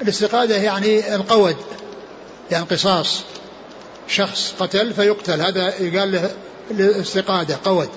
الاستقادة 0.03 0.57
يعني 0.57 1.15
القود 1.15 1.57
يعني 2.51 2.65
قصاص. 2.65 3.23
شخص 4.09 4.55
قتل 4.59 4.93
فيقتل 4.95 5.41
هذا 5.41 5.81
يقال 5.81 6.13
له 6.13 6.31
الاستقادة 6.71 7.59
قود. 7.65 7.89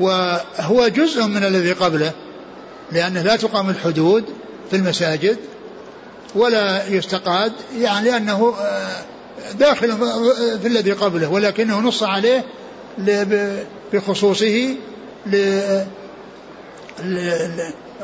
وهو 0.00 0.88
جزء 0.88 1.22
من 1.22 1.44
الذي 1.44 1.72
قبله 1.72 2.12
لأنه 2.92 3.22
لا 3.22 3.36
تقام 3.36 3.70
الحدود 3.70 4.24
في 4.70 4.76
المساجد 4.76 5.36
ولا 6.34 6.88
يستقاد 6.88 7.52
يعني 7.78 8.10
لأنه 8.10 8.54
آه، 8.60 9.02
داخل 9.58 9.92
في 10.62 10.68
الذي 10.68 10.92
قبله 10.92 11.28
ولكنه 11.28 11.80
نص 11.80 12.02
عليه 12.02 12.44
بخصوصه 13.92 14.76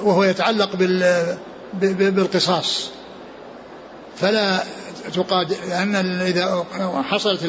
وهو 0.02 0.24
يتعلق 0.24 0.76
بالقصاص. 1.72 2.90
فلا 4.16 4.62
تقاد 5.14 5.56
لأن 5.68 5.94
إذا 6.20 6.64
حصلت 7.10 7.40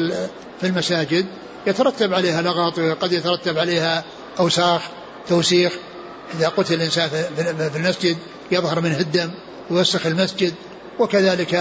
في 0.60 0.66
المساجد 0.66 1.26
يترتب 1.66 2.14
عليها 2.14 2.42
لغط 2.42 2.78
وقد 2.78 3.12
يترتب 3.12 3.58
عليها 3.58 4.04
أوساخ 4.40 4.82
توسيخ. 5.28 5.72
إذا 6.34 6.48
قتل 6.48 6.74
الإنسان 6.74 7.08
في 7.72 7.76
المسجد 7.76 8.16
يظهر 8.50 8.80
منه 8.80 9.00
الدم 9.00 9.30
يوسخ 9.70 10.06
المسجد 10.06 10.54
وكذلك 10.98 11.54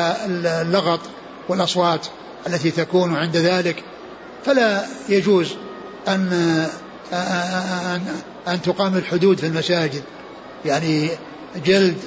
اللغط 0.47 0.99
والأصوات 1.49 2.07
التي 2.47 2.71
تكون 2.71 3.15
عند 3.15 3.37
ذلك. 3.37 3.83
فلا 4.45 4.85
يجوز 5.09 5.53
أن 6.07 6.33
أن, 7.13 8.21
أن 8.47 8.61
تقام 8.61 8.97
الحدود 8.97 9.39
في 9.39 9.47
المساجد. 9.47 10.03
يعني 10.65 11.09
جلد 11.65 11.97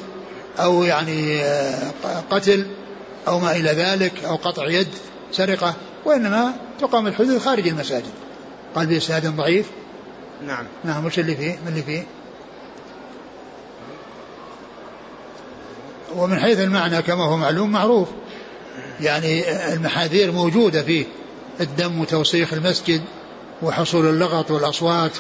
أو 0.58 0.84
يعني 0.84 1.42
قتل 2.30 2.66
أو 3.28 3.38
ما 3.38 3.56
إلى 3.56 3.70
ذلك 3.70 4.24
أو 4.24 4.36
قطع 4.36 4.68
يد 4.68 4.88
سرقة 5.32 5.74
وإنما 6.04 6.54
تقام 6.80 7.06
الحدود 7.06 7.38
خارج 7.38 7.68
المساجد. 7.68 8.12
قال 8.74 8.86
بإسناد 8.86 9.26
ضعيف. 9.36 9.66
نعم. 10.42 10.64
نعم 10.84 11.04
وش 11.04 11.18
اللي 11.18 11.36
فيه؟ 11.36 11.52
من 11.52 11.68
اللي 11.68 11.82
فيه؟ 11.82 12.06
ومن 16.16 16.40
حيث 16.40 16.60
المعنى 16.60 17.02
كما 17.02 17.24
هو 17.24 17.36
معلوم 17.36 17.72
معروف. 17.72 18.08
يعني 19.00 19.44
المحاذير 19.74 20.32
موجودة 20.32 20.82
فيه. 20.82 21.06
الدم 21.60 22.00
وتوسيخ 22.00 22.52
المسجد 22.52 23.02
وحصول 23.62 24.06
اللغط 24.08 24.50
والأصوات 24.50 25.12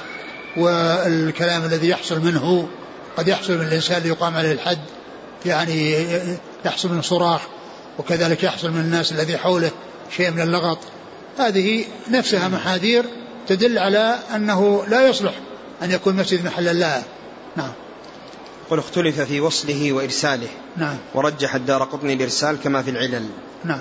والكلام 0.56 1.64
الذي 1.64 1.88
يحصل 1.88 2.20
منه. 2.20 2.68
قد 3.16 3.28
يحصل 3.28 3.58
من 3.58 3.66
الإنسان 3.66 4.02
ليقام 4.02 4.36
عليه 4.36 4.52
الحد. 4.52 4.78
يعني 5.46 6.06
يحصل 6.64 6.94
من 6.94 7.02
صراخ 7.02 7.40
وكذلك 7.98 8.42
يحصل 8.42 8.70
من 8.70 8.80
الناس 8.80 9.12
الذي 9.12 9.38
حوله 9.38 9.70
شيء 10.16 10.30
من 10.30 10.40
اللغط. 10.40 10.78
هذه 11.38 11.84
نفسها 12.10 12.48
محاذير 12.48 13.04
تدل 13.48 13.78
على 13.78 14.18
أنه 14.34 14.84
لا 14.88 15.08
يصلح 15.08 15.32
أن 15.82 15.90
يكون 15.90 16.16
مسجد 16.16 16.44
محلا 16.44 16.72
لها 16.72 17.04
نعم. 17.56 17.72
قل 18.70 18.78
اختلف 18.78 19.20
في 19.20 19.40
وصله 19.40 19.92
وإرساله. 19.92 20.48
نعم. 20.76 20.96
ورجح 21.14 21.54
الدار 21.54 21.82
قطني 21.82 22.12
الإرسال 22.12 22.60
كما 22.64 22.82
في 22.82 22.90
العلل. 22.90 23.28
نعم. 23.64 23.80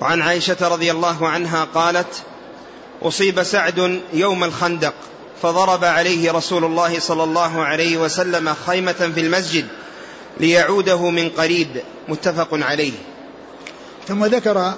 وعن 0.00 0.22
عائشة 0.22 0.68
رضي 0.68 0.90
الله 0.90 1.28
عنها 1.28 1.64
قالت 1.64 2.22
أصيب 3.02 3.42
سعد 3.42 4.00
يوم 4.12 4.44
الخندق 4.44 4.94
فضرب 5.42 5.84
عليه 5.84 6.32
رسول 6.32 6.64
الله 6.64 6.98
صلى 6.98 7.24
الله 7.24 7.62
عليه 7.64 7.96
وسلم 7.96 8.54
خيمة 8.66 8.92
في 8.92 9.20
المسجد 9.20 9.66
ليعوده 10.40 11.10
من 11.10 11.28
قريب 11.28 11.68
متفق 12.08 12.48
عليه. 12.52 12.92
ثم 14.08 14.24
ذكر 14.24 14.74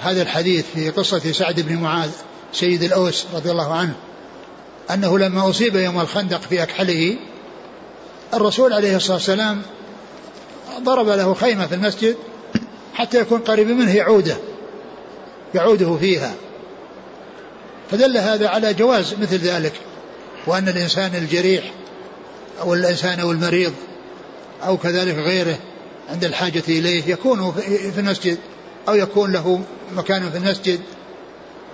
هذا 0.00 0.22
الحديث 0.22 0.64
في 0.74 0.90
قصة 0.90 1.32
سعد 1.32 1.60
بن 1.60 1.76
معاذ 1.76 2.10
سيد 2.52 2.82
الأوس 2.82 3.26
رضي 3.34 3.50
الله 3.50 3.74
عنه 3.74 3.94
أنه 4.90 5.18
لما 5.18 5.50
أصيب 5.50 5.76
يوم 5.76 6.00
الخندق 6.00 6.40
في 6.40 6.62
أكحله 6.62 7.16
الرسول 8.34 8.72
عليه 8.72 8.96
الصلاة 8.96 9.16
والسلام 9.16 9.62
ضرب 10.80 11.08
له 11.08 11.34
خيمة 11.34 11.66
في 11.66 11.74
المسجد 11.74 12.16
حتى 12.94 13.20
يكون 13.20 13.40
قريب 13.40 13.68
منه 13.68 13.96
يعوده 13.96 14.36
يعوده 15.54 15.96
فيها. 15.96 16.34
فدل 17.90 18.16
هذا 18.16 18.48
على 18.48 18.74
جواز 18.74 19.14
مثل 19.14 19.36
ذلك 19.36 19.72
وأن 20.46 20.68
الإنسان 20.68 21.14
الجريح 21.14 21.64
أو 22.60 22.74
الإنسان 22.74 23.20
أو 23.20 23.32
المريض 23.32 23.72
أو 24.66 24.76
كذلك 24.76 25.14
غيره 25.14 25.58
عند 26.10 26.24
الحاجة 26.24 26.62
إليه 26.68 27.02
يكون 27.06 27.52
في 27.94 28.00
المسجد. 28.00 28.38
أو 28.88 28.94
يكون 28.94 29.32
له 29.32 29.60
مكان 29.92 30.30
في 30.30 30.36
المسجد 30.36 30.80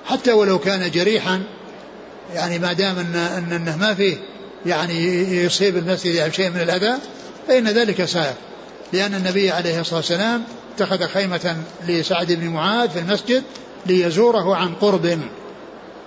حتى 0.06 0.32
ولو 0.32 0.58
كان 0.58 0.90
جريحا 0.90 1.42
يعني 2.34 2.58
ما 2.58 2.72
دام 2.72 2.98
أن 2.98 3.14
أن 3.14 3.52
أنه 3.52 3.76
ما 3.76 3.94
فيه 3.94 4.16
يعني 4.66 4.94
يصيب 5.44 5.76
المسجد 5.76 6.14
يعني 6.14 6.32
شيء 6.32 6.50
من 6.50 6.60
الأذى 6.60 6.98
فإن 7.48 7.68
ذلك 7.68 8.04
سائر 8.04 8.34
لأن 8.92 9.14
النبي 9.14 9.50
عليه 9.50 9.80
الصلاة 9.80 9.96
والسلام 9.96 10.44
اتخذ 10.74 11.06
خيمة 11.06 11.56
لسعد 11.88 12.32
بن 12.32 12.48
معاذ 12.48 12.90
في 12.90 12.98
المسجد 12.98 13.42
ليزوره 13.86 14.56
عن 14.56 14.74
قرب. 14.74 15.04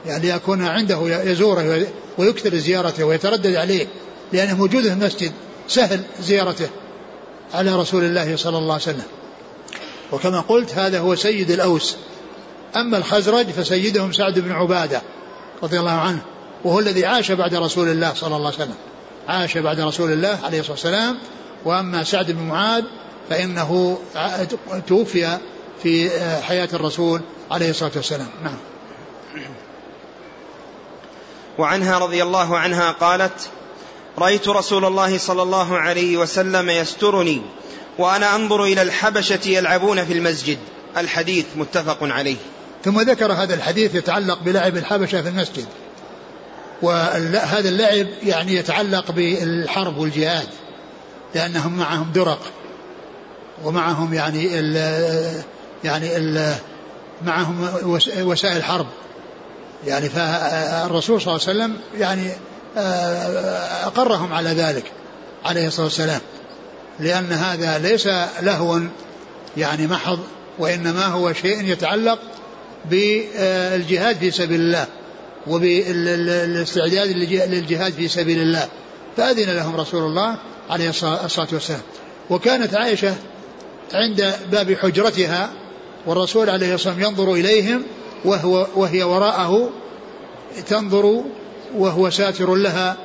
يعني 0.06 0.22
ليكون 0.22 0.68
عنده 0.68 1.00
يزوره 1.32 1.88
ويكثر 2.18 2.56
زيارته 2.56 3.04
ويتردد 3.04 3.56
عليه 3.56 3.88
لأنه 4.34 4.56
موجود 4.58 4.84
في 4.84 4.94
المسجد 4.94 5.32
سهل 5.68 6.02
زيارته 6.22 6.70
على 7.54 7.76
رسول 7.76 8.04
الله 8.04 8.36
صلى 8.36 8.58
الله 8.58 8.74
عليه 8.74 8.84
وسلم. 8.84 9.04
وكما 10.12 10.40
قلت 10.40 10.74
هذا 10.74 11.00
هو 11.00 11.16
سيد 11.16 11.52
الأوس. 11.52 11.98
أما 12.76 12.98
الخزرج 12.98 13.46
فسيدهم 13.46 14.12
سعد 14.12 14.40
بن 14.40 14.52
عبادة 14.52 15.02
رضي 15.64 15.80
الله 15.80 15.92
عنه 15.92 16.22
وهو 16.64 16.80
الذي 16.80 17.06
عاش 17.06 17.32
بعد 17.32 17.56
رسول 17.56 17.90
الله 17.90 18.14
صلى 18.14 18.36
الله 18.36 18.48
عليه 18.48 18.58
وسلم. 18.58 18.76
عاش 19.28 19.58
بعد 19.58 19.80
رسول 19.80 20.12
الله 20.12 20.40
عليه 20.44 20.60
الصلاة 20.60 20.74
والسلام. 20.74 21.18
وأما 21.66 22.04
سعد 22.04 22.32
بن 22.32 22.44
معاذ 22.44 22.84
فإنه 23.30 23.98
توفي 24.88 25.38
في 25.84 26.10
حياة 26.42 26.70
الرسول 26.74 27.22
عليه 27.52 27.70
الصلاة 27.70 27.92
والسلام. 27.96 28.30
نعم. 28.44 28.58
وعنها 31.58 32.00
رضي 32.00 32.24
الله 32.24 32.58
عنها 32.58 32.92
قالت 32.92 33.50
رأيت 34.18 34.48
رسول 34.48 34.86
الله 34.86 35.18
صلى 35.18 35.44
الله 35.44 35.78
عليه 35.78 36.18
وسلم 36.18 36.70
يسترني. 36.70 37.42
وأنا 37.98 38.36
أنظر 38.36 38.64
إلى 38.64 38.82
الحبشة 38.82 39.40
يلعبون 39.46 40.06
في 40.06 40.14
المسجد. 40.14 40.58
الحديث 40.98 41.46
متفق 41.56 41.98
عليه. 42.02 42.36
ثم 42.86 43.02
ذكر 43.02 43.34
هذا 43.34 43.54
الحديث 43.54 43.96
يتعلق 43.96 44.40
بلعب 44.40 44.78
الحبشة 44.78 45.22
في 45.22 45.30
المسجد. 45.30 45.66
وهذا 46.82 47.70
اللعب 47.70 48.08
يعني 48.24 48.56
يتعلق 48.56 49.12
بالحرب 49.12 49.98
والجهاد 49.98 50.48
لأنهم 51.36 51.78
معهم 51.78 52.12
درق 52.12 52.42
ومعهم 53.64 54.14
يعني 54.14 54.60
ال 54.60 54.76
يعني 55.84 56.18
ال 56.18 56.56
معهم 57.26 57.70
وسائل 58.20 58.64
حرب. 58.64 58.88
يعني 59.88 60.10
فالرسول 60.10 61.22
صلى 61.22 61.36
الله 61.36 61.48
عليه 61.48 61.60
وسلم 61.60 61.78
يعني 62.00 62.32
آه، 62.78 63.88
أقرهم 63.88 64.34
على 64.34 64.50
ذلك 64.50 64.92
عليه 65.46 65.68
الصلاة 65.68 65.86
والسلام. 65.86 66.22
لأن 67.00 67.32
هذا 67.32 67.78
ليس 67.78 68.08
لهوا 68.42 68.80
يعني 69.58 69.88
محض 69.88 70.20
وإنما 70.60 71.06
هو 71.06 71.34
شيء 71.34 71.64
يتعلق 71.64 72.20
بالجهاد 72.86 74.18
في 74.18 74.32
سبيل 74.32 74.60
الله 74.60 74.86
وبالاستعداد 75.48 77.08
للجهاد 77.48 77.94
في 77.94 78.08
سبيل 78.08 78.40
الله. 78.40 78.68
فأذن 79.18 79.50
لهم 79.50 79.76
رسول 79.76 80.04
الله 80.04 80.38
عليه 80.70 80.90
الصلاة 80.90 81.48
والسلام. 81.52 81.82
وكانت 82.30 82.76
عائشة 82.76 83.16
عند 83.94 84.34
باب 84.52 84.74
حجرتها 84.74 85.50
والرسول 86.06 86.50
عليه 86.50 86.74
الصلاة 86.76 86.94
والسلام 86.94 87.12
ينظر 87.12 87.34
إليهم 87.34 87.84
وهو 88.26 88.68
وهي 88.76 89.04
وراءه 89.04 89.70
تنظر 90.68 91.24
وهو 91.76 92.10
ساتر 92.10 92.56
لها 92.56 92.98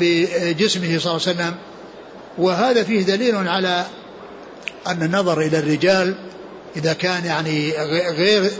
بجسمه 0.00 0.98
صلى 0.98 1.16
الله 1.16 1.22
عليه 1.26 1.36
وسلم. 1.36 1.54
وهذا 2.38 2.84
فيه 2.84 3.02
دليل 3.02 3.48
على 3.48 3.86
أن 4.86 5.02
النظر 5.02 5.40
إلى 5.40 5.58
الرجال 5.58 6.14
إذا 6.76 6.92
كان 6.92 7.24
يعني 7.24 7.72
غير 8.16 8.50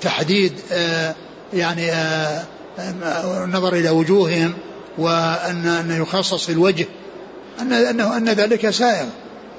تحديد 0.00 0.52
يعني 1.52 1.92
النظر 3.44 3.74
إلى 3.74 3.90
وجوههم 3.90 4.54
وأن 4.98 5.66
أن 5.66 6.02
يخصص 6.02 6.48
الوجه 6.48 6.86
أن 7.60 7.72
أنه 7.72 8.16
أن 8.16 8.28
ذلك 8.28 8.70
سائغ 8.70 9.06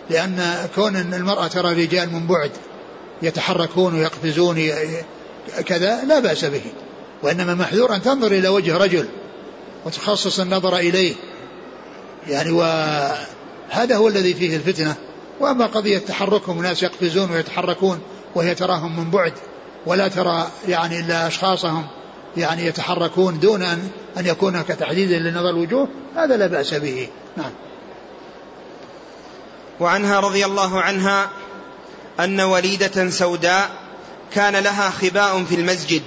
لأن 0.10 0.68
كون 0.76 0.96
المرأة 0.96 1.48
ترى 1.48 1.86
رجال 1.86 2.14
من 2.14 2.28
بعد 2.28 2.52
يتحركون 3.22 3.94
ويقفزون 3.94 4.70
كذا 5.66 6.04
لا 6.04 6.20
بأس 6.20 6.46
به 6.46 6.62
وإنما 7.24 7.56
محذور 7.56 7.96
أن 7.96 8.02
تنظر 8.02 8.28
إلى 8.28 8.48
وجه 8.48 8.78
رجل 8.78 9.08
وتخصص 9.86 10.40
النظر 10.40 10.78
إليه 10.78 11.14
يعني 12.28 12.52
وهذا 13.72 13.96
هو 13.98 14.08
الذي 14.08 14.34
فيه 14.34 14.56
الفتنة. 14.56 14.96
وأما 15.40 15.66
قضية 15.66 15.98
تحركهم 15.98 16.58
الناس 16.58 16.84
يقفزون 16.84 17.32
ويتحركون 17.32 18.00
وهي 18.36 18.56
تراهم 18.56 19.00
من 19.00 19.12
بعد 19.12 19.34
ولا 19.86 20.08
ترى 20.08 20.48
يعني 20.68 21.00
إلا 21.00 21.28
أشخاصهم 21.28 21.88
يعني 22.38 22.66
يتحركون 22.66 23.40
دون 23.40 23.62
أن 23.62 23.90
أن 24.18 24.26
يكون 24.26 24.62
كتحديد 24.62 25.12
لنظر 25.12 25.50
الوجوه 25.50 25.88
هذا 26.16 26.38
لا 26.38 26.48
بأس 26.48 26.74
به. 26.74 27.08
نعم. 27.38 27.52
وعنها 29.80 30.20
رضي 30.20 30.46
الله 30.46 30.82
عنها 30.82 31.30
أن 32.20 32.42
وليدة 32.42 33.10
سوداء 33.10 33.70
كان 34.34 34.56
لها 34.56 34.90
خباء 34.90 35.44
في 35.44 35.56
المسجد 35.56 36.02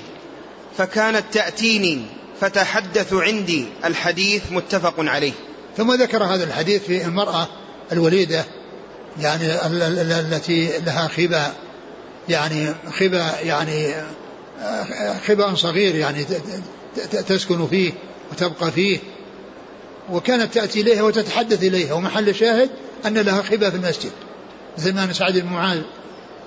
فكانت 0.78 1.24
تأتيني 1.32 2.02
فتحدث 2.40 3.12
عندي 3.12 3.66
الحديث 3.84 4.42
متفق 4.52 4.94
عليه. 4.98 5.32
ثم 5.76 5.92
ذكر 5.94 6.24
هذا 6.24 6.44
الحديث 6.44 6.82
في 6.82 7.04
المرأة 7.04 7.48
الوليدة 7.92 8.44
يعني 9.20 9.66
التي 10.20 10.78
لها 10.86 11.08
خباء 11.08 11.54
يعني 12.28 12.74
خباء 12.98 13.46
يعني 13.46 13.94
خباء 15.26 15.54
صغير 15.54 15.94
يعني 15.94 16.26
تسكن 17.28 17.66
فيه 17.66 17.92
وتبقى 18.32 18.70
فيه. 18.70 18.98
وكانت 20.10 20.54
تأتي 20.54 20.80
إليها 20.80 21.02
وتتحدث 21.02 21.62
إليها 21.62 21.94
ومحل 21.94 22.34
شاهد 22.34 22.70
أن 23.06 23.18
لها 23.18 23.42
خباء 23.42 23.70
في 23.70 23.76
المسجد. 23.76 24.10
زمان 24.78 25.12
سعد 25.12 25.38
بن 25.38 25.46
معاذ 25.48 25.80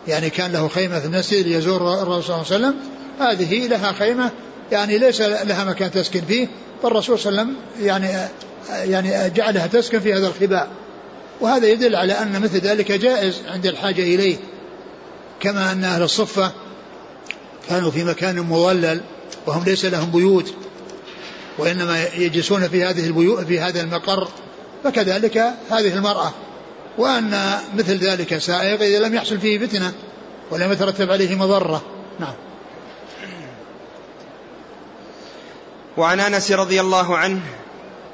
يعني 0.07 0.29
كان 0.29 0.51
له 0.51 0.67
خيمة 0.67 0.99
في 0.99 1.05
المسجد 1.05 1.47
ليزور 1.47 2.01
الرسول 2.01 2.23
صلى 2.23 2.35
الله 2.35 2.67
عليه 2.67 2.67
وسلم. 2.67 2.75
هذه 3.19 3.67
لها 3.67 3.91
خيمة 3.91 4.31
يعني 4.71 4.97
ليس 4.97 5.21
لها 5.21 5.63
مكان 5.63 5.91
تسكن 5.91 6.21
فيه 6.21 6.47
فالرسول 6.83 7.19
صلى 7.19 7.29
الله 7.29 7.41
عليه 7.41 7.51
وسلم 7.51 7.85
يعني 7.85 8.27
يعني 8.69 9.29
جعلها 9.29 9.67
تسكن 9.67 9.99
في 9.99 10.13
هذا 10.13 10.27
الخباء. 10.27 10.69
وهذا 11.41 11.67
يدل 11.67 11.95
على 11.95 12.13
أن 12.13 12.41
مثل 12.41 12.57
ذلك 12.57 12.91
جائز 12.91 13.41
عند 13.47 13.65
الحاجة 13.65 14.01
إليه. 14.01 14.37
كما 15.39 15.71
أن 15.71 15.83
أهل 15.83 16.01
الصفة 16.01 16.51
كانوا 17.69 17.91
في 17.91 18.03
مكان 18.03 18.39
مظلل 18.39 19.01
وهم 19.47 19.63
ليس 19.63 19.85
لهم 19.85 20.11
بيوت 20.11 20.53
وإنما 21.57 22.03
يجلسون 22.03 22.67
في 22.67 22.83
هذه 22.83 23.07
البيوت 23.07 23.45
في 23.45 23.59
هذا 23.59 23.81
المقر. 23.81 24.27
فكذلك 24.83 25.37
هذه 25.71 25.93
المرأة. 25.93 26.33
وأن 26.97 27.59
مثل 27.75 27.97
ذلك 27.97 28.37
سائغ 28.37 28.83
إذا 28.83 28.99
لم 28.99 29.15
يحصل 29.15 29.39
فيه 29.39 29.67
فتنة 29.67 29.93
ولم 30.51 30.71
يترتب 30.71 31.11
عليه 31.11 31.35
مضرة. 31.35 31.81
نعم. 32.19 32.33
وعن 35.97 36.19
أنس 36.19 36.51
رضي 36.51 36.81
الله 36.81 37.17
عنه 37.17 37.41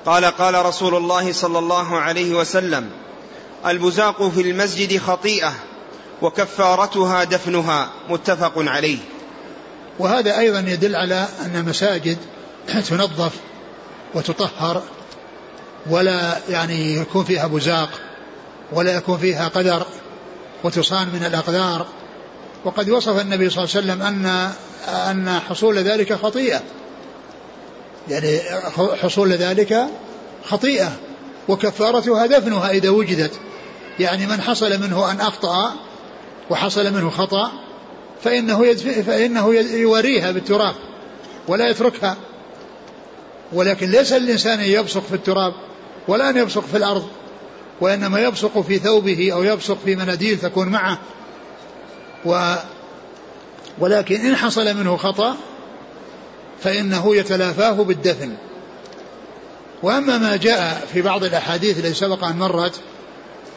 قال 0.06 0.26
قال 0.26 0.66
رسول 0.66 0.96
الله 0.96 1.34
صلى 1.34 1.60
الله 1.60 2.00
عليه 2.00 2.34
وسلم 2.36 2.90
البزاق 3.66 4.30
في 4.30 4.42
المسجد 4.42 4.98
خطيئة 4.98 5.54
وكفارتها 6.22 7.24
دفنها 7.24 7.90
متفق 8.10 8.54
عليه. 8.58 8.98
وهذا 10.00 10.40
أيضا 10.40 10.60
يدل 10.60 10.96
على 10.96 11.28
أن 11.46 11.56
المساجد 11.56 12.18
تنظف 12.90 13.32
وتطهر 14.14 14.82
ولا 15.90 16.38
يعني 16.50 16.96
يكون 16.96 17.24
فيها 17.24 17.48
بزاق 17.48 17.90
ولا 18.72 18.96
يكون 18.96 19.18
فيها 19.18 19.48
قدر 19.48 19.86
وتصان 20.64 21.08
من 21.08 21.26
الأقدار. 21.26 21.86
وقد 22.66 22.90
وصف 22.90 23.22
النبي 23.22 23.50
صلى 23.50 23.64
الله 23.64 23.76
عليه 23.76 23.86
وسلم 23.86 24.02
أن 24.02 24.52
أن 24.88 25.40
حصول 25.50 25.78
ذلك 25.78 26.14
خطيئة. 26.14 26.62
يعني 28.10 28.40
حصول 29.02 29.34
ذلك 29.34 29.86
خطيئة 30.46 30.92
وكفارتها 31.48 32.26
دفنها 32.26 32.72
إذا 32.72 32.90
وجدت. 32.90 33.32
يعني 34.00 34.26
من 34.26 34.42
حصل 34.42 34.82
منه 34.82 35.12
أن 35.12 35.22
أخطأ 35.22 35.74
وحصل 36.50 36.94
منه 36.94 37.10
خطأ 37.10 37.52
فإنه 38.24 38.74
فإنه 39.06 39.54
يوريها 39.56 40.32
بالتراب 40.32 40.76
ولا 41.48 41.70
يتركها. 41.70 42.18
ولكن 43.54 43.90
ليس 43.90 44.14
الإنسان 44.14 44.60
أن 44.60 44.70
يبصق 44.70 45.04
في 45.04 45.14
التراب 45.14 45.54
ولا 46.08 46.30
أن 46.30 46.38
يبصق 46.38 46.66
في 46.66 46.78
الأرض 46.78 47.08
وإنما 47.82 48.20
يبصق 48.20 48.62
في 48.62 48.80
ثوبه 48.80 49.34
أو 49.34 49.44
يبصق 49.44 49.78
في 49.86 49.96
مناديل 49.96 50.40
تكون 50.40 50.70
معه. 50.70 51.00
و 52.26 52.56
ولكن 53.80 54.16
إن 54.16 54.36
حصل 54.36 54.78
منه 54.78 54.98
خطأ 54.98 55.36
فإنه 56.64 57.16
يتلافاه 57.16 57.72
بالدفن. 57.72 58.34
وأما 59.84 60.18
ما 60.18 60.36
جاء 60.36 60.88
في 60.94 61.02
بعض 61.02 61.24
الأحاديث 61.24 61.80
التي 61.80 61.94
سبق 61.94 62.24
أن 62.24 62.36
مرت 62.36 62.80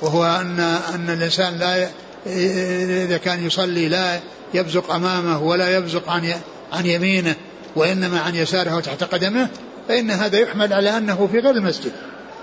وهو 0.03 0.25
أن 0.25 0.61
أن 0.95 1.11
الإنسان 1.11 1.59
لا 1.59 1.89
إذا 2.27 3.17
كان 3.17 3.47
يصلي 3.47 3.89
لا 3.89 4.21
يبزق 4.55 4.91
أمامه 4.91 5.43
ولا 5.43 5.77
يبزق 5.77 6.11
عن 6.11 6.35
عن 6.73 6.87
يمينه 6.87 7.35
وإنما 7.77 8.21
عن 8.21 8.35
يساره 8.35 8.77
وتحت 8.77 9.05
قدمه 9.05 9.49
فإن 9.89 10.11
هذا 10.11 10.39
يحمل 10.39 10.73
على 10.73 10.99
أنه 10.99 11.29
في 11.33 11.39
غير 11.39 11.51
المسجد. 11.51 11.93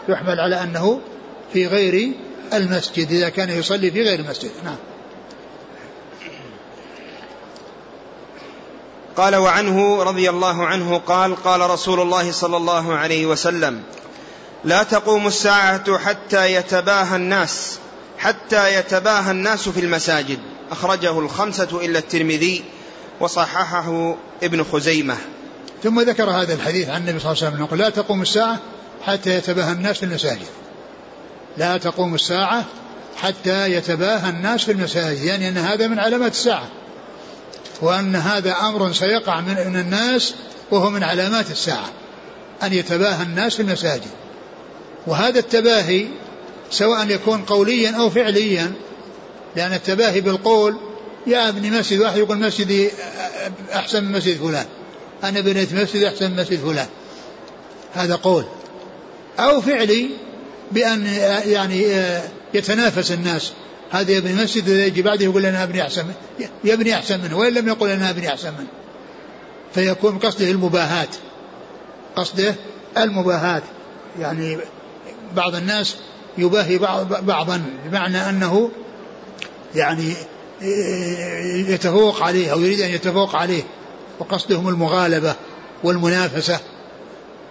يحمل 0.09 0.39
على 0.39 0.63
أنه 0.63 1.01
في 1.53 1.67
غير 1.67 2.11
المسجد 2.53 3.11
إذا 3.11 3.29
كان 3.29 3.49
يصلي 3.49 3.91
في 3.91 4.01
غير 4.01 4.19
المسجد. 4.19 4.51
نعم. 4.65 4.75
قال 9.17 9.35
وعنه 9.35 10.03
رضي 10.03 10.29
الله 10.29 10.65
عنه 10.65 10.97
قال 10.97 11.35
قال 11.35 11.69
رسول 11.69 11.99
الله 11.99 12.31
صلى 12.31 12.57
الله 12.57 12.93
عليه 12.93 13.25
وسلم 13.25 13.83
لا 14.63 14.83
تقوم 14.83 15.27
الساعة 15.27 15.97
حتى 15.97 16.53
يتباهى 16.53 17.15
الناس 17.15 17.79
حتى 18.23 18.75
يتباهى 18.79 19.31
الناس 19.31 19.69
في 19.69 19.79
المساجد. 19.79 20.39
أخرجه 20.71 21.19
الخمسة 21.19 21.85
إلا 21.85 21.99
الترمذي 21.99 22.63
وصححه 23.19 24.15
ابن 24.43 24.63
خزيمة. 24.63 25.17
ثم 25.83 26.01
ذكر 26.01 26.29
هذا 26.29 26.53
الحديث 26.53 26.89
عن 26.89 27.01
النبي 27.01 27.19
صلى 27.19 27.31
الله 27.31 27.43
عليه 27.43 27.53
وسلم 27.53 27.65
يقول 27.65 27.79
لا 27.79 27.89
تقوم 27.89 28.21
الساعة 28.21 28.59
حتى 29.05 29.35
يتباهى 29.35 29.71
الناس 29.71 29.97
في 29.97 30.03
المساجد. 30.03 30.47
لا 31.57 31.77
تقوم 31.77 32.15
الساعة 32.15 32.65
حتى 33.17 33.71
يتباهى 33.71 34.29
الناس 34.29 34.63
في 34.63 34.71
المساجد 34.71 35.23
يعني 35.23 35.49
أن 35.49 35.57
هذا 35.57 35.87
من 35.87 35.99
علامات 35.99 36.31
الساعة. 36.31 36.67
وأن 37.83 38.15
هذا 38.15 38.55
أمر 38.61 38.93
سيقع 38.93 39.41
من 39.41 39.75
الناس 39.75 40.33
وهو 40.71 40.89
من 40.89 41.03
علامات 41.03 41.51
الساعة 41.51 41.91
أن 42.63 42.73
يتباهى 42.73 43.23
الناس 43.23 43.55
في 43.55 43.61
المساجد. 43.61 44.09
وهذا 45.07 45.39
التباهي 45.39 46.07
سواء 46.71 47.09
يكون 47.09 47.41
قوليا 47.41 47.91
أو 47.91 48.09
فعليا 48.09 48.71
لأن 49.55 49.73
التباهي 49.73 50.21
بالقول 50.21 50.77
يا 51.27 51.49
ابني 51.49 51.71
مسجد 51.71 51.99
واحد 51.99 52.17
يقول 52.17 52.37
مسجدي 52.37 52.89
أحسن 53.73 54.03
من 54.03 54.11
مسجد 54.11 54.37
فلان 54.37 54.65
أنا 55.23 55.41
بنيت 55.41 55.73
مسجد 55.73 56.03
أحسن 56.03 56.31
من 56.31 56.37
مسجد 56.37 56.59
فلان. 56.59 56.87
هذا 57.93 58.15
قول. 58.15 58.45
أو 59.39 59.61
فعلي 59.61 60.09
بأن 60.71 61.05
يعني 61.45 61.85
يتنافس 62.53 63.11
الناس. 63.11 63.51
هذا 63.93 64.11
يبني 64.11 64.33
مسجد 64.33 64.67
يجي 64.67 65.01
بعده 65.01 65.23
يقول 65.25 65.45
أنا 65.45 65.63
ابني 65.63 65.81
أحسن 65.81 66.05
منه 66.05 66.49
يبني 66.63 66.93
أحسن 66.93 67.19
منه 67.21 67.37
وإن 67.37 67.53
لم 67.53 67.67
يقل 67.67 67.89
أنا 67.89 68.09
ابني 68.09 68.29
أحسن 68.29 68.53
منه. 68.59 68.67
فيكون 69.73 70.17
قصده 70.17 70.51
المباهاة. 70.51 71.07
قصده 72.15 72.55
المباهاة. 72.97 73.61
يعني 74.19 74.57
بعض 75.35 75.55
الناس 75.55 75.95
يباهي 76.37 76.77
بعض 76.77 77.25
بعضا 77.25 77.63
بمعنى 77.85 78.29
أنه 78.29 78.71
يعني 79.75 80.13
يتفوق 81.71 82.23
عليه 82.23 82.51
أو 82.51 82.61
يريد 82.61 82.81
أن 82.81 82.89
يتفوق 82.89 83.35
عليه 83.35 83.63
وقصدهم 84.19 84.69
المغالبة 84.69 85.35
والمنافسة. 85.83 86.59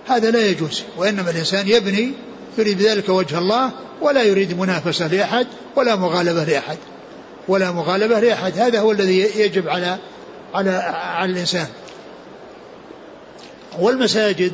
هذا 0.07 0.31
لا 0.31 0.47
يجوز 0.47 0.83
وإنما 0.97 1.31
الإنسان 1.31 1.69
يبني 1.69 2.13
يريد 2.59 2.79
بذلك 2.79 3.09
وجه 3.09 3.39
الله 3.39 3.71
ولا 4.01 4.23
يريد 4.23 4.59
منافسة 4.59 5.07
لأحد 5.07 5.47
ولا 5.77 5.97
مغالبة 5.97 6.45
لأحد. 6.45 6.79
ولا 7.49 7.71
مغالبة 7.71 8.21
لأحد. 8.21 8.59
هذا 8.59 8.81
هو 8.81 8.93
الذي 8.93 9.19
يجب 9.19 9.69
على 9.69 9.99
على 10.55 10.71
على 10.95 11.33
الإنسان. 11.33 11.67
والمساجد 13.79 14.53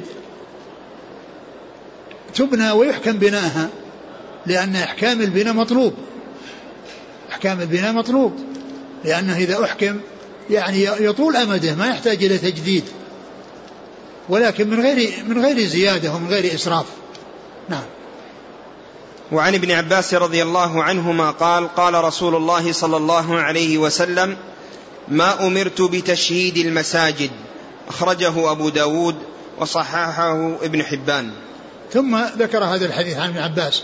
تبنى 2.35 2.71
ويحكم 2.71 3.13
بناها 3.13 3.69
لأن 4.47 4.77
إحكام 4.77 5.21
البناء 5.21 5.55
مطلوب. 5.55 5.95
إحكام 7.31 7.61
البناء 7.61 7.93
مطلوب. 7.93 8.33
لأنه 9.05 9.37
إذا 9.37 9.65
أحكم 9.65 10.01
يعني 10.51 10.85
يطول 10.85 11.37
أمده 11.37 11.75
ما 11.75 11.87
يحتاج 11.87 12.25
إلى 12.25 12.39
تجديد. 12.39 12.85
ولكن 14.29 14.69
من 14.69 14.81
غير 14.81 15.25
من 15.29 15.45
غير 15.45 15.67
زيادة 15.67 16.15
ومن 16.15 16.29
غير 16.29 16.55
إسراف. 16.55 16.87
نعم. 17.69 17.85
وعن 19.33 19.55
ابن 19.55 19.71
عباس 19.71 20.15
رضي 20.15 20.43
الله 20.43 20.83
عنهما 20.83 21.31
قال 21.31 21.75
قال 21.75 21.95
رسول 22.05 22.35
الله 22.35 22.73
صلى 22.73 22.97
الله 22.97 23.41
عليه 23.41 23.79
وسلم 23.79 24.37
ما 25.09 25.47
أمرت 25.47 25.83
بتشهيد 25.83 26.57
المساجد. 26.57 27.31
أخرجه 27.89 28.51
أبو 28.51 28.69
داود 28.69 29.17
وصححه 29.59 30.57
ابن 30.63 30.83
حبان. 30.83 31.31
ثم 31.93 32.19
ذكر 32.39 32.65
هذا 32.65 32.87
الحديث 32.87 33.17
عن 33.17 33.29
ابن 33.29 33.39
عباس. 33.39 33.83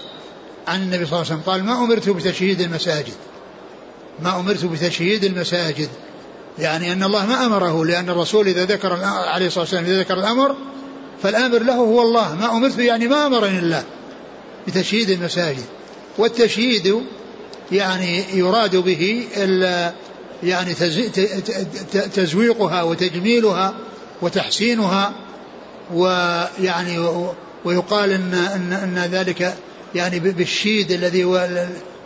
عن 0.69 0.83
النبي 0.83 1.07
صلى 1.07 1.13
الله 1.13 1.31
عليه 1.31 1.41
وسلم 1.41 1.53
قال 1.53 1.65
ما 1.65 1.85
أمرت 1.85 2.09
بتشهيد 2.09 2.61
المساجد. 2.61 3.15
ما 4.23 4.41
أمرت 4.41 4.65
بتشهيد 4.65 5.25
المساجد. 5.25 5.89
يعني 6.59 6.93
أن 6.93 7.03
الله 7.03 7.27
ما 7.27 7.47
أمره 7.47 7.85
لأن 7.85 8.11
الرسول 8.11 8.49
إذا 8.49 8.65
ذكر 8.65 8.93
عليه 9.05 9.47
الصلاة 9.47 9.63
والسلام 9.63 9.85
إذا 9.85 10.01
ذكر 10.01 10.15
الأمر 10.15 10.57
فالآمر 11.23 11.59
له 11.63 11.75
هو 11.75 12.03
الله. 12.03 12.35
ما 12.35 12.57
أمرت 12.57 12.79
يعني 12.79 13.09
ما 13.09 13.27
أمرني 13.27 13.59
الله 13.59 13.85
بتشييد 14.67 15.11
المساجد. 15.11 15.65
والتشييد 16.19 16.95
يعني 17.73 18.25
يراد 18.35 18.77
به 18.77 19.25
يعني 20.43 20.75
تزويقها 22.15 22.83
وتجميلها 22.83 23.75
وتحسينها. 24.23 25.13
ويعني 25.95 26.99
ويقال 27.65 28.11
إن 28.11 28.35
إن 28.35 28.73
إن 28.73 29.11
ذلك 29.13 29.55
يعني 29.95 30.19
بالشيد 30.19 30.93
الذي 30.93 31.25
هو 31.25 31.49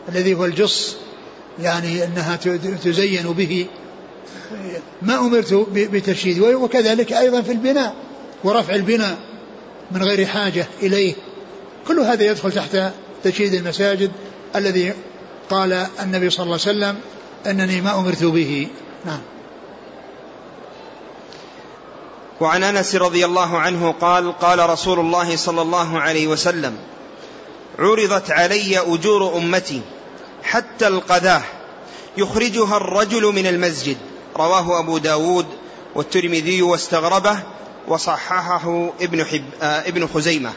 الذي 0.09 0.34
هو 0.34 0.44
الجص. 0.44 0.96
يعني 1.62 2.04
إنها 2.04 2.36
تزين 2.84 3.32
به. 3.32 3.66
ما 5.02 5.18
أمرت 5.18 5.66
بتشييد 5.74 6.40
وكذلك 6.40 7.12
أيضا 7.12 7.42
في 7.42 7.52
البناء. 7.52 7.94
ورفع 8.45 8.74
البناء 8.74 9.18
من 9.91 10.03
غير 10.03 10.26
حاجة 10.26 10.66
إليه. 10.82 11.14
كل 11.89 12.01
هذا 12.01 12.24
يدخل 12.24 12.53
تحت 12.53 12.93
تشييد 13.24 13.55
المساجد 13.55 14.12
الذي 14.57 14.95
قال 15.51 15.86
النبي 16.01 16.30
صلى 16.30 16.45
الله 16.45 16.59
عليه 16.66 16.78
وسلم 16.78 16.97
إنني 17.47 17.80
ما 17.80 17.99
أمرت 17.99 18.24
به. 18.24 18.68
نعم. 19.05 19.20
وعن 22.41 22.62
أنس 22.62 22.95
رضي 22.95 23.24
الله 23.24 23.59
عنه 23.59 23.95
قال 24.01 24.39
قال 24.39 24.70
رسول 24.70 25.01
الله 25.01 25.36
صلى 25.36 25.62
الله 25.62 25.99
عليه 25.99 26.26
وسلم 26.26 26.76
عرضت 27.78 28.30
علي 28.30 28.78
أجور 28.78 29.36
أمتي 29.36 29.80
حتى 30.43 30.86
القذاه 30.86 31.43
يخرجها 32.16 32.76
الرجل 32.76 33.22
من 33.22 33.47
المسجد. 33.47 33.97
رواه 34.36 34.80
أبو 34.80 34.99
داود 34.99 35.47
والترمذي 35.95 36.62
واستغربه 36.62 37.39
وصححه 37.89 38.93
ابن, 39.01 39.24
حب 39.24 39.45
آه 39.62 39.89
ابن 39.89 40.07
خزيمة. 40.07 40.53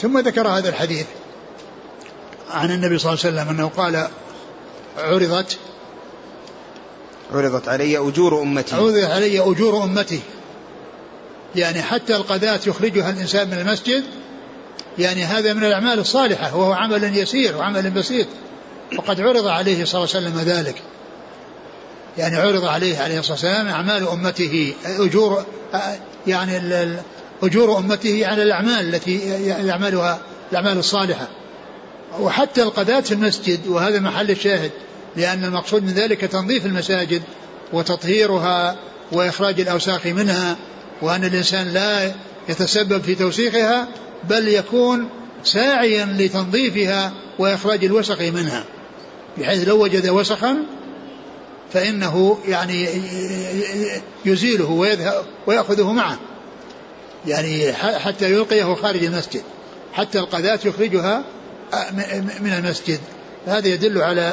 ثم 0.00 0.18
ذكر 0.18 0.48
هذا 0.48 0.68
الحديث 0.68 1.06
عن 2.50 2.70
النبي 2.70 2.98
صلى 2.98 3.12
الله 3.12 3.24
عليه 3.24 3.34
وسلم 3.34 3.48
أنه 3.48 3.68
قال 3.68 4.08
عرضت 4.98 5.58
عرضت 7.32 7.68
علي 7.68 7.98
أجور 7.98 8.42
أمتي. 8.42 8.76
عرضت 8.76 9.04
علي 9.04 9.40
أجور 9.40 9.84
أمتي. 9.84 10.20
يعني 11.54 11.82
حتى 11.82 12.16
القذاة 12.16 12.60
يخرجها 12.66 13.10
الإنسان 13.10 13.48
من 13.48 13.58
المسجد 13.58 14.04
يعني 14.98 15.24
هذا 15.24 15.52
من 15.52 15.64
الأعمال 15.64 15.98
الصالحة 15.98 16.56
وهو 16.56 16.72
عمل 16.72 17.16
يسير 17.18 17.56
وعمل 17.56 17.90
بسيط. 17.90 18.26
وقد 18.98 19.20
عرض 19.20 19.46
عليه 19.46 19.84
صلى 19.84 20.04
الله 20.04 20.16
عليه 20.16 20.26
وسلم 20.26 20.40
ذلك. 20.40 20.82
يعني 22.18 22.36
عرض 22.36 22.64
عليه 22.64 22.98
عليه 22.98 23.18
الصلاة 23.18 23.32
والسلام 23.32 23.66
أعمال 23.66 24.08
أمته 24.08 24.74
أجور 24.84 25.44
يعني 26.26 26.60
أجور 27.42 27.78
أمته 27.78 28.26
على 28.26 28.42
الأعمال 28.42 28.94
التي 28.94 29.18
يعملها 29.46 30.20
الأعمال 30.52 30.78
الصالحة. 30.78 31.28
وحتى 32.20 32.62
القذاة 32.62 33.00
في 33.00 33.12
المسجد 33.12 33.66
وهذا 33.66 34.00
محل 34.00 34.30
الشاهد 34.30 34.70
لأن 35.16 35.44
المقصود 35.44 35.82
من 35.82 35.92
ذلك 35.92 36.20
تنظيف 36.20 36.66
المساجد 36.66 37.22
وتطهيرها 37.72 38.76
وإخراج 39.12 39.60
الأوساخ 39.60 40.06
منها 40.06 40.56
وأن 41.02 41.24
الإنسان 41.24 41.68
لا 41.68 42.12
يتسبب 42.48 43.02
في 43.02 43.14
توسيخها 43.14 43.88
بل 44.28 44.48
يكون 44.48 45.08
ساعيا 45.44 46.16
لتنظيفها 46.18 47.12
وإخراج 47.38 47.84
الوسخ 47.84 48.20
منها 48.20 48.64
بحيث 49.38 49.68
لو 49.68 49.82
وجد 49.82 50.08
وسخا 50.08 50.56
فإنه 51.72 52.38
يعني 52.48 52.88
يزيله 54.24 54.70
ويذهب 54.70 55.24
ويأخذه 55.46 55.92
معه. 55.92 56.18
يعني 57.26 57.72
حتى 57.72 58.30
يلقيه 58.30 58.74
خارج 58.74 59.04
المسجد. 59.04 59.42
حتى 59.92 60.18
القذاة 60.18 60.58
يخرجها 60.64 61.22
من 62.40 62.52
المسجد. 62.52 63.00
هذا 63.46 63.68
يدل 63.68 64.02
على 64.02 64.32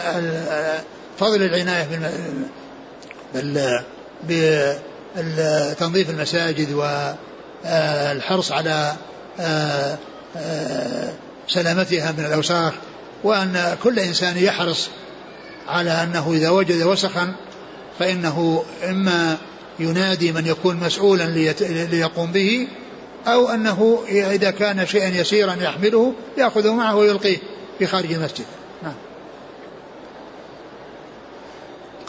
فضل 1.19 1.43
العناية 1.43 2.11
بتنظيف 4.27 6.09
المساجد 6.09 6.71
والحرص 7.65 8.51
على 8.51 8.93
سلامتها 11.47 12.11
من 12.11 12.25
الأوساخ 12.25 12.73
وأن 13.23 13.77
كل 13.83 13.99
إنسان 13.99 14.37
يحرص 14.37 14.89
على 15.67 15.91
أنه 15.91 16.31
إذا 16.33 16.49
وجد 16.49 16.83
وسخا 16.83 17.33
فإنه 17.99 18.63
إما 18.89 19.37
ينادي 19.79 20.31
من 20.31 20.45
يكون 20.45 20.75
مسؤولا 20.75 21.23
ليقوم 21.91 22.31
به 22.31 22.67
أو 23.27 23.49
أنه 23.49 24.03
إذا 24.09 24.51
كان 24.51 24.87
شيئا 24.87 25.09
يسيرا 25.09 25.53
يحمله 25.53 26.13
يأخذه 26.37 26.73
معه 26.73 26.95
ويلقيه 26.95 27.37
في 27.79 27.87
خارج 27.87 28.13
المسجد. 28.13 28.45
نعم. 28.83 28.93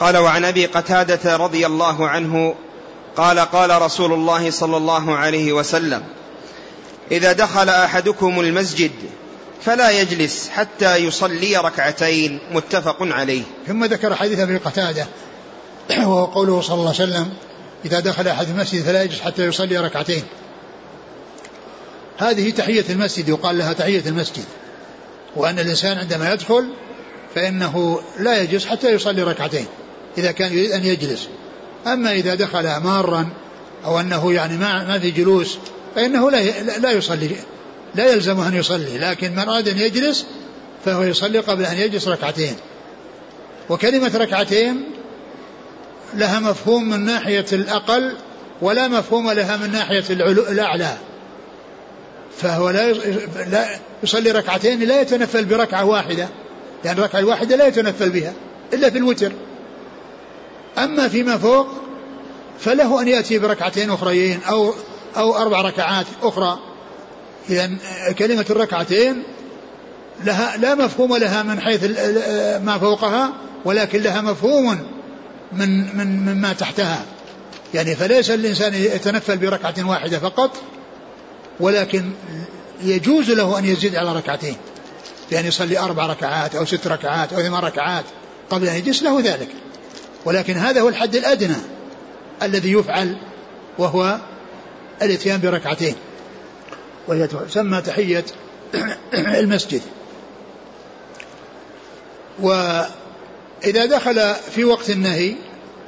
قال 0.00 0.16
وعن 0.16 0.44
أبي 0.44 0.66
قتادة 0.66 1.36
رضي 1.36 1.66
الله 1.66 2.08
عنه 2.08 2.54
قال 3.16 3.38
قال 3.38 3.82
رسول 3.82 4.12
الله 4.12 4.50
صلى 4.50 4.76
الله 4.76 5.16
عليه 5.16 5.52
وسلم 5.52 6.02
إذا 7.10 7.32
دخل 7.32 7.68
أحدكم 7.68 8.40
المسجد 8.40 8.90
فلا 9.60 9.90
يجلس 9.90 10.48
حتى 10.48 10.96
يصلي 10.96 11.56
ركعتين 11.56 12.40
متفق 12.52 12.96
عليه. 13.00 13.42
ثم 13.66 13.84
ذكر 13.84 14.14
حديث 14.14 14.38
أبي 14.38 14.56
قتادة 14.56 15.06
وهو 15.90 16.24
قوله 16.24 16.60
صلى 16.60 16.74
الله 16.74 16.94
عليه 17.00 17.12
وسلم 17.12 17.28
إذا 17.84 18.00
دخل 18.00 18.28
أحد 18.28 18.48
المسجد 18.48 18.82
فلا 18.82 19.02
يجلس 19.02 19.20
حتى 19.20 19.46
يصلي 19.46 19.78
ركعتين. 19.78 20.22
هذه 22.18 22.50
تحية 22.50 22.84
المسجد 22.90 23.28
يقال 23.28 23.58
لها 23.58 23.72
تحية 23.72 24.02
المسجد. 24.06 24.44
وأن 25.36 25.58
الإنسان 25.58 25.98
عندما 25.98 26.32
يدخل 26.32 26.68
فإنه 27.34 28.00
لا 28.18 28.42
يجلس 28.42 28.66
حتى 28.66 28.92
يصلي 28.92 29.22
ركعتين 29.22 29.66
إذا 30.18 30.32
كان 30.32 30.52
يريد 30.52 30.72
أن 30.72 30.84
يجلس. 30.84 31.28
أما 31.86 32.12
إذا 32.12 32.34
دخل 32.34 32.76
مارا 32.76 33.28
أو 33.84 34.00
أنه 34.00 34.32
يعني 34.32 34.56
ما 34.56 34.84
ما 34.84 34.98
في 34.98 35.10
جلوس 35.10 35.58
فإنه 35.94 36.30
لا 36.30 36.62
لا 36.78 36.90
يصلي 36.90 37.36
لا 37.94 38.12
يلزمه 38.12 38.48
أن 38.48 38.54
يصلي 38.54 38.98
لكن 38.98 39.32
من 39.32 39.38
أراد 39.38 39.68
أن 39.68 39.78
يجلس 39.78 40.26
فهو 40.84 41.02
يصلي 41.02 41.38
قبل 41.38 41.64
أن 41.64 41.76
يجلس 41.76 42.08
ركعتين. 42.08 42.54
وكلمة 43.68 44.16
ركعتين 44.16 44.84
لها 46.14 46.40
مفهوم 46.40 46.90
من 46.90 47.04
ناحية 47.04 47.46
الأقل 47.52 48.12
ولا 48.62 48.88
مفهوم 48.88 49.30
لها 49.30 49.56
من 49.56 49.72
ناحية 49.72 50.04
الأعلى. 50.10 50.96
فهو 52.38 52.70
لا 52.70 53.78
يصلي 54.02 54.30
ركعتين 54.30 54.80
لا 54.80 55.00
يتنفل 55.00 55.44
بركعة 55.44 55.84
واحدة 55.84 56.14
لأن 56.14 56.28
يعني 56.84 56.98
الركعة 56.98 57.18
الواحدة 57.18 57.56
لا 57.56 57.66
يتنفل 57.66 58.10
بها 58.10 58.32
إلا 58.72 58.90
في 58.90 58.98
الوتر. 58.98 59.32
أما 60.78 61.08
فيما 61.08 61.38
فوق 61.38 61.66
فله 62.60 63.02
أن 63.02 63.08
يأتي 63.08 63.38
بركعتين 63.38 63.90
أخريين 63.90 64.40
أو 64.48 64.74
أو 65.16 65.36
أربع 65.36 65.60
ركعات 65.60 66.06
أخرى. 66.22 66.58
إذا 67.50 67.70
كلمة 68.18 68.46
الركعتين 68.50 69.22
لها 70.24 70.56
لا 70.56 70.74
مفهوم 70.74 71.16
لها 71.16 71.42
من 71.42 71.60
حيث 71.60 71.84
ما 72.62 72.78
فوقها 72.78 73.32
ولكن 73.64 74.02
لها 74.02 74.20
مفهوم 74.20 74.78
من 75.52 75.96
من 75.96 76.06
مما 76.06 76.52
تحتها. 76.52 77.04
يعني 77.74 77.96
فليس 77.96 78.30
الإنسان 78.30 78.74
يتنفل 78.74 79.36
بركعة 79.36 79.74
واحدة 79.78 80.18
فقط 80.18 80.50
ولكن 81.60 82.10
يجوز 82.82 83.30
له 83.30 83.58
أن 83.58 83.64
يزيد 83.64 83.96
على 83.96 84.12
ركعتين. 84.12 84.56
بأن 85.30 85.46
يصلي 85.46 85.78
أربع 85.78 86.06
ركعات 86.06 86.54
أو 86.54 86.64
ست 86.64 86.86
ركعات 86.86 87.32
أو 87.32 87.42
ثمان 87.42 87.62
ركعات 87.62 88.04
قبل 88.50 88.68
أن 88.68 88.76
يجلس 88.76 89.02
له 89.02 89.20
ذلك. 89.20 89.48
ولكن 90.24 90.56
هذا 90.56 90.80
هو 90.80 90.88
الحد 90.88 91.16
الأدنى 91.16 91.56
الذي 92.42 92.72
يفعل 92.72 93.16
وهو 93.78 94.18
الإتيان 95.02 95.40
بركعتين. 95.40 95.94
وهي 97.08 97.26
تسمى 97.26 97.80
تحية 97.80 98.24
المسجد. 99.14 99.82
وإذا 102.40 103.86
دخل 103.86 104.34
في 104.34 104.64
وقت 104.64 104.90
النهي 104.90 105.34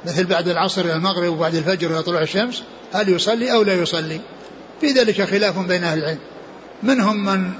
مثل 0.05 0.25
بعد 0.25 0.47
العصر 0.47 0.81
إلى 0.81 0.93
المغرب 0.93 1.33
وبعد 1.33 1.55
الفجر 1.55 1.91
إلى 1.91 2.03
طلوع 2.03 2.21
الشمس 2.21 2.63
هل 2.93 3.09
يصلي 3.09 3.53
أو 3.53 3.63
لا 3.63 3.73
يصلي؟ 3.73 4.21
في 4.81 4.91
ذلك 4.91 5.21
خلاف 5.21 5.59
بين 5.59 5.83
أهل 5.83 5.99
العلم. 5.99 6.19
منهم 6.83 7.25
من 7.25 7.51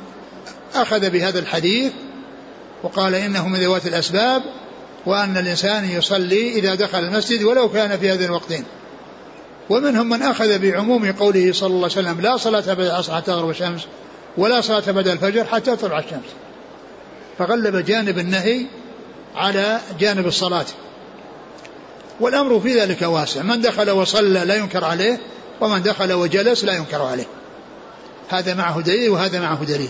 أخذ 0.76 1.10
بهذا 1.10 1.40
الحديث 1.40 1.92
وقال 2.84 3.16
إنه 3.16 3.48
من 3.48 3.60
ذوات 3.60 3.86
الأسباب 3.86 4.44
وأن 5.06 5.38
الإنسان 5.38 5.90
يصلي 5.90 6.50
إذا 6.60 6.76
دخل 6.76 7.00
المسجد 7.00 7.44
ولو 7.44 7.70
كان 7.70 8.00
في 8.00 8.12
هذين 8.12 8.26
الوقتين. 8.26 8.64
ومنهم 9.72 10.10
من 10.10 10.22
أخذ 10.22 10.60
بعموم 10.60 11.12
قوله 11.12 11.54
صلى 11.54 11.68
الله 11.68 11.90
عليه 11.98 12.10
وسلم 12.10 12.22
لا 12.22 12.38
صلاة 12.38 12.74
بعد 12.74 12.80
العصر 12.80 13.16
حتى 13.16 13.26
تغرب 13.26 13.50
الشمس 13.50 13.82
ولا 14.38 14.62
صلاة 14.62 14.92
بعد 14.92 15.08
الفجر 15.08 15.46
حتى 15.46 15.76
تطلع 15.76 16.00
الشمس. 16.00 16.30
فغلب 17.38 17.86
جانب 17.86 18.20
النهي 18.20 18.66
على 19.36 19.80
جانب 20.00 20.28
الصلاة. 20.28 20.66
والأمر 22.20 22.60
في 22.60 22.80
ذلك 22.80 23.02
واسع. 23.02 23.42
من 23.42 23.62
دخل 23.62 23.90
وصلى 23.90 24.46
لا 24.46 24.56
ينكر 24.56 24.84
عليه 24.84 25.20
ومن 25.62 25.84
دخل 25.84 26.14
وجلس 26.14 26.64
لا 26.64 26.74
ينكر 26.74 27.02
عليه. 27.02 27.28
هذا 28.30 28.54
معه 28.54 28.82
دليل 28.82 29.10
وهذا 29.10 29.40
معه 29.40 29.64
دليل. 29.64 29.90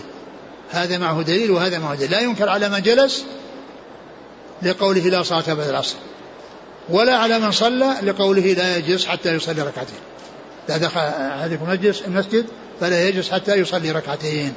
هذا 0.70 0.98
معه 0.98 1.22
دليل 1.22 1.50
وهذا 1.50 1.78
معه 1.78 1.94
دليل. 1.94 2.10
لا 2.10 2.20
ينكر 2.20 2.48
على 2.48 2.68
من 2.68 2.82
جلس 2.82 3.24
لقوله 4.62 5.08
لا 5.08 5.22
صلاة 5.22 5.54
بعد 5.54 5.68
العصر. 5.68 5.96
ولا 6.88 7.16
على 7.16 7.38
من 7.38 7.52
صلى 7.52 7.96
لقوله 8.02 8.52
لا 8.52 8.76
يجلس 8.76 9.06
حتى 9.06 9.34
يصلي 9.34 9.62
ركعتين. 9.62 9.98
إذا 10.68 10.76
دخل 10.76 11.00
أحدكم 11.00 11.78
المسجد 12.06 12.46
فلا 12.80 13.08
يجلس 13.08 13.30
حتى 13.30 13.54
يصلي 13.54 13.90
ركعتين. 13.90 14.54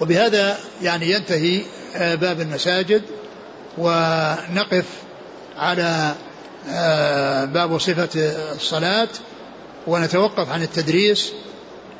وبهذا 0.00 0.58
يعني 0.82 1.10
ينتهي 1.10 1.60
آه، 1.96 2.14
باب 2.14 2.40
المساجد. 2.40 3.02
ونقف 3.78 4.84
على 5.56 6.14
آه، 6.70 7.44
باب 7.44 7.78
صفة 7.78 8.08
الصلاة. 8.54 9.08
ونتوقف 9.86 10.48
عن 10.48 10.62
التدريس. 10.62 11.32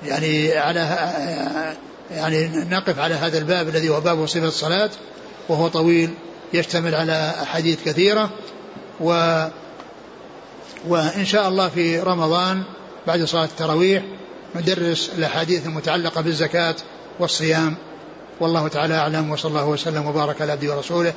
يعني 0.07 0.57
على 0.57 0.81
آه، 0.81 1.77
يعني 2.15 2.49
نقف 2.71 2.99
على 2.99 3.15
هذا 3.15 3.39
الباب 3.39 3.69
الذي 3.69 3.89
هو 3.89 4.01
باب 4.01 4.27
صفة 4.27 4.49
الصلاة. 4.49 4.91
وهو 5.49 5.69
طويل 5.69 6.11
يشتمل 6.53 6.95
على 6.95 7.35
أحاديث 7.43 7.85
كثيرة. 7.85 8.31
و 9.01 9.47
وإن 10.89 11.25
شاء 11.25 11.49
الله 11.49 11.69
في 11.69 12.01
رمضان 12.01 12.63
بعد 13.07 13.25
صلاة 13.25 13.45
التراويح 13.45 14.03
ندرس 14.55 15.11
الأحاديث 15.19 15.67
المتعلقة 15.67 16.21
بالزكاة 16.21 16.75
والصيام. 17.19 17.77
والله 18.41 18.69
تعالى 18.69 18.95
أعلم 18.95 19.31
وصلى 19.31 19.51
الله 19.51 19.67
وسلم 19.67 20.07
وبارك 20.07 20.43
على 20.43 20.53
عبده 20.53 20.77
ورسوله 20.77 21.13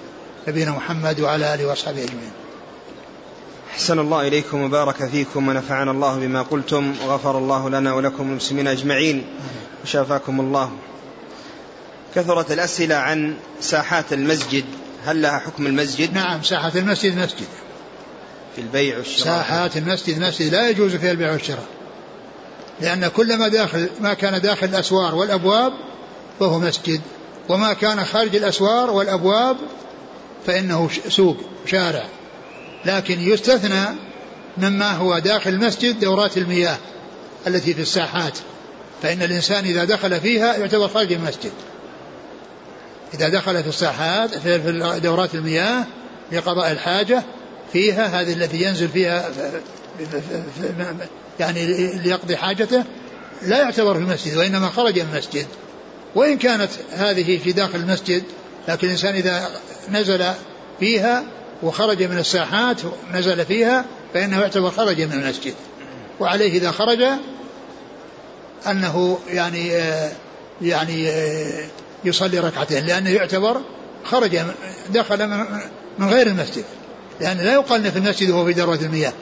نبينا 0.47 0.71
محمد 0.71 1.19
وعلى 1.19 1.53
آله 1.53 1.65
وأصحابه 1.65 2.03
أجمعين. 2.03 2.31
أحسن 3.71 3.99
الله 3.99 4.27
إليكم 4.27 4.61
وبارك 4.61 5.09
فيكم 5.09 5.47
ونفعنا 5.47 5.91
الله 5.91 6.19
بما 6.19 6.41
قلتم 6.41 6.95
وغفر 7.05 7.37
الله 7.37 7.69
لنا 7.69 7.93
ولكم 7.93 8.23
المسلمين 8.23 8.67
أجمعين. 8.67 9.25
وشافاكم 9.83 10.39
الله. 10.39 10.71
كثرت 12.15 12.51
الأسئلة 12.51 12.95
عن 12.95 13.35
ساحات 13.61 14.13
المسجد. 14.13 14.65
هل 15.05 15.21
لها 15.21 15.39
حكم 15.39 15.67
المسجد؟ 15.67 16.13
نعم 16.13 16.43
ساحات 16.43 16.75
المسجد 16.75 17.17
مسجد. 17.17 17.47
في 18.55 18.61
البيع 18.61 18.97
والشراء. 18.97 19.25
ساحات 19.25 19.77
المسجد 19.77 20.19
مسجد 20.19 20.53
لا 20.53 20.69
يجوز 20.69 20.95
فيها 20.95 21.11
البيع 21.11 21.31
والشراء. 21.31 21.67
لأن 22.81 23.07
كل 23.07 23.37
ما 23.37 23.47
داخل 23.47 23.89
ما 24.01 24.13
كان 24.13 24.41
داخل 24.41 24.67
الأسوار 24.67 25.15
والأبواب 25.15 25.73
فهو 26.39 26.59
مسجد 26.59 27.01
وما 27.49 27.73
كان 27.73 28.05
خارج 28.05 28.35
الأسوار 28.35 28.89
والأبواب 28.89 29.57
فإنه 30.47 30.89
سوق 31.09 31.37
شارع. 31.65 32.05
لكن 32.85 33.19
يستثنى 33.19 33.85
مما 34.57 34.91
هو 34.91 35.19
داخل 35.19 35.49
المسجد 35.49 35.99
دورات 35.99 36.37
المياه 36.37 36.77
التي 37.47 37.73
في 37.73 37.81
الساحات. 37.81 38.37
فإن 39.01 39.21
الإنسان 39.21 39.65
إذا 39.65 39.83
دخل 39.83 40.21
فيها 40.21 40.57
يعتبر 40.57 40.87
خارج 40.87 41.13
المسجد. 41.13 41.51
إذا 43.13 43.29
دخل 43.29 43.63
في 43.63 43.69
الساحات 43.69 44.37
في 44.37 44.99
دورات 45.03 45.35
المياه 45.35 45.85
لقضاء 46.31 46.71
الحاجة 46.71 47.23
فيها 47.73 48.21
هذه 48.21 48.33
التي 48.33 48.61
ينزل 48.61 48.89
فيها 48.89 49.29
يعني 51.39 51.65
ليقضي 51.97 52.37
حاجته 52.37 52.83
لا 53.41 53.57
يعتبر 53.57 53.93
في 53.93 53.99
المسجد 53.99 54.37
وإنما 54.37 54.69
خرج 54.69 54.99
من 54.99 55.09
المسجد. 55.13 55.45
وإن 56.15 56.37
كانت 56.37 56.69
هذه 56.91 57.39
في 57.43 57.51
داخل 57.51 57.79
المسجد 57.79 58.23
لكن 58.67 58.87
الإنسان 58.87 59.15
إذا 59.15 59.49
نزل 59.91 60.25
فيها 60.79 61.23
وخرج 61.63 62.03
من 62.03 62.17
الساحات 62.17 62.81
نزل 63.13 63.45
فيها 63.45 63.85
فإنه 64.13 64.41
يعتبر 64.41 64.71
خرج 64.71 65.01
من 65.01 65.13
المسجد. 65.13 65.53
وعليه 66.19 66.57
إذا 66.57 66.71
خرج 66.71 67.03
أنه 68.67 69.19
يعني 69.29 69.67
يعني 70.61 71.11
يصلي 72.05 72.39
ركعتين 72.39 72.85
لأنه 72.85 73.09
يعتبر 73.09 73.61
خرج 74.03 74.39
دخل 74.89 75.27
من 75.99 76.09
غير 76.09 76.27
المسجد. 76.27 76.63
لأن 77.23 77.37
لا 77.37 77.53
يقال 77.53 77.91
في 77.91 77.97
المسجد 77.97 78.29
وهو 78.29 78.45
في 78.45 78.51
ذروة 78.51 78.75
المياه 78.75 79.13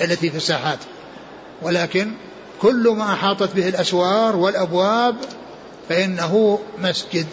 التي 0.00 0.30
في 0.30 0.36
الساحات. 0.36 0.78
ولكن 1.62 2.12
كل 2.60 2.94
ما 2.96 3.12
أحاطت 3.12 3.56
به 3.56 3.68
الأسوار 3.68 4.36
والأبواب 4.36 5.16
فإنه 5.88 6.58
مسجد 6.78 7.26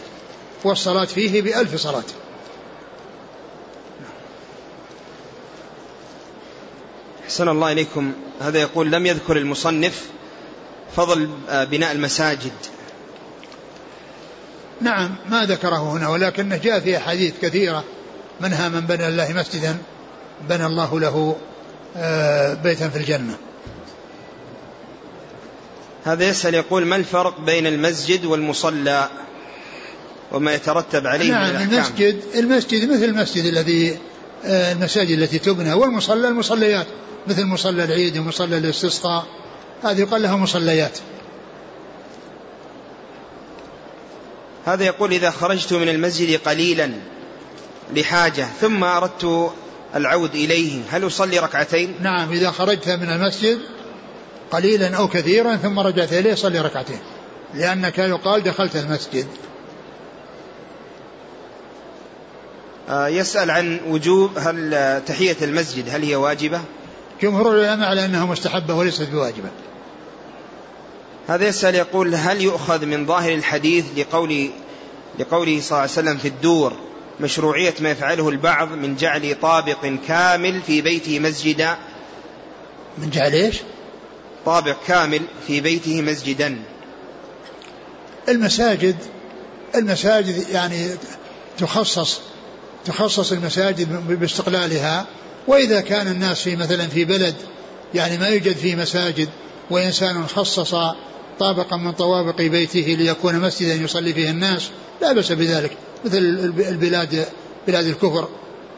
والصلاة 0.64 1.06
فيه 1.06 1.42
بألف 1.42 1.76
صلاة. 1.76 2.04
أحسن 7.26 7.50
الله 7.50 7.72
إليكم. 7.72 8.14
هذا 8.42 8.60
يقول 8.60 8.92
لم 8.92 9.06
يذكر 9.06 9.38
المصنف 9.38 10.06
فضل 10.96 11.30
بناء 11.52 11.92
المساجد. 11.92 12.52
نعم 14.82 15.16
ما 15.30 15.46
ذكره 15.46 15.92
هنا 15.92 16.10
ولكنه 16.10 16.58
جاء 16.58 16.80
في 16.80 16.98
أحاديث 16.98 17.34
كثيرة 17.42 17.84
منها 18.42 18.70
من 18.70 18.82
بنى 18.82 19.08
الله 19.08 19.34
مسجدا 19.34 19.78
بنى 20.50 20.66
الله 20.66 21.00
له 21.00 21.36
آه، 21.98 22.54
بيتا 22.54 22.90
في 22.90 22.98
الجنة. 22.98 23.38
هذا 26.06 26.30
يسأل 26.30 26.54
يقول 26.54 26.86
ما 26.86 26.96
الفرق 26.96 27.40
بين 27.40 27.68
المسجد 27.68 28.26
والمصلى 28.26 29.10
وما 30.32 30.54
يترتب 30.54 31.08
عليه 31.08 31.32
نعم 31.32 31.50
من 31.50 31.62
المسجد 31.62 32.22
المسجد 32.36 32.92
مثل 32.92 33.04
المسجد 33.04 33.46
الذي 33.46 33.98
آه، 34.46 34.72
المساجد 34.72 35.20
التي 35.20 35.40
تبنى 35.40 35.74
والمصلى 35.74 36.28
المصليات. 36.28 36.88
مثل 37.28 37.46
مصلى 37.46 37.84
العيد 37.84 38.18
ومصلى 38.18 38.58
الاستسقاء 38.58 39.26
هذه 39.84 40.00
يقال 40.00 40.22
لها 40.22 40.36
مصليات. 40.36 41.00
هذا 44.66 44.84
يقول 44.84 45.12
إذا 45.12 45.32
خرجت 45.32 45.74
من 45.74 45.90
المسجد 45.90 46.40
قليلا 46.40 46.92
لحاجة 47.96 48.48
ثم 48.62 48.84
أردت 48.84 49.52
العود 49.96 50.36
إليه 50.36 50.82
هل 50.90 51.08
أصلي 51.08 51.40
ركعتين؟ 51.40 51.96
نعم 52.02 52.32
إذا 52.32 52.52
خرجت 52.52 52.90
من 52.90 53.10
المسجد 53.10 53.60
قليلا 54.52 54.98
أو 54.98 55.08
كثيرا 55.08 55.56
ثم 55.56 55.80
رجعت 55.80 56.14
إليه 56.14 56.36
صلي 56.36 56.60
ركعتين 56.60 57.00
لأنك 57.54 57.98
يقال 57.98 58.44
دخلت 58.44 58.76
المسجد. 58.76 59.28
آه، 62.90 63.08
يسأل 63.08 63.52
عن 63.52 63.80
وجوب 63.88 64.32
هل 64.38 65.02
تحية 65.06 65.38
المسجد 65.42 65.90
هل 65.90 66.04
هي 66.04 66.16
واجبة؟ 66.16 66.62
جمهور 67.22 67.56
العلماء 67.56 67.90
على 67.90 68.06
أنها 68.06 68.26
مستحبة 68.26 68.74
وليست 68.74 69.10
بواجبة. 69.10 69.50
هذا 71.28 71.48
يسأل 71.48 71.76
يقول 71.76 72.16
هل 72.16 72.42
يؤخذ 72.42 72.86
من 72.86 73.06
ظاهر 73.06 73.34
الحديث 73.34 73.86
لقول 73.98 74.50
لقوله 75.20 75.62
صلى 75.62 75.70
الله 75.70 75.82
عليه 75.82 75.92
وسلم 75.92 76.18
في 76.18 76.28
الدور 76.28 76.74
مشروعية 77.22 77.74
ما 77.80 77.92
يفعله 77.92 78.30
البعض 78.30 78.72
من 78.72 78.96
جعل 78.96 79.36
طابق 79.42 79.86
كامل 80.08 80.62
في 80.62 80.82
بيته 80.82 81.20
مسجدا. 81.20 81.78
من 82.98 83.10
جعل 83.10 83.34
إيش؟ 83.34 83.58
طابق 84.46 84.76
كامل 84.88 85.22
في 85.48 85.62
بيته 85.62 86.02
مسجدا. 86.02 86.62
المساجد 88.30 88.96
المساجد 89.76 90.50
يعني 90.50 90.88
تخصص 91.58 92.20
تخصص 92.86 93.32
المساجد 93.32 94.08
باستقلالها. 94.20 95.06
وإذا 95.48 95.82
كان 95.82 96.08
الناس 96.08 96.42
في 96.42 96.56
مثلا 96.56 96.88
في 96.88 97.06
بلد 97.06 97.36
يعني 97.94 98.18
ما 98.18 98.28
يوجد 98.28 98.56
فيه 98.56 98.76
مساجد 98.76 99.30
وإنسان 99.70 100.28
خصص 100.28 100.76
طابقا 101.40 101.78
من 101.78 101.92
طوابق 101.92 102.42
بيته 102.42 102.96
ليكون 103.00 103.40
مسجدا 103.40 103.74
يصلي 103.74 104.14
فيه 104.14 104.30
الناس 104.30 104.70
لا 105.02 105.14
بأس 105.14 105.32
بذلك. 105.32 105.78
مثل 106.06 106.18
البلاد 106.70 107.26
بلاد 107.68 107.86
الكفر 107.86 108.30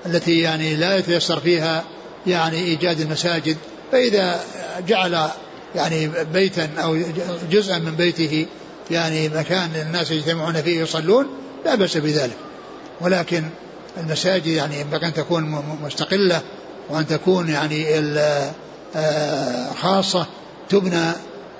التي 0.05 0.39
يعني 0.39 0.75
لا 0.75 0.97
يتيسر 0.97 1.39
فيها 1.39 1.83
يعني 2.27 2.57
إيجاد 2.57 2.99
المساجد 2.99 3.57
فإذا 3.91 4.39
جعل 4.87 5.29
يعني 5.75 6.09
بيتا 6.33 6.69
أو 6.77 6.97
جزءا 7.51 7.77
من 7.77 7.95
بيته 7.95 8.45
يعني 8.91 9.29
مكان 9.29 9.69
الناس 9.75 10.11
يجتمعون 10.11 10.61
فيه 10.61 10.81
يصلون 10.81 11.27
لا 11.65 11.75
بأس 11.75 11.97
بذلك. 11.97 12.37
ولكن 13.01 13.43
المساجد 13.97 14.47
يعني 14.47 14.79
ينبغي 14.79 15.07
أن 15.07 15.13
تكون 15.13 15.63
مستقلة 15.83 16.41
وأن 16.89 17.07
تكون 17.07 17.49
يعني 17.49 17.85
آه، 18.95 19.73
خاصة 19.81 20.25
تبنى 20.69 21.11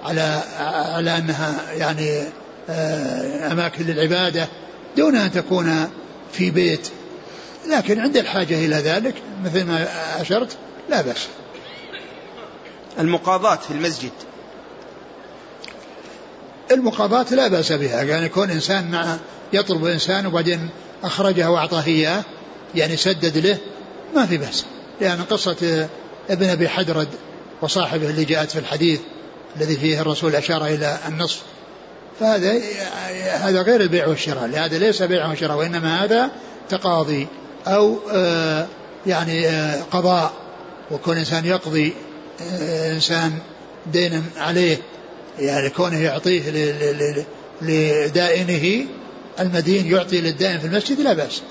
على 0.03 0.41
على 0.95 1.18
أنها 1.18 1.74
يعني 1.74 2.24
آه، 2.70 3.51
أماكن 3.51 3.86
للعبادة 3.86 4.47
دون 4.97 5.15
أن 5.15 5.31
تكون 5.31 5.89
في 6.33 6.51
بيت. 6.51 6.89
لكن 7.69 7.99
عند 7.99 8.17
الحاجة 8.17 8.65
إلى 8.65 8.75
ذلك 8.75 9.15
مثل 9.43 9.63
ما 9.63 9.87
أشرت 10.21 10.57
لا 10.89 11.01
بأس. 11.01 11.27
المقاضاة 12.99 13.55
في 13.55 13.71
المسجد. 13.71 14.11
المقاضاة 16.71 17.25
لا 17.31 17.47
بأس 17.47 17.71
بها. 17.71 18.03
يعني 18.03 18.25
يكون 18.25 18.49
إنسان 18.49 18.91
مع 18.91 19.17
يطلب 19.53 19.85
إنسان 19.85 20.25
وبعدين 20.25 20.69
أخرجه 21.03 21.51
وأعطاه 21.51 21.83
إياه 21.85 22.23
يعني 22.75 22.97
سدد 22.97 23.37
له 23.37 23.57
ما 24.15 24.25
في 24.25 24.37
بأس. 24.37 24.65
لأن 25.01 25.21
قصة 25.21 25.87
ابن 26.29 26.49
أبي 26.49 26.69
حدرد 26.69 27.07
وصاحبه 27.61 28.09
اللي 28.09 28.25
جاءت 28.25 28.51
في 28.51 28.59
الحديث 28.59 28.99
الذي 29.57 29.75
فيه 29.75 30.01
الرسول 30.01 30.35
أشار 30.35 30.65
إلى 30.65 30.97
النصف 31.07 31.41
فهذا 32.20 32.61
هذا 33.32 33.61
غير 33.61 33.82
البيع 33.82 34.07
والشراء 34.07 34.45
لهذا 34.45 34.78
ليس 34.78 35.01
بيع 35.01 35.32
وشراء 35.32 35.57
وإنما 35.57 36.03
هذا 36.03 36.32
تقاضي 36.70 37.28
أو 37.68 37.97
آه 38.11 38.68
يعني 39.05 39.47
آه 39.47 39.82
قضاء 39.91 40.34
وكون 40.91 41.18
إنسان 41.18 41.45
يقضي 41.45 41.93
آه 42.41 42.93
إنسان 42.93 43.34
دينا 43.91 44.24
عليه 44.38 44.78
يعني 45.39 45.70
كونه 45.70 45.99
يعطيه 45.99 46.41
لدائنه 47.61 48.86
المدين 49.39 49.91
يعطي 49.91 50.22
للدائن 50.22 50.59
في 50.59 50.68
المسجد 50.68 50.99
لا 50.99 51.14
بأس. 51.14 51.41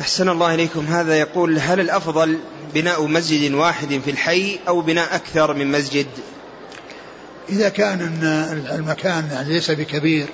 أحسن 0.00 0.28
الله 0.28 0.54
إليكم. 0.54 0.86
هذا 0.86 1.18
يقول 1.18 1.58
هل 1.58 1.80
الأفضل 1.80 2.38
بناء 2.74 3.06
مسجد 3.06 3.52
واحد 3.52 4.00
في 4.04 4.10
الحي 4.10 4.58
أو 4.68 4.80
بناء 4.80 5.14
أكثر 5.14 5.54
من 5.54 5.72
مسجد؟ 5.72 6.06
إذا 7.48 7.68
كان 7.68 8.00
المكان 8.72 9.28
يعني 9.32 9.48
ليس 9.48 9.70
بكبير 9.70 10.26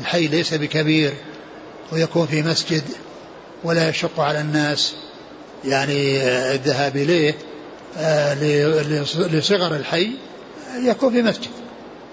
الحي 0.00 0.26
ليس 0.26 0.54
بكبير 0.54 1.14
ويكون 1.92 2.26
في 2.26 2.42
مسجد 2.42 2.82
ولا 3.64 3.88
يشق 3.88 4.20
على 4.20 4.40
الناس 4.40 4.94
يعني 5.64 6.22
الذهاب 6.54 6.96
إليه 6.96 7.34
آه، 7.98 8.34
لصغر 9.14 9.76
الحي 9.76 10.10
يكون 10.76 11.12
في 11.12 11.22
مسجد. 11.22 11.50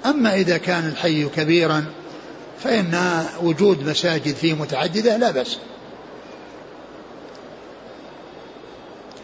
أما 0.06 0.36
إذا 0.36 0.58
كان 0.58 0.88
الحي 0.88 1.26
كبيرا 1.26 1.86
فإن 2.64 3.24
وجود 3.42 3.90
مساجد 3.90 4.36
فيه 4.36 4.54
متعددة 4.54 5.18
لا 5.18 5.32
بأس. 5.32 5.58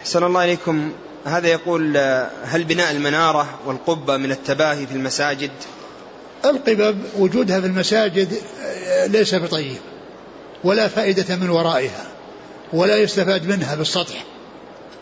أحسن 0.02 0.24
الله 0.24 0.44
إليكم. 0.44 0.92
هذا 1.26 1.48
يقول 1.48 1.98
هل 2.44 2.64
بناء 2.64 2.92
المنارة 2.92 3.60
والقبة 3.66 4.18
من 4.18 4.32
التباهي 4.32 4.88
في 4.88 4.94
المساجد؟ 4.94 5.52
القبب 6.46 6.98
وجودها 7.18 7.60
في 7.60 7.68
المساجد 7.68 8.34
ليس 9.08 9.36
بطيب 9.36 9.78
ولا 10.64 10.88
فائدة 10.88 11.36
من 11.36 11.50
ورائها 11.50 12.06
ولا 12.74 12.98
يستفاد 12.98 13.48
منها 13.48 13.76
بالسطح 13.76 14.24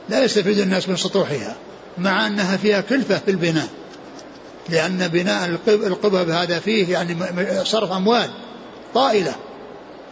لا 0.09 0.23
يستفيد 0.23 0.59
الناس 0.59 0.89
من 0.89 0.95
سطوحها 0.95 1.55
مع 1.97 2.27
أنها 2.27 2.57
فيها 2.57 2.81
كلفة 2.81 3.17
في 3.17 3.31
البناء 3.31 3.67
لأن 4.69 5.07
بناء 5.07 5.59
القبب 5.67 6.29
هذا 6.29 6.59
فيه 6.59 6.93
يعني 6.93 7.17
صرف 7.63 7.91
أموال 7.91 8.29
طائلة 8.93 9.35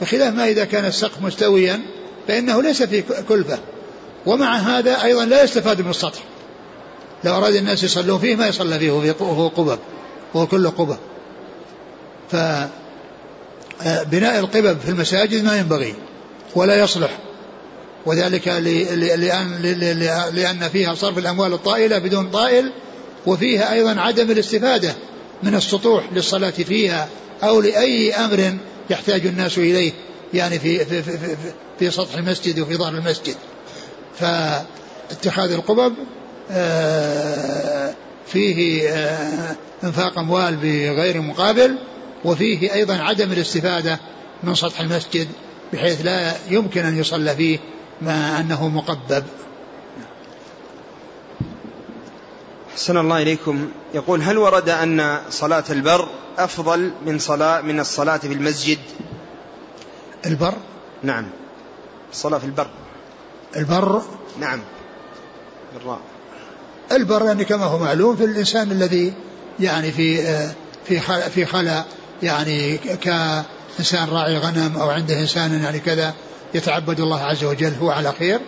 بخلاف 0.01 0.33
ما 0.33 0.47
إذا 0.47 0.65
كان 0.65 0.85
السقف 0.85 1.21
مستويا 1.21 1.81
فإنه 2.27 2.61
ليس 2.61 2.83
فيه 2.83 3.03
كلفة. 3.29 3.59
ومع 4.25 4.57
هذا 4.57 5.03
أيضا 5.03 5.25
لا 5.25 5.43
يستفاد 5.43 5.81
من 5.81 5.89
السطح. 5.89 6.19
لو 7.23 7.37
أراد 7.37 7.55
الناس 7.55 7.83
يصلون 7.83 8.19
فيه 8.19 8.35
ما 8.35 8.47
يصلى 8.47 8.79
فيه 8.79 8.91
وهو 8.91 9.47
قبب 9.47 9.79
وهو 10.33 10.47
كله 10.47 10.69
قبب. 10.69 10.97
فبناء 12.31 12.69
القبب 14.39 14.79
في 14.79 14.89
المساجد 14.89 15.43
ما 15.43 15.57
ينبغي 15.57 15.93
ولا 16.55 16.83
يصلح. 16.83 17.17
وذلك 18.05 18.47
لأن, 18.47 19.61
لأن 20.33 20.69
فيها 20.69 20.95
صرف 20.95 21.17
الأموال 21.17 21.53
الطائلة 21.53 21.97
بدون 21.97 22.29
طائل 22.29 22.71
وفيها 23.25 23.73
أيضا 23.73 24.01
عدم 24.01 24.31
الاستفادة 24.31 24.93
من 25.43 25.55
السطوح 25.55 26.03
للصلاة 26.13 26.49
فيها 26.49 27.09
أو 27.43 27.61
لأي 27.61 28.13
أمر 28.13 28.57
يحتاج 28.89 29.27
الناس 29.27 29.57
إليه 29.57 29.91
يعني 30.33 30.59
في, 30.59 30.85
في, 30.85 31.03
في, 31.03 31.17
في, 31.17 31.35
في 31.79 31.91
سطح 31.91 32.15
المسجد 32.15 32.59
وفي 32.59 32.75
ظهر 32.75 32.93
المسجد. 32.93 33.35
فاتخاذ 34.19 35.51
القبب 35.51 35.95
آه، 36.51 37.93
فيه 38.27 38.89
آه، 38.89 39.55
إنفاق 39.83 40.19
أموال 40.19 40.55
بغير 40.55 41.21
مقابل 41.21 41.77
وفيه 42.25 42.73
أيضا 42.73 42.97
عدم 42.97 43.31
الاستفادة 43.31 43.99
من 44.43 44.55
سطح 44.55 44.79
المسجد 44.79 45.27
بحيث 45.73 46.05
لا 46.05 46.33
يمكن 46.49 46.85
أن 46.85 46.97
يصلى 46.97 47.35
فيه 47.35 47.59
مع 48.01 48.39
أنه 48.39 48.67
مقبب. 48.67 49.23
حسن 52.75 52.97
الله 52.97 53.21
إليكم. 53.21 53.69
يقول 53.93 54.21
هل 54.21 54.37
ورد 54.37 54.69
أن 54.69 55.19
صلاة 55.29 55.63
البر 55.69 56.09
أفضل 56.37 56.91
من 57.05 57.19
صلاة 57.19 57.61
من 57.61 57.79
الصلاة 57.79 58.17
في 58.17 58.33
المسجد؟ 58.33 58.77
البر؟ 60.25 60.53
نعم. 61.03 61.29
الصلاة 62.11 62.37
في 62.37 62.45
البر. 62.45 62.67
البر؟ 63.55 64.01
نعم. 64.39 64.59
بالراء. 65.73 65.99
البر 66.91 67.25
يعني 67.25 67.45
كما 67.45 67.65
هو 67.65 67.77
معلوم 67.79 68.15
في 68.15 68.25
الإنسان 68.25 68.71
الذي 68.71 69.13
يعني 69.59 69.91
في 69.91 70.23
في 70.85 70.99
في 71.29 71.45
خلا 71.45 71.83
يعني 72.23 72.77
كإنسان 72.77 74.09
راعي 74.09 74.37
غنم 74.37 74.77
أو 74.77 74.89
عنده 74.89 75.19
إنسان 75.19 75.63
يعني 75.63 75.79
كذا 75.79 76.13
يتعبد 76.53 76.99
الله 76.99 77.21
عز 77.21 77.43
وجل 77.43 77.73
هو 77.81 77.91
على 77.91 78.11
خير. 78.19 78.39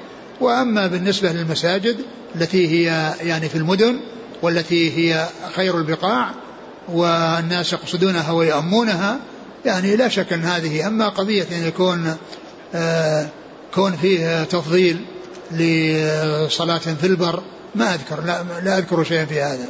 وأما 0.42 0.88
بالنسبة 0.88 1.32
للمساجد 1.32 1.98
التي 2.36 2.68
هي 2.68 3.14
يعني 3.22 3.50
في 3.50 3.56
المدن 3.56 4.00
والتي 4.42 4.98
هي 4.98 5.28
خير 5.56 5.78
البقاع 5.78 6.32
والناس 6.90 7.74
يقصدونها 7.74 8.32
ويأمونها 8.32 9.20
يعني 9.66 9.96
لا 9.96 10.08
شك 10.08 10.34
أن 10.34 10.46
هذه 10.46 10.88
أما 10.88 11.10
قضية 11.10 11.48
أن 11.52 11.68
يكون 11.68 12.18
آه 12.76 13.28
كون 13.74 13.98
فيه 13.98 14.44
تفضيل 14.44 15.06
لصلاة 15.52 16.78
في 16.78 17.08
البر 17.08 17.44
ما 17.76 17.94
أذكر 17.94 18.24
لا, 18.24 18.44
لا 18.64 18.78
أذكر 18.78 19.04
شيئا 19.04 19.26
في 19.26 19.42
هذا. 19.42 19.66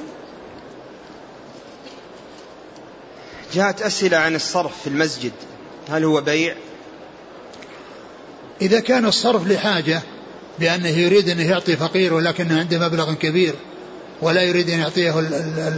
جاءت 3.54 3.82
أسئلة 3.82 4.18
عن 4.18 4.36
الصرف 4.36 4.82
في 4.82 4.88
المسجد. 4.88 5.32
هل 5.90 6.04
هو 6.04 6.22
بيع؟ 6.22 6.56
إذا 8.62 8.80
كان 8.80 9.06
الصرف 9.06 9.48
لحاجة 9.48 10.02
بأنه 10.60 10.88
يريد 10.88 11.30
أن 11.30 11.40
يعطي 11.40 11.76
فقير 11.76 12.14
ولكنه 12.14 12.60
عنده 12.60 12.80
مبلغ 12.80 13.14
كبير 13.14 13.56
ولا 14.22 14.42
يريد 14.42 14.70
أن 14.70 14.80
يعطيه 14.80 15.12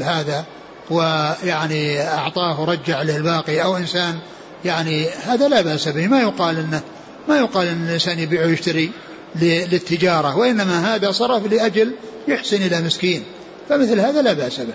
هذا 0.03 0.45
ويعني 0.89 2.01
أعطاه 2.01 2.65
رجع 2.65 3.01
له 3.01 3.17
الباقي 3.17 3.63
أو 3.63 3.77
إنسان 3.77 4.19
يعني 4.65 5.09
هذا 5.09 5.47
لا 5.47 5.61
بأس 5.61 5.87
به 5.87 6.07
ما 6.07 6.21
يقال 6.21 6.57
أنه 6.57 6.81
ما 7.29 7.37
يقال 7.37 7.67
أن 7.67 7.85
الإنسان 7.87 8.19
يبيع 8.19 8.45
ويشتري 8.45 8.91
للتجارة 9.35 10.37
وإنما 10.37 10.95
هذا 10.95 11.11
صرف 11.11 11.45
لأجل 11.45 11.93
يحسن 12.27 12.61
إلى 12.61 12.81
مسكين 12.81 13.23
فمثل 13.69 13.99
هذا 13.99 14.21
لا 14.21 14.33
بأس 14.33 14.59
به. 14.59 14.73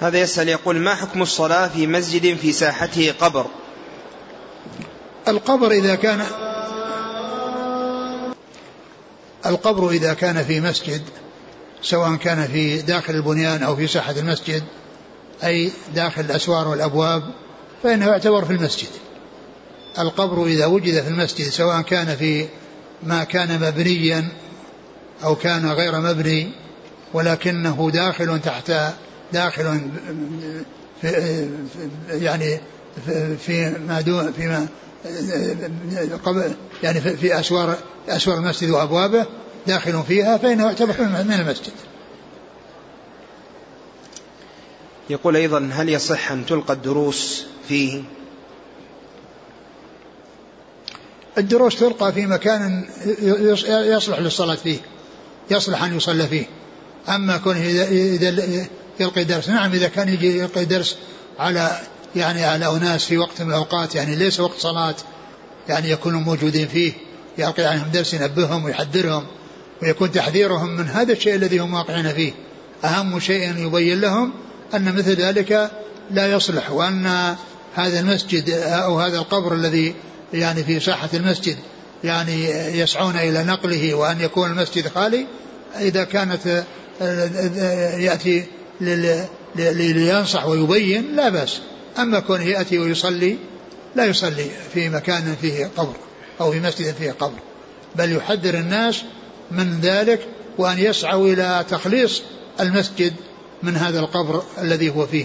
هذا 0.00 0.18
يسأل 0.18 0.48
يقول 0.48 0.76
ما 0.76 0.94
حكم 0.94 1.22
الصلاة 1.22 1.68
في 1.68 1.86
مسجد 1.86 2.36
في 2.36 2.52
ساحته 2.52 3.14
قبر؟ 3.20 3.46
القبر 5.28 5.70
إذا 5.70 5.94
كان 5.94 6.26
القبر 9.46 9.90
إذا 9.90 10.14
كان 10.14 10.44
في 10.44 10.60
مسجد 10.60 11.02
سواء 11.82 12.16
كان 12.16 12.46
في 12.46 12.82
داخل 12.82 13.14
البنيان 13.14 13.62
أو 13.62 13.76
في 13.76 13.86
ساحة 13.86 14.14
المسجد 14.18 14.62
أي 15.44 15.70
داخل 15.94 16.20
الأسوار 16.20 16.68
والأبواب 16.68 17.22
فإنه 17.82 18.06
يعتبر 18.06 18.44
في 18.44 18.52
المسجد. 18.52 18.88
القبر 19.98 20.46
إذا 20.46 20.66
وجد 20.66 21.02
في 21.02 21.08
المسجد 21.08 21.48
سواء 21.48 21.80
كان 21.80 22.16
في 22.16 22.46
ما 23.02 23.24
كان 23.24 23.60
مبنيا 23.60 24.28
أو 25.24 25.34
كان 25.34 25.66
غير 25.66 26.00
مبني 26.00 26.52
ولكنه 27.14 27.90
داخل 27.90 28.40
تحت 28.40 28.72
داخل 29.32 29.80
في 31.00 31.48
يعني 32.08 32.60
في 33.38 33.74
ما 33.88 34.00
دون 34.00 34.32
فيما 34.32 34.68
يعني 36.82 37.00
في 37.00 37.40
أسوار 37.40 37.76
أسوار 38.08 38.38
المسجد 38.38 38.70
وأبوابه 38.70 39.26
داخل 39.66 40.02
فيها 40.08 40.36
فإنه 40.36 40.64
يعتبر 40.64 40.94
من 41.00 41.32
المسجد. 41.32 41.72
يقول 45.10 45.36
أيضا 45.36 45.70
هل 45.72 45.88
يصح 45.88 46.32
أن 46.32 46.46
تلقى 46.46 46.74
الدروس 46.74 47.46
فيه؟ 47.68 48.02
الدروس 51.38 51.76
تلقى 51.76 52.12
في 52.12 52.26
مكان 52.26 52.84
يصلح 53.68 54.18
للصلاة 54.18 54.54
فيه 54.54 54.78
يصلح 55.50 55.82
أن 55.82 55.96
يصلى 55.96 56.26
فيه. 56.26 56.46
أما 57.08 57.36
كونه 57.36 57.60
إذا 57.60 58.66
يلقي 59.00 59.24
درس 59.24 59.48
نعم 59.48 59.72
إذا 59.72 59.88
كان 59.88 60.08
يجي 60.08 60.38
يلقي 60.38 60.64
درس 60.64 60.96
على 61.38 61.80
يعني 62.16 62.44
على 62.44 62.66
أناس 62.66 63.04
في 63.04 63.18
وقت 63.18 63.42
من 63.42 63.48
الأوقات 63.48 63.94
يعني 63.94 64.16
ليس 64.16 64.40
وقت 64.40 64.58
صلاة 64.58 64.94
يعني 65.68 65.90
يكونوا 65.90 66.20
موجودين 66.20 66.68
فيه 66.68 66.92
يلقي 67.38 67.64
عنهم 67.64 67.90
درس 67.90 68.14
ينبههم 68.14 68.64
ويحذرهم 68.64 69.26
ويكون 69.82 70.12
تحذيرهم 70.12 70.76
من 70.76 70.88
هذا 70.88 71.12
الشيء 71.12 71.34
الذي 71.34 71.58
هم 71.58 71.74
واقعين 71.74 72.12
فيه. 72.12 72.32
أهم 72.84 73.20
شيء 73.20 73.66
يبين 73.66 74.00
لهم 74.00 74.32
أن 74.74 74.94
مثل 74.94 75.14
ذلك 75.14 75.70
لا 76.10 76.32
يصلح 76.32 76.70
وأن 76.70 77.36
هذا 77.74 78.00
المسجد 78.00 78.50
أو 78.50 79.00
هذا 79.00 79.18
القبر 79.18 79.54
الذي 79.54 79.94
يعني 80.34 80.64
في 80.64 80.80
ساحة 80.80 81.08
المسجد 81.14 81.56
يعني 82.04 82.44
يسعون 82.78 83.16
إلى 83.16 83.44
نقله 83.44 83.94
وأن 83.94 84.20
يكون 84.20 84.50
المسجد 84.50 84.88
خالي 84.88 85.26
إذا 85.80 86.04
كانت 86.04 86.64
يأتي 87.98 88.44
لينصح 89.56 90.46
ويبين 90.46 91.16
لا 91.16 91.28
بأس. 91.28 91.60
أما 91.98 92.20
كونه 92.20 92.44
يأتي 92.44 92.78
ويصلي 92.78 93.36
لا 93.96 94.04
يصلي 94.04 94.50
في 94.74 94.88
مكان 94.88 95.36
فيه 95.40 95.70
قبر 95.76 95.96
أو 96.40 96.52
في 96.52 96.60
مسجد 96.60 96.94
فيه 96.94 97.12
قبر 97.12 97.38
بل 97.96 98.16
يحذر 98.16 98.54
الناس 98.54 99.02
من 99.50 99.80
ذلك 99.80 100.20
وأن 100.58 100.78
يسعوا 100.78 101.28
إلى 101.28 101.64
تخليص 101.70 102.22
المسجد 102.60 103.14
من 103.62 103.76
هذا 103.76 104.00
القبر 104.00 104.42
الذي 104.58 104.90
هو 104.90 105.06
فيه. 105.06 105.24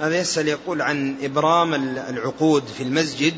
هذا 0.00 0.16
يسأل 0.16 0.48
يقول 0.48 0.82
عن 0.82 1.16
إبرام 1.22 1.74
العقود 2.08 2.66
في 2.66 2.82
المسجد 2.82 3.34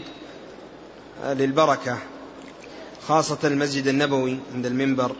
للبركة 1.26 1.98
خاصة 3.08 3.38
المسجد 3.44 3.88
النبوي 3.88 4.38
عند 4.54 4.66
المنبر. 4.66 5.12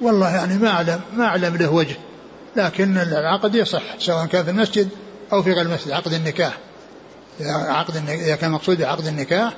والله 0.00 0.34
يعني 0.34 0.58
ما 0.58 0.68
أعلم 0.68 1.00
ما 1.16 1.24
أعلم 1.24 1.56
له 1.56 1.72
وجه 1.72 1.96
لكن 2.56 2.98
العقد 2.98 3.54
يصح 3.54 3.82
سواء 3.98 4.26
كان 4.26 4.44
في 4.44 4.50
المسجد 4.50 4.88
أو 5.32 5.42
في 5.42 5.52
غير 5.52 5.66
المسجد 5.66 5.90
عقد 5.90 6.12
النكاح. 6.12 6.58
إذا 7.40 7.52
عقد 7.52 7.96
إذا 8.08 8.36
كان 8.36 8.50
مقصود 8.50 8.82
عقد 8.82 9.06
النكاح 9.06 9.54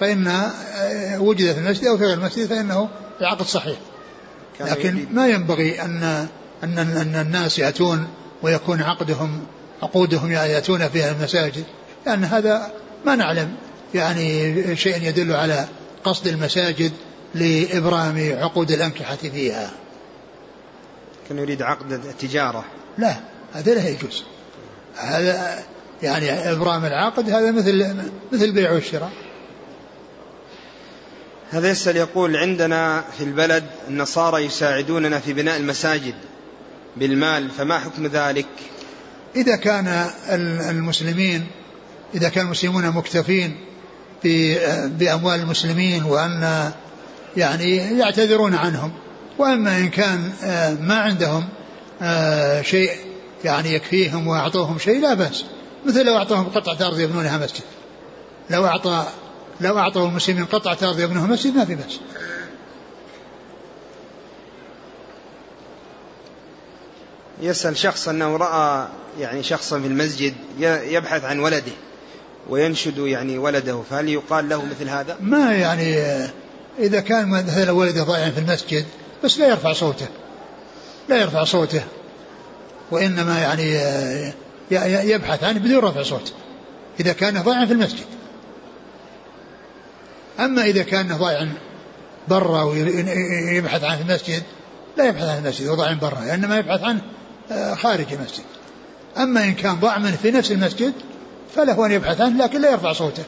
فإن 0.00 0.26
آه، 0.26 1.20
وجد 1.20 1.52
في 1.52 1.58
المسجد 1.58 1.86
أو 1.86 1.98
في 1.98 2.04
غير 2.04 2.18
المسجد 2.18 2.46
فإنه 2.46 2.88
العقد 3.20 3.46
صحيح. 3.46 3.78
لكن 4.60 5.06
ما 5.12 5.28
ينبغي 5.28 5.82
أن 5.82 6.28
أن 6.64 6.78
أن 6.78 7.16
الناس 7.16 7.58
يأتون 7.58 8.08
ويكون 8.42 8.82
عقدهم 8.82 9.46
عقودهم 9.84 10.32
يأتون 10.32 10.88
فيها 10.88 11.10
المساجد. 11.10 11.64
لأن 12.06 12.24
هذا 12.24 12.72
ما 13.04 13.14
نعلم 13.14 13.54
يعني 13.94 14.76
شيء 14.76 15.02
يدل 15.02 15.32
على 15.32 15.68
قصد 16.04 16.26
المساجد 16.26 16.92
لإبرام 17.34 18.36
عقود 18.38 18.70
الأنكحة 18.70 19.16
فيها. 19.16 19.70
كان 21.28 21.38
يريد 21.38 21.62
عقد 21.62 21.92
التجارة. 21.92 22.64
لا 22.98 23.16
هذا 23.52 23.74
لا 23.74 23.88
يجوز. 23.88 24.24
هذا 24.96 25.64
يعني 26.02 26.52
إبرام 26.52 26.84
العقد 26.84 27.30
هذا 27.30 27.50
مثل 27.50 27.96
مثل 28.32 28.44
البيع 28.44 28.72
والشراء 28.72 29.12
هذا 31.50 31.70
يسأل 31.70 31.96
يقول 31.96 32.36
عندنا 32.36 33.04
في 33.18 33.24
البلد 33.24 33.64
النصارى 33.88 34.44
يساعدوننا 34.44 35.18
في 35.18 35.32
بناء 35.32 35.56
المساجد 35.56 36.14
بالمال 36.96 37.50
فما 37.50 37.78
حكم 37.78 38.06
ذلك؟ 38.06 38.46
إذا 39.36 39.56
كان 39.56 40.10
المسلمين 40.70 41.46
إذا 42.14 42.28
كان 42.28 42.44
المسلمون 42.46 42.90
مكتفين 42.90 43.56
بأموال 44.84 45.40
المسلمين 45.40 46.04
وأن 46.04 46.72
يعني 47.36 47.76
يعتذرون 47.76 48.54
عنهم 48.54 48.92
وأما 49.38 49.78
إن 49.78 49.88
كان 49.88 50.32
آه، 50.44 50.74
ما 50.74 50.94
عندهم 50.94 51.48
آه، 52.02 52.62
شيء 52.62 52.90
يعني 53.44 53.74
يكفيهم 53.74 54.26
وأعطوهم 54.26 54.78
شيء 54.78 55.00
لا 55.00 55.14
بأس. 55.14 55.44
مثل 55.86 56.06
لو 56.06 56.16
أعطوهم 56.16 56.44
قطعة 56.44 56.86
أرض 56.86 57.00
يبنونها 57.00 57.38
مسجد. 57.38 57.62
لو 58.50 58.66
أعطى 58.66 59.06
لو 59.60 59.78
أعطوا 59.78 60.08
المسلمين 60.08 60.44
قطعة 60.44 60.78
أرض 60.82 61.00
يبنونها 61.00 61.26
مسجد 61.26 61.56
ما 61.56 61.64
في 61.64 61.74
بأس. 61.74 62.00
يسأل 67.42 67.76
شخص 67.76 68.08
أنه 68.08 68.36
رأى 68.36 68.88
يعني 69.20 69.42
شخصا 69.42 69.80
في 69.80 69.86
المسجد 69.86 70.34
يبحث 70.60 71.24
عن 71.24 71.38
ولده 71.38 71.72
وينشد 72.48 72.98
يعني 72.98 73.38
ولده 73.38 73.82
فهل 73.90 74.08
يقال 74.08 74.48
له 74.48 74.64
مثل 74.64 74.88
هذا؟ 74.88 75.16
ما 75.20 75.52
يعني 75.52 75.96
إذا 76.78 77.00
كان 77.00 77.28
مثلا 77.28 77.70
ولده 77.70 78.02
ضائع 78.02 78.30
في 78.30 78.40
المسجد 78.40 78.84
بس 79.24 79.38
لا 79.38 79.48
يرفع 79.48 79.72
صوته 79.72 80.06
لا 81.08 81.16
يرفع 81.16 81.44
صوته 81.44 81.82
وإنما 82.90 83.40
يعني 83.40 85.10
يبحث 85.10 85.44
عنه 85.44 85.58
بدون 85.58 85.78
رفع 85.78 86.02
صوت 86.02 86.32
إذا 87.00 87.12
كان 87.12 87.42
ضائعا 87.42 87.66
في 87.66 87.72
المسجد. 87.72 88.06
أما 90.40 90.64
إذا 90.64 90.82
كان 90.82 91.16
ضائعا 91.16 91.52
برا 92.28 92.62
ويبحث 92.62 93.84
عنه 93.84 93.96
في 93.96 94.02
المسجد 94.02 94.42
لا 94.96 95.04
يبحث 95.04 95.24
عن 95.24 95.38
المسجد 95.38 95.68
وضاع 95.68 95.92
برا 95.92 96.34
إنما 96.34 96.58
يبحث 96.58 96.82
عنه 96.82 97.00
خارج 97.74 98.12
المسجد. 98.12 98.44
أما 99.16 99.44
إن 99.44 99.54
كان 99.54 99.74
ضاع 99.74 99.98
منه 99.98 100.16
في 100.16 100.30
نفس 100.30 100.52
المسجد 100.52 100.92
فله 101.54 101.86
أن 101.86 101.92
يبحث 101.92 102.20
عنه 102.20 102.44
لكن 102.44 102.60
لا 102.60 102.70
يرفع 102.70 102.92
صوته. 102.92 103.24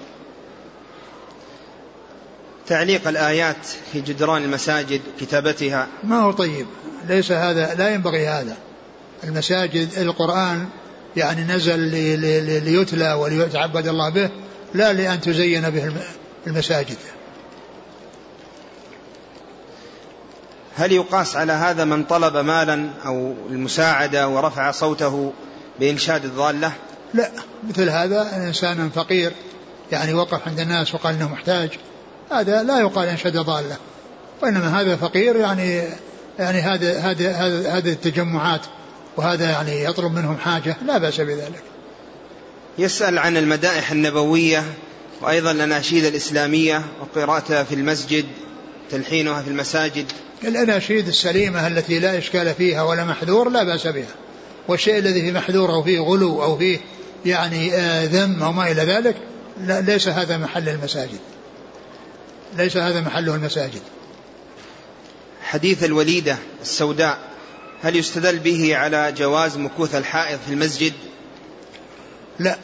تعليق 2.67 3.09
الآيات 3.09 3.67
في 3.93 4.01
جدران 4.01 4.45
المساجد 4.45 5.01
كتابتها. 5.21 5.89
ما 6.05 6.21
هو 6.21 6.33
طيب. 6.33 6.67
ليس 7.09 7.33
هذا 7.33 7.75
لا 7.75 7.95
ينبغي 7.95 8.27
هذا. 8.27 8.57
المساجد 9.25 9.89
القرآن 9.99 10.69
يعني 11.17 11.55
نزل 11.55 11.79
ليتلى 12.64 13.12
وليتعبد 13.12 13.89
الله 13.89 14.09
به 14.09 14.31
لا 14.75 14.93
لأن 14.93 15.21
تزين 15.21 15.71
به 15.71 15.93
المساجد. 16.47 16.97
هل 20.77 20.93
يقاس 20.93 21.37
على 21.37 21.53
هذا 21.53 21.85
من 21.85 22.05
طلب 22.05 22.37
مالا 22.37 22.91
أو 23.07 23.35
المساعدة 23.51 24.29
ورفع 24.29 24.70
صوته 24.70 25.33
بإنشاد 25.81 26.24
الضالة 26.24 26.72
لا 27.14 27.31
مثل 27.68 27.91
هذا 27.91 28.37
إنسان 28.37 28.91
فقير 28.91 29.33
يعني 29.93 30.14
وقف 30.14 30.49
عند 30.49 30.61
الناس 30.61 30.95
وقال 30.95 31.14
إنه 31.14 31.29
محتاج 31.29 31.70
هذا 32.33 32.62
لا 32.62 32.81
يقال 32.81 33.09
إنشد 33.09 33.37
ضالة 33.37 33.77
وإنما 34.43 34.81
هذا 34.81 34.97
فقير 34.97 35.37
يعني 35.37 35.83
يعني 36.39 36.61
هذا 36.61 36.99
هذا 36.99 37.31
هذه 37.68 37.93
التجمعات 37.93 38.61
وهذا 39.16 39.51
يعني 39.51 39.85
يطلب 39.85 40.12
منهم 40.12 40.37
حاجة 40.37 40.77
لا 40.87 40.99
بأس 40.99 41.20
بذلك. 41.20 41.62
يسأل 42.79 43.18
عن 43.18 43.37
المدائح 43.37 43.91
النبوية 43.91 44.64
وأيضا 45.20 45.51
الأناشيد 45.51 46.05
الإسلامية 46.05 46.83
وقراءتها 47.01 47.64
في 47.64 47.74
المسجد 47.74 48.24
تلحينها 48.91 49.43
في 49.43 49.49
المساجد. 49.49 50.07
الأناشيد 50.45 51.09
السليمة 51.09 51.66
التي 51.66 51.99
لا 51.99 52.18
إشكال 52.18 52.55
فيها 52.55 52.82
ولا 52.82 53.05
محذور 53.05 53.49
لا 53.51 53.64
بأس 53.64 53.87
بها. 53.87 54.14
والشيء 54.68 54.99
الذي 54.99 55.20
فيه 55.22 55.32
محذور 55.32 55.70
أو 55.72 55.82
فيه 55.82 56.01
غلو 56.01 56.43
أو 56.43 56.59
فيه 56.59 56.78
يعني 57.26 57.74
آه 57.74 58.05
ذم 58.05 58.43
أو 58.43 58.53
ما 58.53 58.70
إلى 58.70 58.82
ذلك 58.82 59.16
لا 59.61 59.80
ليس 59.80 60.09
هذا 60.09 60.37
محل 60.37 60.68
المساجد. 60.68 61.18
ليس 62.57 62.76
هذا 62.76 63.01
محله 63.01 63.34
المساجد 63.34 63.82
حديث 65.43 65.84
الوليدة 65.84 66.37
السوداء 66.62 67.18
هل 67.82 67.97
يستدل 67.97 68.39
به 68.39 68.76
على 68.76 69.12
جواز 69.12 69.57
مكوث 69.57 69.95
الحائض 69.95 70.39
في 70.47 70.53
المسجد 70.53 70.93
لا 72.39 72.59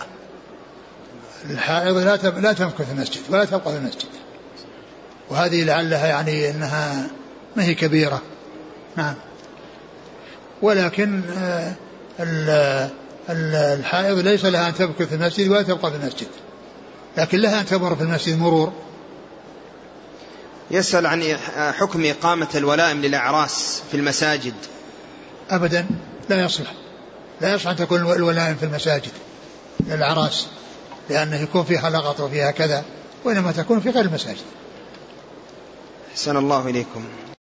الحائض 1.51 1.97
لا 1.97 2.17
لا 2.41 2.53
تمكث 2.53 2.83
في 2.83 2.93
المسجد 2.93 3.21
ولا 3.29 3.45
تبقى 3.45 3.73
في 3.73 3.79
المسجد 3.79 4.09
وهذه 5.31 5.65
لعلها 5.65 6.07
يعني 6.07 6.51
إنها 6.51 7.11
ما 7.57 7.65
هي 7.65 7.75
كبيرة. 7.75 8.23
نعم. 8.97 9.15
ولكن 10.63 11.23
آه، 11.39 12.91
الحائض 13.31 14.19
ليس 14.19 14.45
لها 14.45 14.69
أن 14.69 14.75
تمكث 14.75 15.09
في 15.09 15.15
المسجد 15.15 15.49
ولا 15.49 15.63
تبقى 15.63 15.91
في 15.91 15.97
المسجد. 15.97 16.29
لكن 17.17 17.39
لها 17.39 17.61
أن 17.61 17.67
تمر 17.67 17.97
في 17.97 18.03
المسجد 18.03 18.39
مرور. 18.39 18.73
يسأل 20.71 21.07
عن 21.07 21.37
حكم 21.57 22.05
إقامة 22.05 22.49
الولائم 22.55 23.03
للأعراس 23.03 23.83
في 23.91 23.97
المساجد. 23.97 24.55
أبدا 25.51 25.87
لا 26.29 26.45
يصلح. 26.45 26.73
لا 27.41 27.55
يصلح 27.55 27.71
أن 27.71 27.77
تكون 27.77 28.01
الولائم 28.01 28.57
في 28.57 28.65
المساجد 28.65 29.13
للأعراس 29.87 30.47
لأنه 31.11 31.37
يكون 31.37 31.65
فيها 31.65 31.91
لغط 31.91 32.21
وفيها 32.21 32.51
كذا 32.51 32.85
وإنما 33.25 33.53
تكون 33.53 33.81
في 33.81 33.91
غير 33.91 34.05
المساجد. 34.05 34.43
أحسن 36.13 36.37
الله 36.37 36.69
إليكم. 36.69 37.32